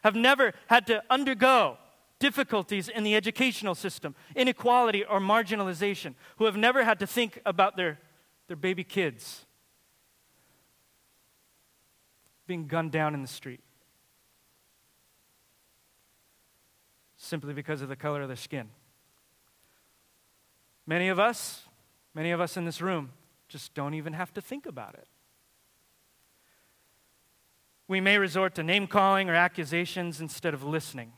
have 0.05 0.15
never 0.15 0.53
had 0.69 0.87
to 0.87 1.03
undergo 1.11 1.77
difficulties 2.19 2.89
in 2.89 3.05
the 3.05 3.15
educational 3.15 3.75
system, 3.75 4.15
inequality 4.35 5.05
or 5.05 5.21
marginalization, 5.21 6.15
who 6.37 6.45
have 6.45 6.57
never 6.57 6.85
had 6.85 6.99
to 6.99 7.07
think 7.07 7.41
about 7.47 7.77
their, 7.77 7.99
their 8.47 8.57
baby 8.57 8.85
kids 8.85 9.45
being 12.47 12.67
gunned 12.67 12.93
down 12.93 13.15
in 13.15 13.23
the 13.23 13.29
street. 13.29 13.61
simply 17.19 17.53
because 17.53 17.83
of 17.83 17.89
the 17.89 17.97
color 17.97 18.23
of 18.23 18.29
their 18.29 18.37
skin. 18.37 18.71
Many 20.87 21.09
of 21.09 21.19
us, 21.19 21.65
many 22.15 22.31
of 22.31 22.41
us 22.41 22.57
in 22.57 22.65
this 22.65 22.81
room, 22.81 23.11
just 23.49 23.75
don't 23.75 23.95
even 23.95 24.15
have 24.15 24.33
to 24.35 24.41
think 24.41 24.65
about 24.65 24.95
it. 24.95 25.07
We 27.89 28.01
may 28.01 28.19
resort 28.19 28.55
to 28.55 28.63
name 28.63 28.87
calling 28.87 29.29
or 29.29 29.35
accusations 29.35 30.21
instead 30.21 30.55
of 30.55 30.63
listening 30.63 31.13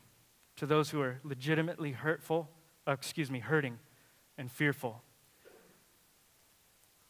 to 0.57 0.65
those 0.65 0.89
who 0.89 1.01
are 1.01 1.19
legitimately 1.23 1.91
hurtful, 1.91 2.49
uh, 2.87 2.91
excuse 2.91 3.31
me, 3.31 3.39
hurting 3.39 3.79
and 4.37 4.51
fearful. 4.51 5.01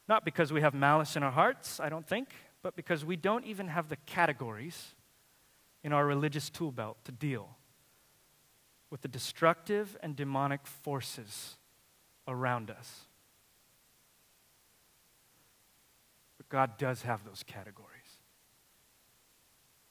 Not 0.07 0.25
because 0.25 0.51
we 0.51 0.61
have 0.61 0.73
malice 0.73 1.15
in 1.15 1.23
our 1.23 1.31
hearts, 1.31 1.79
I 1.79 1.89
don't 1.89 2.07
think, 2.07 2.29
but 2.61 2.75
because 2.75 3.05
we 3.05 3.15
don't 3.15 3.45
even 3.45 3.67
have 3.67 3.89
the 3.89 3.95
categories 4.05 4.95
in 5.83 5.93
our 5.93 6.05
religious 6.05 6.49
tool 6.49 6.71
belt 6.71 6.97
to 7.05 7.11
deal 7.11 7.57
with 8.89 9.01
the 9.01 9.07
destructive 9.07 9.97
and 10.03 10.15
demonic 10.15 10.67
forces 10.67 11.57
around 12.27 12.69
us. 12.69 13.07
But 16.37 16.49
God 16.49 16.77
does 16.77 17.03
have 17.03 17.23
those 17.23 17.43
categories. 17.47 17.87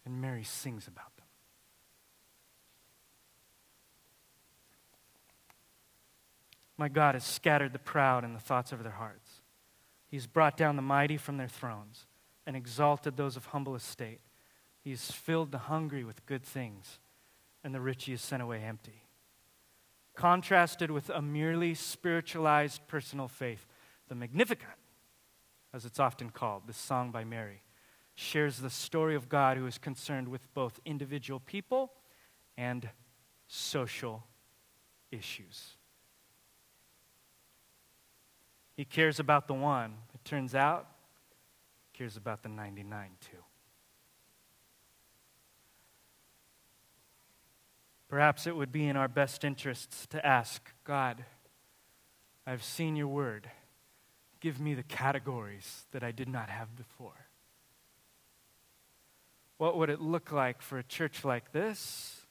And 0.04 0.20
Mary 0.20 0.44
sings 0.44 0.86
about 0.86 1.16
them. 1.16 1.19
My 6.80 6.88
God 6.88 7.14
has 7.14 7.24
scattered 7.24 7.74
the 7.74 7.78
proud 7.78 8.24
in 8.24 8.32
the 8.32 8.40
thoughts 8.40 8.72
of 8.72 8.82
their 8.82 8.92
hearts. 8.92 9.42
He's 10.08 10.26
brought 10.26 10.56
down 10.56 10.76
the 10.76 10.82
mighty 10.82 11.18
from 11.18 11.36
their 11.36 11.46
thrones 11.46 12.06
and 12.46 12.56
exalted 12.56 13.18
those 13.18 13.36
of 13.36 13.44
humble 13.44 13.74
estate. 13.74 14.22
He's 14.80 15.10
filled 15.10 15.52
the 15.52 15.58
hungry 15.58 16.04
with 16.04 16.24
good 16.24 16.42
things 16.42 16.98
and 17.62 17.74
the 17.74 17.82
rich 17.82 18.06
he 18.06 18.12
has 18.12 18.22
sent 18.22 18.42
away 18.42 18.62
empty. 18.62 19.02
Contrasted 20.16 20.90
with 20.90 21.10
a 21.10 21.20
merely 21.20 21.74
spiritualized 21.74 22.80
personal 22.88 23.28
faith, 23.28 23.66
the 24.08 24.14
Magnificat, 24.14 24.78
as 25.74 25.84
it's 25.84 26.00
often 26.00 26.30
called, 26.30 26.62
this 26.66 26.78
song 26.78 27.10
by 27.10 27.24
Mary, 27.24 27.60
shares 28.14 28.56
the 28.56 28.70
story 28.70 29.14
of 29.14 29.28
God 29.28 29.58
who 29.58 29.66
is 29.66 29.76
concerned 29.76 30.28
with 30.28 30.48
both 30.54 30.80
individual 30.86 31.40
people 31.40 31.92
and 32.56 32.88
social 33.48 34.24
issues. 35.12 35.76
He 38.80 38.86
cares 38.86 39.20
about 39.20 39.46
the 39.46 39.52
one. 39.52 39.92
It 40.14 40.24
turns 40.24 40.54
out, 40.54 40.86
he 41.92 41.98
cares 41.98 42.16
about 42.16 42.42
the 42.42 42.48
99 42.48 43.10
too. 43.20 43.36
Perhaps 48.08 48.46
it 48.46 48.56
would 48.56 48.72
be 48.72 48.88
in 48.88 48.96
our 48.96 49.06
best 49.06 49.44
interests 49.44 50.06
to 50.06 50.26
ask 50.26 50.72
God, 50.84 51.26
I've 52.46 52.62
seen 52.62 52.96
your 52.96 53.08
word. 53.08 53.50
Give 54.40 54.58
me 54.58 54.72
the 54.72 54.82
categories 54.82 55.84
that 55.92 56.02
I 56.02 56.10
did 56.10 56.30
not 56.30 56.48
have 56.48 56.74
before. 56.74 57.26
What 59.58 59.76
would 59.76 59.90
it 59.90 60.00
look 60.00 60.32
like 60.32 60.62
for 60.62 60.78
a 60.78 60.82
church 60.82 61.22
like 61.22 61.52
this 61.52 62.22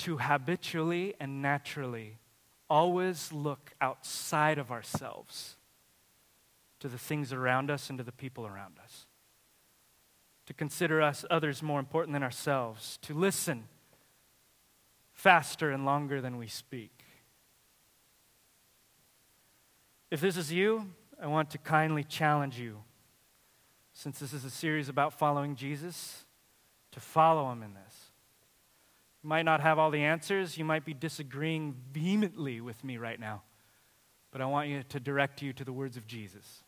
to 0.00 0.18
habitually 0.18 1.14
and 1.18 1.40
naturally 1.40 2.18
always 2.70 3.32
look 3.32 3.72
outside 3.80 4.56
of 4.58 4.70
ourselves 4.70 5.56
to 6.78 6.88
the 6.88 6.96
things 6.96 7.32
around 7.32 7.70
us 7.70 7.90
and 7.90 7.98
to 7.98 8.04
the 8.04 8.12
people 8.12 8.46
around 8.46 8.78
us? 8.82 9.06
to 10.50 10.54
consider 10.54 11.00
us 11.00 11.24
others 11.30 11.62
more 11.62 11.78
important 11.78 12.12
than 12.12 12.24
ourselves, 12.24 12.98
to 13.02 13.14
listen 13.14 13.68
faster 15.12 15.70
and 15.70 15.84
longer 15.84 16.20
than 16.20 16.38
we 16.38 16.48
speak. 16.48 17.04
If 20.10 20.20
this 20.20 20.36
is 20.36 20.52
you, 20.52 20.90
I 21.22 21.28
want 21.28 21.50
to 21.50 21.58
kindly 21.58 22.02
challenge 22.02 22.58
you, 22.58 22.78
since 23.92 24.18
this 24.18 24.32
is 24.32 24.44
a 24.44 24.50
series 24.50 24.88
about 24.88 25.12
following 25.12 25.54
Jesus, 25.54 26.24
to 26.90 26.98
follow 26.98 27.52
him 27.52 27.62
in 27.62 27.74
this. 27.74 28.09
You 29.22 29.28
might 29.28 29.44
not 29.44 29.60
have 29.60 29.78
all 29.78 29.90
the 29.90 30.02
answers, 30.02 30.56
you 30.56 30.64
might 30.64 30.84
be 30.84 30.94
disagreeing 30.94 31.74
vehemently 31.92 32.60
with 32.60 32.82
me 32.82 32.96
right 32.96 33.20
now, 33.20 33.42
but 34.30 34.40
I 34.40 34.46
want 34.46 34.68
you 34.68 34.82
to 34.82 35.00
direct 35.00 35.42
you 35.42 35.52
to 35.52 35.64
the 35.64 35.72
words 35.72 35.96
of 35.96 36.06
Jesus 36.06 36.62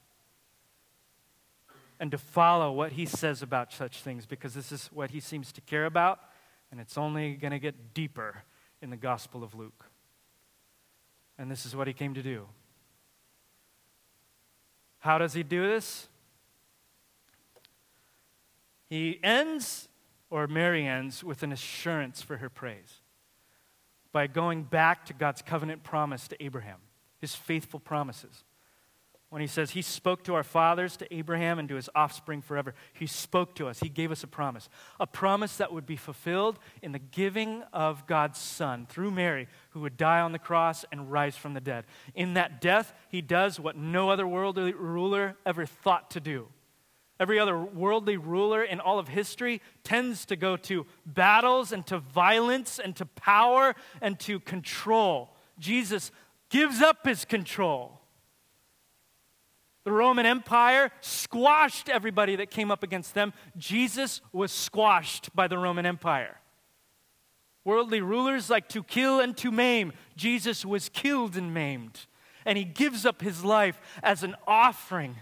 and 1.99 2.11
to 2.11 2.19
follow 2.19 2.73
what 2.73 2.93
he 2.93 3.07
says 3.07 3.43
about 3.43 3.73
such 3.73 4.03
things 4.03 4.27
because 4.27 4.55
this 4.55 4.73
is 4.73 4.91
what 4.93 5.11
he 5.11 5.21
seems 5.21 5.53
to 5.53 5.61
care 5.61 5.87
about, 5.87 6.19
and 6.71 6.81
it's 6.81 6.99
only 6.99 7.35
going 7.35 7.53
to 7.53 7.59
get 7.59 7.95
deeper 7.95 8.43
in 8.83 8.91
the 8.91 8.97
Gospel 8.97 9.45
of 9.45 9.55
Luke. 9.55 9.87
And 11.39 11.51
this 11.51 11.65
is 11.65 11.75
what 11.75 11.87
he 11.87 11.93
came 11.93 12.13
to 12.15 12.23
do. 12.23 12.47
How 14.99 15.19
does 15.19 15.33
he 15.33 15.43
do 15.43 15.67
this? 15.67 16.09
He 18.89 19.19
ends, 19.23 19.89
or 20.33 20.47
Mary 20.47 20.87
ends, 20.87 21.23
with 21.23 21.43
an 21.43 21.53
assurance 21.53 22.23
for 22.23 22.39
her 22.39 22.49
praise 22.49 23.03
by 24.13 24.27
going 24.27 24.63
back 24.63 25.05
to 25.05 25.13
God's 25.13 25.43
covenant 25.43 25.83
promise 25.83 26.27
to 26.29 26.43
Abraham, 26.43 26.79
his 27.19 27.35
faithful 27.35 27.79
promises 27.79 28.43
when 29.29 29.43
he 29.43 29.47
says 29.47 29.71
he 29.71 29.83
spoke 29.83 30.25
to 30.25 30.35
our 30.35 30.43
fathers, 30.43 30.97
to 30.99 31.15
Abraham, 31.15 31.59
and 31.59 31.69
to 31.69 31.75
his 31.75 31.89
offspring 31.95 32.41
forever. 32.41 32.75
He 32.95 33.07
spoke 33.07 33.55
to 33.57 33.67
us. 33.67 33.81
He 33.81 33.91
gave 33.91 34.11
us 34.11 34.23
a 34.23 34.27
promise. 34.27 34.71
A 35.01 35.07
promise 35.07 35.57
that 35.57 35.73
would 35.73 35.87
be 35.87 35.97
fulfilled 35.97 36.59
in 36.83 36.93
the 36.93 36.99
giving 36.99 37.63
of 37.73 38.07
God's 38.07 38.39
Son 38.39 38.87
through 38.87 39.11
Mary, 39.11 39.49
who 39.71 39.81
would 39.81 39.97
die 39.97 40.21
on 40.21 40.33
the 40.33 40.39
cross 40.39 40.85
and 40.93 41.11
rise 41.13 41.37
from 41.37 41.55
the 41.55 41.61
dead. 41.61 41.85
In 42.15 42.35
that 42.35 42.61
death, 42.61 42.93
he 43.09 43.23
does 43.23 43.61
what 43.61 43.77
no 43.77 44.11
other 44.11 44.27
worldly 44.27 44.73
ruler 44.73 45.37
ever 45.45 45.65
thought 45.67 46.11
to 46.11 46.21
do. 46.21 46.49
Every 47.23 47.39
other 47.39 47.57
worldly 47.57 48.17
ruler 48.17 48.65
in 48.65 48.81
all 48.81 48.99
of 48.99 49.07
history 49.07 49.63
tends 49.85 50.27
to 50.27 50.35
go 50.35 50.57
to 50.57 50.87
battles 51.07 51.71
and 51.71 51.87
to 51.87 51.99
violence 51.99 52.81
and 52.83 52.97
to 52.97 53.07
power 53.07 53.77
and 54.01 54.19
to 54.21 54.41
control. 54.41 55.37
Jesus 55.57 56.11
gives 56.51 56.83
up 56.83 57.07
his 57.07 57.25
control 57.25 58.03
the 59.85 59.93
Roman 59.93 60.27
Empire 60.27 60.91
squashed 61.01 61.89
everybody 61.89 62.37
that 62.37 62.51
came 62.51 62.71
up 62.71 62.83
against 62.83 63.15
them. 63.15 63.33
Jesus 63.57 64.21
was 64.33 64.53
squashed 64.53 65.35
by 65.35 65.49
the 65.49 65.59
Roman 65.59 65.87
Empire. 65.87 66.39
Worldly 67.65 68.01
rulers 68.01 68.51
like 68.51 68.69
to 68.71 68.83
kill 68.83 69.21
and 69.21 69.37
to 69.39 69.51
maim. 69.51 69.93
Jesus 70.17 70.65
was 70.65 70.89
killed 70.89 71.37
and 71.37 71.53
maimed. 71.53 72.07
And 72.45 72.59
he 72.59 72.65
gives 72.65 73.07
up 73.07 73.23
his 73.23 73.45
life 73.45 73.81
as 74.03 74.23
an 74.23 74.35
offering 74.47 75.17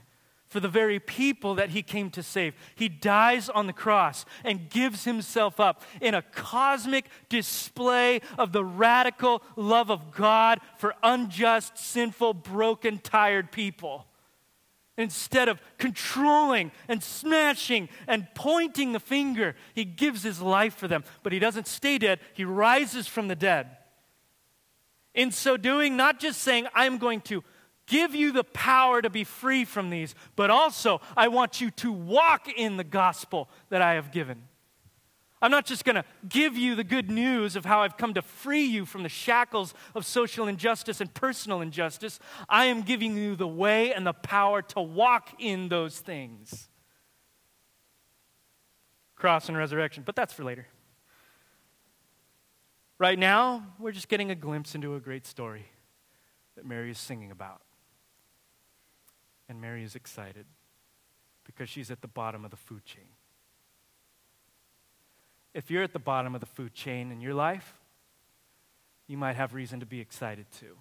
for 0.51 0.59
the 0.59 0.69
very 0.69 0.99
people 0.99 1.55
that 1.55 1.71
he 1.71 1.81
came 1.81 2.11
to 2.11 2.25
save. 2.25 2.55
He 2.75 2.89
dies 2.89 3.49
on 3.49 3.69
the 3.69 3.73
cross 3.73 4.27
and 4.45 4.69
gives 4.69 5.05
himself 5.05 5.61
up 5.61 5.83
in 6.01 6.13
a 6.13 6.23
cosmic 6.23 7.07
display 7.29 8.21
of 8.37 8.51
the 8.51 8.65
radical 8.65 9.43
love 9.55 9.91
of 9.93 10.11
God 10.11 10.61
for 10.77 10.95
unjust, 11.05 11.79
sinful, 11.79 12.35
broken, 12.35 12.99
tired 12.99 13.53
people. 13.53 14.07
Instead 14.97 15.49
of 15.49 15.63
controlling 15.79 16.73
and 16.89 17.01
smashing 17.01 17.89
and 18.09 18.27
pointing 18.35 18.91
the 18.93 19.01
finger, 19.01 19.55
he 19.73 19.85
gives 19.85 20.25
his 20.25 20.41
life 20.43 20.75
for 20.75 20.89
them. 20.89 21.05
But 21.23 21.33
he 21.33 21.39
doesn't 21.39 21.69
stay 21.69 21.97
dead, 21.97 22.19
he 22.35 22.45
rises 22.45 23.07
from 23.07 23.29
the 23.29 23.37
dead. 23.37 23.69
In 25.15 25.31
so 25.31 25.57
doing, 25.57 25.97
not 25.97 26.19
just 26.19 26.43
saying, 26.43 26.67
I'm 26.75 26.99
going 26.99 27.21
to 27.23 27.45
give 27.91 28.15
you 28.15 28.31
the 28.33 28.45
power 28.45 29.03
to 29.03 29.11
be 29.11 29.25
free 29.25 29.65
from 29.65 29.91
these, 29.91 30.15
but 30.37 30.49
also 30.49 31.01
I 31.17 31.29
want 31.29 31.61
you 31.61 31.71
to 31.73 31.93
walk 31.93 32.49
in 32.49 32.77
the 32.77 32.85
gospel 32.85 33.51
that 33.69 33.83
I 33.83 33.95
have 33.95 34.13
given. 34.13 34.45
I'm 35.43 35.51
not 35.51 35.65
just 35.65 35.85
going 35.85 35.97
to 35.97 36.05
give 36.29 36.57
you 36.57 36.75
the 36.75 36.85
good 36.85 37.11
news 37.11 37.57
of 37.57 37.65
how 37.65 37.81
I've 37.81 37.97
come 37.97 38.15
to 38.15 38.23
free 38.23 38.65
you 38.65 38.85
from 38.85 39.03
the 39.03 39.09
shackles 39.09 39.75
of 39.95 40.07
social 40.07 40.47
injustice 40.47 41.01
and 41.01 41.13
personal 41.13 41.63
injustice. 41.63 42.21
I 42.49 42.67
am 42.67 42.83
giving 42.83 43.17
you 43.17 43.37
the 43.37 43.49
way 43.49 43.93
and 43.93 44.07
the 44.07 44.13
power 44.13 44.63
to 44.63 44.81
walk 44.81 45.35
in 45.39 45.69
those 45.69 45.99
things. 45.99 46.69
Cross 49.17 49.49
and 49.49 49.57
resurrection, 49.57 50.03
but 50.05 50.15
that's 50.15 50.33
for 50.33 50.45
later. 50.45 50.69
Right 52.99 53.19
now, 53.19 53.67
we're 53.79 53.93
just 53.93 54.09
getting 54.09 54.31
a 54.31 54.35
glimpse 54.35 54.75
into 54.75 54.95
a 54.95 55.01
great 55.01 55.27
story 55.27 55.65
that 56.55 56.67
Mary 56.67 56.91
is 56.91 56.99
singing 56.99 57.31
about. 57.31 57.63
And 59.51 59.61
Mary 59.61 59.85
is 59.85 59.95
excited 59.95 60.47
because 61.45 61.69
she's 61.69 61.91
at 61.91 62.01
the 62.01 62.09
bottom 62.09 62.47
of 62.47 62.51
the 62.51 62.57
food 62.57 62.87
chain 62.87 63.05
if 65.55 65.71
you're 65.71 65.83
at 65.83 65.93
the 65.93 65.99
bottom 65.99 66.35
of 66.35 66.41
the 66.41 66.47
food 66.47 66.75
chain 66.75 67.11
in 67.11 67.21
your 67.21 67.35
life, 67.35 67.75
you 69.07 69.17
might 69.17 69.37
have 69.37 69.55
reason 69.55 69.81
to 69.81 69.87
be 69.87 70.01
excited 70.01 70.47
too. 70.53 70.77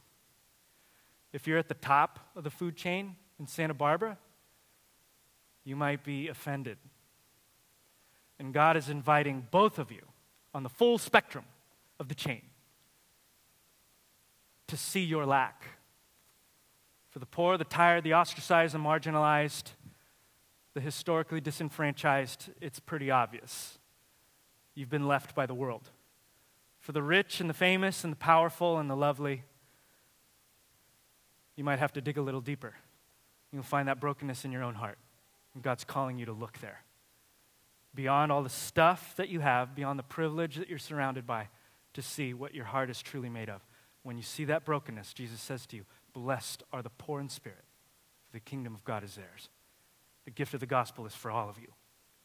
If 1.34 1.48
you're 1.48 1.58
at 1.58 1.68
the 1.68 1.74
top 1.74 2.20
of 2.36 2.44
the 2.44 2.50
food 2.50 2.76
chain 2.76 3.16
in 3.40 3.48
Santa 3.48 3.74
Barbara, 3.74 4.18
you 5.64 5.76
might 5.76 6.04
be 6.04 6.28
offended. 6.28 6.78
And 8.40 8.54
God 8.54 8.78
is 8.78 8.90
inviting 8.90 9.48
both 9.52 9.80
of 9.80 9.92
you 9.92 10.02
on 10.54 10.64
the 10.64 10.70
full 10.70 10.98
spectrum 10.98 11.46
of 12.00 12.08
the 12.08 12.16
chain 12.16 12.42
to 14.68 14.78
see 14.78 15.04
your 15.04 15.26
lack. 15.26 15.64
For 17.10 17.20
the 17.20 17.26
poor, 17.26 17.57
the 17.57 17.64
tired, 17.64 18.03
the 18.03 18.14
ostracized, 18.14 18.74
the 18.74 18.80
marginalized, 18.80 19.72
the 20.74 20.82
historically 20.82 21.41
disenfranchised, 21.41 22.49
it's 22.62 22.80
pretty 22.80 23.10
obvious 23.10 23.80
you've 24.76 24.89
been 24.89 25.07
left 25.07 25.36
by 25.36 25.45
the 25.45 25.53
world. 25.53 25.89
For 26.80 26.93
the 26.93 27.03
rich 27.03 27.41
and 27.41 27.49
the 27.49 27.53
famous 27.53 28.05
and 28.05 28.14
the 28.14 28.18
powerful 28.18 28.78
and 28.78 28.89
the 28.89 28.95
lovely, 28.95 29.43
you 31.57 31.66
might 31.66 31.80
have 31.80 31.91
to 31.93 32.01
dig 32.01 32.18
a 32.18 32.22
little 32.22 32.39
deeper. 32.39 32.74
You'll 33.51 33.64
find 33.64 33.89
that 33.89 33.99
brokenness 33.99 34.45
in 34.45 34.53
your 34.53 34.64
own 34.64 34.76
heart. 34.76 34.97
And 35.53 35.62
God's 35.62 35.84
calling 35.84 36.18
you 36.18 36.26
to 36.28 36.32
look 36.32 36.60
there. 36.60 36.84
Beyond 37.93 38.32
all 38.32 38.41
the 38.41 38.49
stuff 38.49 39.16
that 39.18 39.28
you 39.28 39.41
have, 39.41 39.76
beyond 39.76 39.99
the 39.99 40.03
privilege 40.03 40.55
that 40.55 40.70
you're 40.70 40.78
surrounded 40.78 41.28
by, 41.28 41.49
to 41.93 42.01
see 42.01 42.34
what 42.34 42.55
your 42.55 42.66
heart 42.66 42.89
is 42.89 43.01
truly 43.01 43.30
made 43.30 43.49
of. 43.49 43.66
When 44.03 44.16
you 44.16 44.24
see 44.24 44.45
that 44.45 44.64
brokenness, 44.64 45.14
Jesus 45.14 45.41
says 45.41 45.66
to 45.68 45.76
you, 45.76 45.86
Blessed 46.22 46.64
are 46.74 46.82
the 46.82 46.90
poor 46.90 47.22
in 47.22 47.30
spirit, 47.30 47.64
for 48.28 48.34
the 48.34 48.42
kingdom 48.42 48.76
of 48.76 48.84
God 48.84 49.06
is 49.06 49.16
theirs. 49.16 49.48
The 50.26 50.32
gift 50.32 50.54
of 50.54 50.60
the 50.60 50.66
gospel 50.66 51.06
is 51.06 51.16
for 51.16 51.32
all 51.32 51.50
of 51.50 51.58
you, 51.58 51.70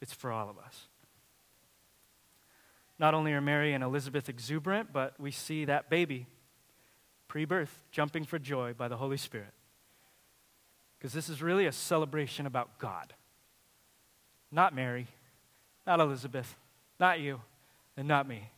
it's 0.01 0.13
for 0.13 0.33
all 0.33 0.51
of 0.51 0.59
us. 0.59 0.89
Not 2.99 3.15
only 3.15 3.33
are 3.33 3.41
Mary 3.41 3.73
and 3.73 3.85
Elizabeth 3.85 4.29
exuberant, 4.29 4.93
but 4.93 5.15
we 5.21 5.31
see 5.31 5.65
that 5.67 5.89
baby, 5.91 6.27
pre 7.29 7.45
birth, 7.45 7.83
jumping 7.93 8.25
for 8.25 8.37
joy 8.37 8.73
by 8.73 8.89
the 8.89 8.97
Holy 8.97 9.17
Spirit. 9.17 9.55
Because 10.99 11.13
this 11.13 11.29
is 11.29 11.41
really 11.41 11.67
a 11.67 11.73
celebration 11.73 12.47
about 12.47 12.81
God. 12.81 13.15
Not 14.51 14.75
Mary, 14.75 15.07
not 15.87 16.01
Elizabeth, 16.01 16.57
not 16.99 17.21
you, 17.21 17.41
and 17.97 18.09
not 18.09 18.27
me. 18.27 18.51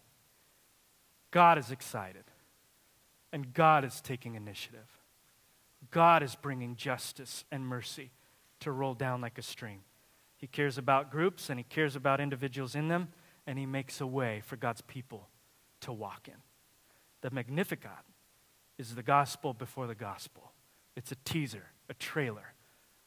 God 1.31 1.59
is 1.59 1.71
excited, 1.71 2.25
and 3.35 3.53
God 3.53 3.85
is 3.85 4.01
taking 4.01 4.35
initiative. 4.35 4.96
God 5.91 6.23
is 6.23 6.35
bringing 6.35 6.77
justice 6.77 7.45
and 7.51 7.67
mercy 7.67 8.11
to 8.61 8.73
roll 8.73 8.95
down 8.95 9.21
like 9.21 9.39
a 9.39 9.43
stream. 9.43 9.81
He 10.37 10.47
cares 10.47 10.79
about 10.79 11.11
groups 11.11 11.51
and 11.51 11.59
he 11.59 11.65
cares 11.65 11.97
about 11.97 12.21
individuals 12.21 12.75
in 12.75 12.89
them 12.89 13.09
and 13.47 13.59
he 13.59 13.67
makes 13.67 14.01
a 14.01 14.07
way 14.07 14.43
for 14.45 14.57
God's 14.57 14.81
people 14.83 15.29
to 15.81 15.93
walk 15.93 16.29
in. 16.29 16.35
The 17.23 17.31
Magnificat 17.31 18.05
is 18.79 18.95
the 18.95 19.03
gospel 19.03 19.55
before 19.55 19.87
the 19.87 19.95
gospel. 19.95 20.53
It's 20.97 21.13
a 21.13 21.17
teaser, 21.25 21.65
a 21.89 21.95
trailer 21.95 22.55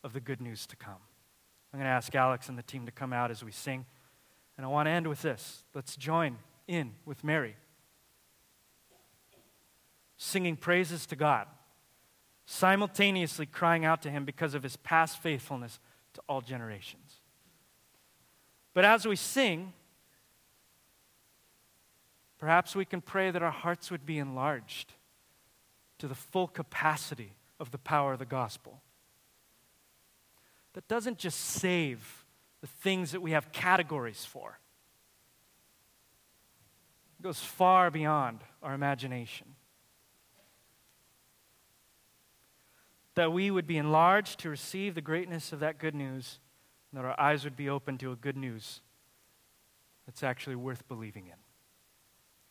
of 0.04 0.14
the 0.14 0.20
good 0.20 0.42
news 0.42 0.66
to 0.68 0.76
come. 0.76 1.02
I'm 1.72 1.80
going 1.80 1.88
to 1.88 1.94
ask 1.94 2.14
Alex 2.16 2.50
and 2.50 2.58
the 2.58 2.64
team 2.64 2.86
to 2.86 2.92
come 2.92 3.14
out 3.14 3.32
as 3.32 3.44
we 3.44 3.52
sing. 3.52 3.86
And 4.58 4.66
I 4.66 4.70
want 4.70 4.88
to 4.88 4.92
end 4.92 5.08
with 5.08 5.22
this. 5.22 5.64
Let's 5.74 5.96
join 5.96 6.38
in 6.68 6.94
with 7.06 7.24
Mary, 7.24 7.56
singing 10.18 10.56
praises 10.56 11.06
to 11.08 11.16
God, 11.16 11.48
simultaneously 12.50 13.46
crying 13.46 13.86
out 13.86 14.02
to 14.02 14.10
Him 14.10 14.26
because 14.26 14.54
of 14.54 14.64
His 14.64 14.76
past 14.78 15.22
faithfulness 15.22 15.80
to 16.14 16.22
all 16.28 16.42
generations. 16.42 17.22
But 18.74 18.86
as 18.86 19.06
we 19.06 19.16
sing, 19.16 19.74
Perhaps 22.40 22.74
we 22.74 22.86
can 22.86 23.02
pray 23.02 23.30
that 23.32 23.44
our 23.44 23.52
hearts 23.52 23.92
would 23.92 24.06
be 24.06 24.18
enlarged 24.18 24.94
to 26.00 26.08
the 26.08 26.16
full 26.16 26.48
capacity 26.48 27.34
of 27.60 27.72
the 27.72 27.78
power 27.78 28.14
of 28.14 28.20
the 28.20 28.26
gospel. 28.26 28.82
That 30.74 30.88
doesn't 30.88 31.18
just 31.18 31.38
save 31.38 32.26
the 32.62 32.68
things 32.68 33.12
that 33.12 33.22
we 33.22 33.32
have 33.32 33.52
categories 33.52 34.26
for, 34.26 34.58
It 37.20 37.24
goes 37.24 37.40
far 37.40 37.92
beyond 37.92 38.40
our 38.64 38.74
imagination. 38.74 39.48
That 43.20 43.34
we 43.34 43.52
would 43.52 43.68
be 43.68 43.78
enlarged 43.78 44.40
to 44.40 44.50
receive 44.50 44.96
the 44.96 45.02
greatness 45.02 45.52
of 45.52 45.60
that 45.60 45.78
good 45.78 45.94
news, 45.94 46.40
and 46.90 46.98
that 46.98 47.06
our 47.06 47.20
eyes 47.20 47.44
would 47.44 47.58
be 47.58 47.68
open 47.68 47.98
to 47.98 48.14
a 48.14 48.16
good 48.16 48.38
news 48.38 48.80
that's 50.06 50.24
actually 50.24 50.56
worth 50.56 50.88
believing 50.88 51.26
in. 51.26 51.34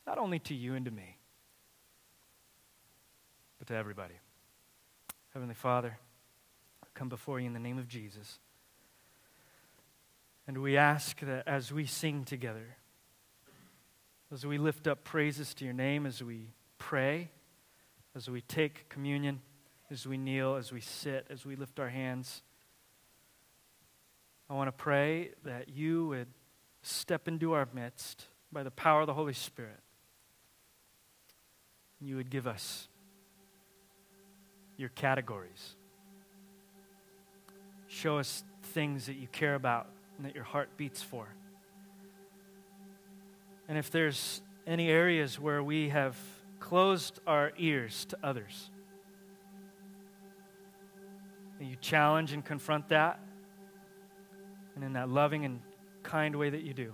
Not 0.06 0.18
only 0.18 0.38
to 0.40 0.54
you 0.54 0.74
and 0.74 0.84
to 0.84 0.90
me, 0.90 1.16
but 3.58 3.66
to 3.68 3.74
everybody. 3.76 4.16
Heavenly 5.32 5.54
Father, 5.54 5.96
I 6.84 6.86
come 6.92 7.08
before 7.08 7.40
you 7.40 7.46
in 7.46 7.54
the 7.54 7.58
name 7.58 7.78
of 7.78 7.88
Jesus. 7.88 8.38
And 10.46 10.60
we 10.60 10.76
ask 10.76 11.18
that 11.20 11.48
as 11.48 11.72
we 11.72 11.86
sing 11.86 12.26
together, 12.26 12.76
as 14.30 14.44
we 14.44 14.58
lift 14.58 14.86
up 14.86 15.02
praises 15.02 15.54
to 15.54 15.64
your 15.64 15.72
name, 15.72 16.04
as 16.04 16.22
we 16.22 16.50
pray, 16.76 17.30
as 18.14 18.28
we 18.28 18.42
take 18.42 18.90
communion, 18.90 19.40
as 19.90 20.06
we 20.06 20.18
kneel, 20.18 20.56
as 20.56 20.72
we 20.72 20.80
sit, 20.80 21.26
as 21.30 21.46
we 21.46 21.56
lift 21.56 21.80
our 21.80 21.88
hands, 21.88 22.42
I 24.50 24.54
want 24.54 24.68
to 24.68 24.72
pray 24.72 25.30
that 25.44 25.68
you 25.68 26.08
would 26.08 26.28
step 26.82 27.28
into 27.28 27.52
our 27.52 27.68
midst 27.72 28.26
by 28.50 28.62
the 28.62 28.70
power 28.70 29.02
of 29.02 29.06
the 29.06 29.14
Holy 29.14 29.34
Spirit. 29.34 29.80
You 32.00 32.16
would 32.16 32.30
give 32.30 32.46
us 32.46 32.88
your 34.76 34.88
categories. 34.90 35.74
Show 37.88 38.18
us 38.18 38.44
things 38.62 39.06
that 39.06 39.16
you 39.16 39.26
care 39.26 39.54
about 39.54 39.88
and 40.16 40.26
that 40.26 40.34
your 40.34 40.44
heart 40.44 40.70
beats 40.76 41.02
for. 41.02 41.28
And 43.68 43.76
if 43.76 43.90
there's 43.90 44.40
any 44.66 44.88
areas 44.88 45.38
where 45.38 45.62
we 45.62 45.90
have 45.90 46.16
closed 46.60 47.18
our 47.26 47.52
ears 47.58 48.06
to 48.06 48.18
others, 48.22 48.70
you 51.66 51.76
challenge 51.80 52.32
and 52.32 52.44
confront 52.44 52.88
that. 52.88 53.20
And 54.74 54.84
in 54.84 54.92
that 54.92 55.08
loving 55.08 55.44
and 55.44 55.60
kind 56.02 56.36
way 56.36 56.50
that 56.50 56.62
you 56.62 56.72
do, 56.72 56.92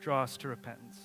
draw 0.00 0.22
us 0.22 0.36
to 0.38 0.48
repentance. 0.48 0.98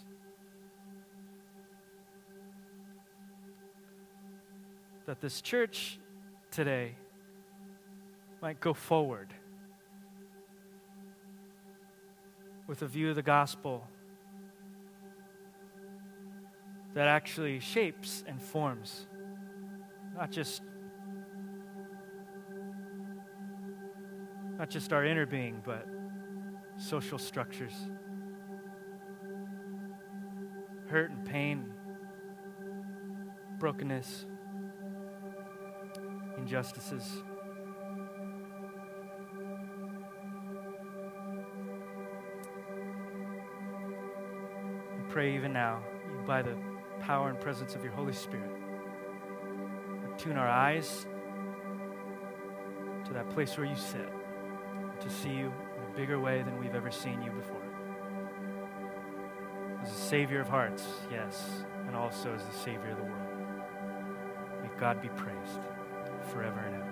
That 5.05 5.21
this 5.21 5.41
church 5.41 5.99
today 6.49 6.95
might 8.41 8.59
go 8.59 8.73
forward 8.73 9.33
with 12.67 12.81
a 12.81 12.87
view 12.87 13.09
of 13.09 13.15
the 13.15 13.21
gospel 13.21 13.87
that 16.93 17.07
actually 17.07 17.59
shapes 17.59 18.23
and 18.27 18.41
forms 18.41 19.05
not 20.15 20.31
just 20.31 20.61
not 24.61 24.69
just 24.69 24.93
our 24.93 25.03
inner 25.03 25.25
being 25.25 25.59
but 25.65 25.87
social 26.77 27.17
structures. 27.17 27.73
Hurt 30.85 31.09
and 31.09 31.25
pain 31.25 31.73
brokenness 33.57 34.27
injustices. 36.37 37.23
Pray 45.09 45.33
even 45.33 45.51
now, 45.51 45.81
by 46.27 46.43
the 46.43 46.55
power 46.99 47.31
and 47.31 47.41
presence 47.41 47.73
of 47.73 47.83
your 47.83 47.93
Holy 47.93 48.13
Spirit, 48.13 48.51
tune 50.19 50.37
our 50.37 50.47
eyes 50.47 51.07
to 53.05 53.13
that 53.13 53.27
place 53.31 53.57
where 53.57 53.65
you 53.65 53.75
sit, 53.75 54.07
to 55.01 55.09
see 55.09 55.29
you 55.29 55.51
in 55.77 55.91
a 55.91 55.97
bigger 55.97 56.19
way 56.19 56.41
than 56.43 56.57
we've 56.59 56.75
ever 56.75 56.91
seen 56.91 57.21
you 57.21 57.31
before. 57.31 57.61
As 59.81 59.91
a 59.91 59.95
Savior 59.95 60.41
of 60.41 60.47
hearts, 60.47 60.85
yes, 61.11 61.63
and 61.87 61.95
also 61.95 62.33
as 62.33 62.45
the 62.45 62.53
Savior 62.53 62.91
of 62.91 62.97
the 62.97 63.03
world. 63.03 63.27
May 64.61 64.69
God 64.79 65.01
be 65.01 65.09
praised 65.09 65.59
forever 66.31 66.59
and 66.59 66.75
ever. 66.75 66.90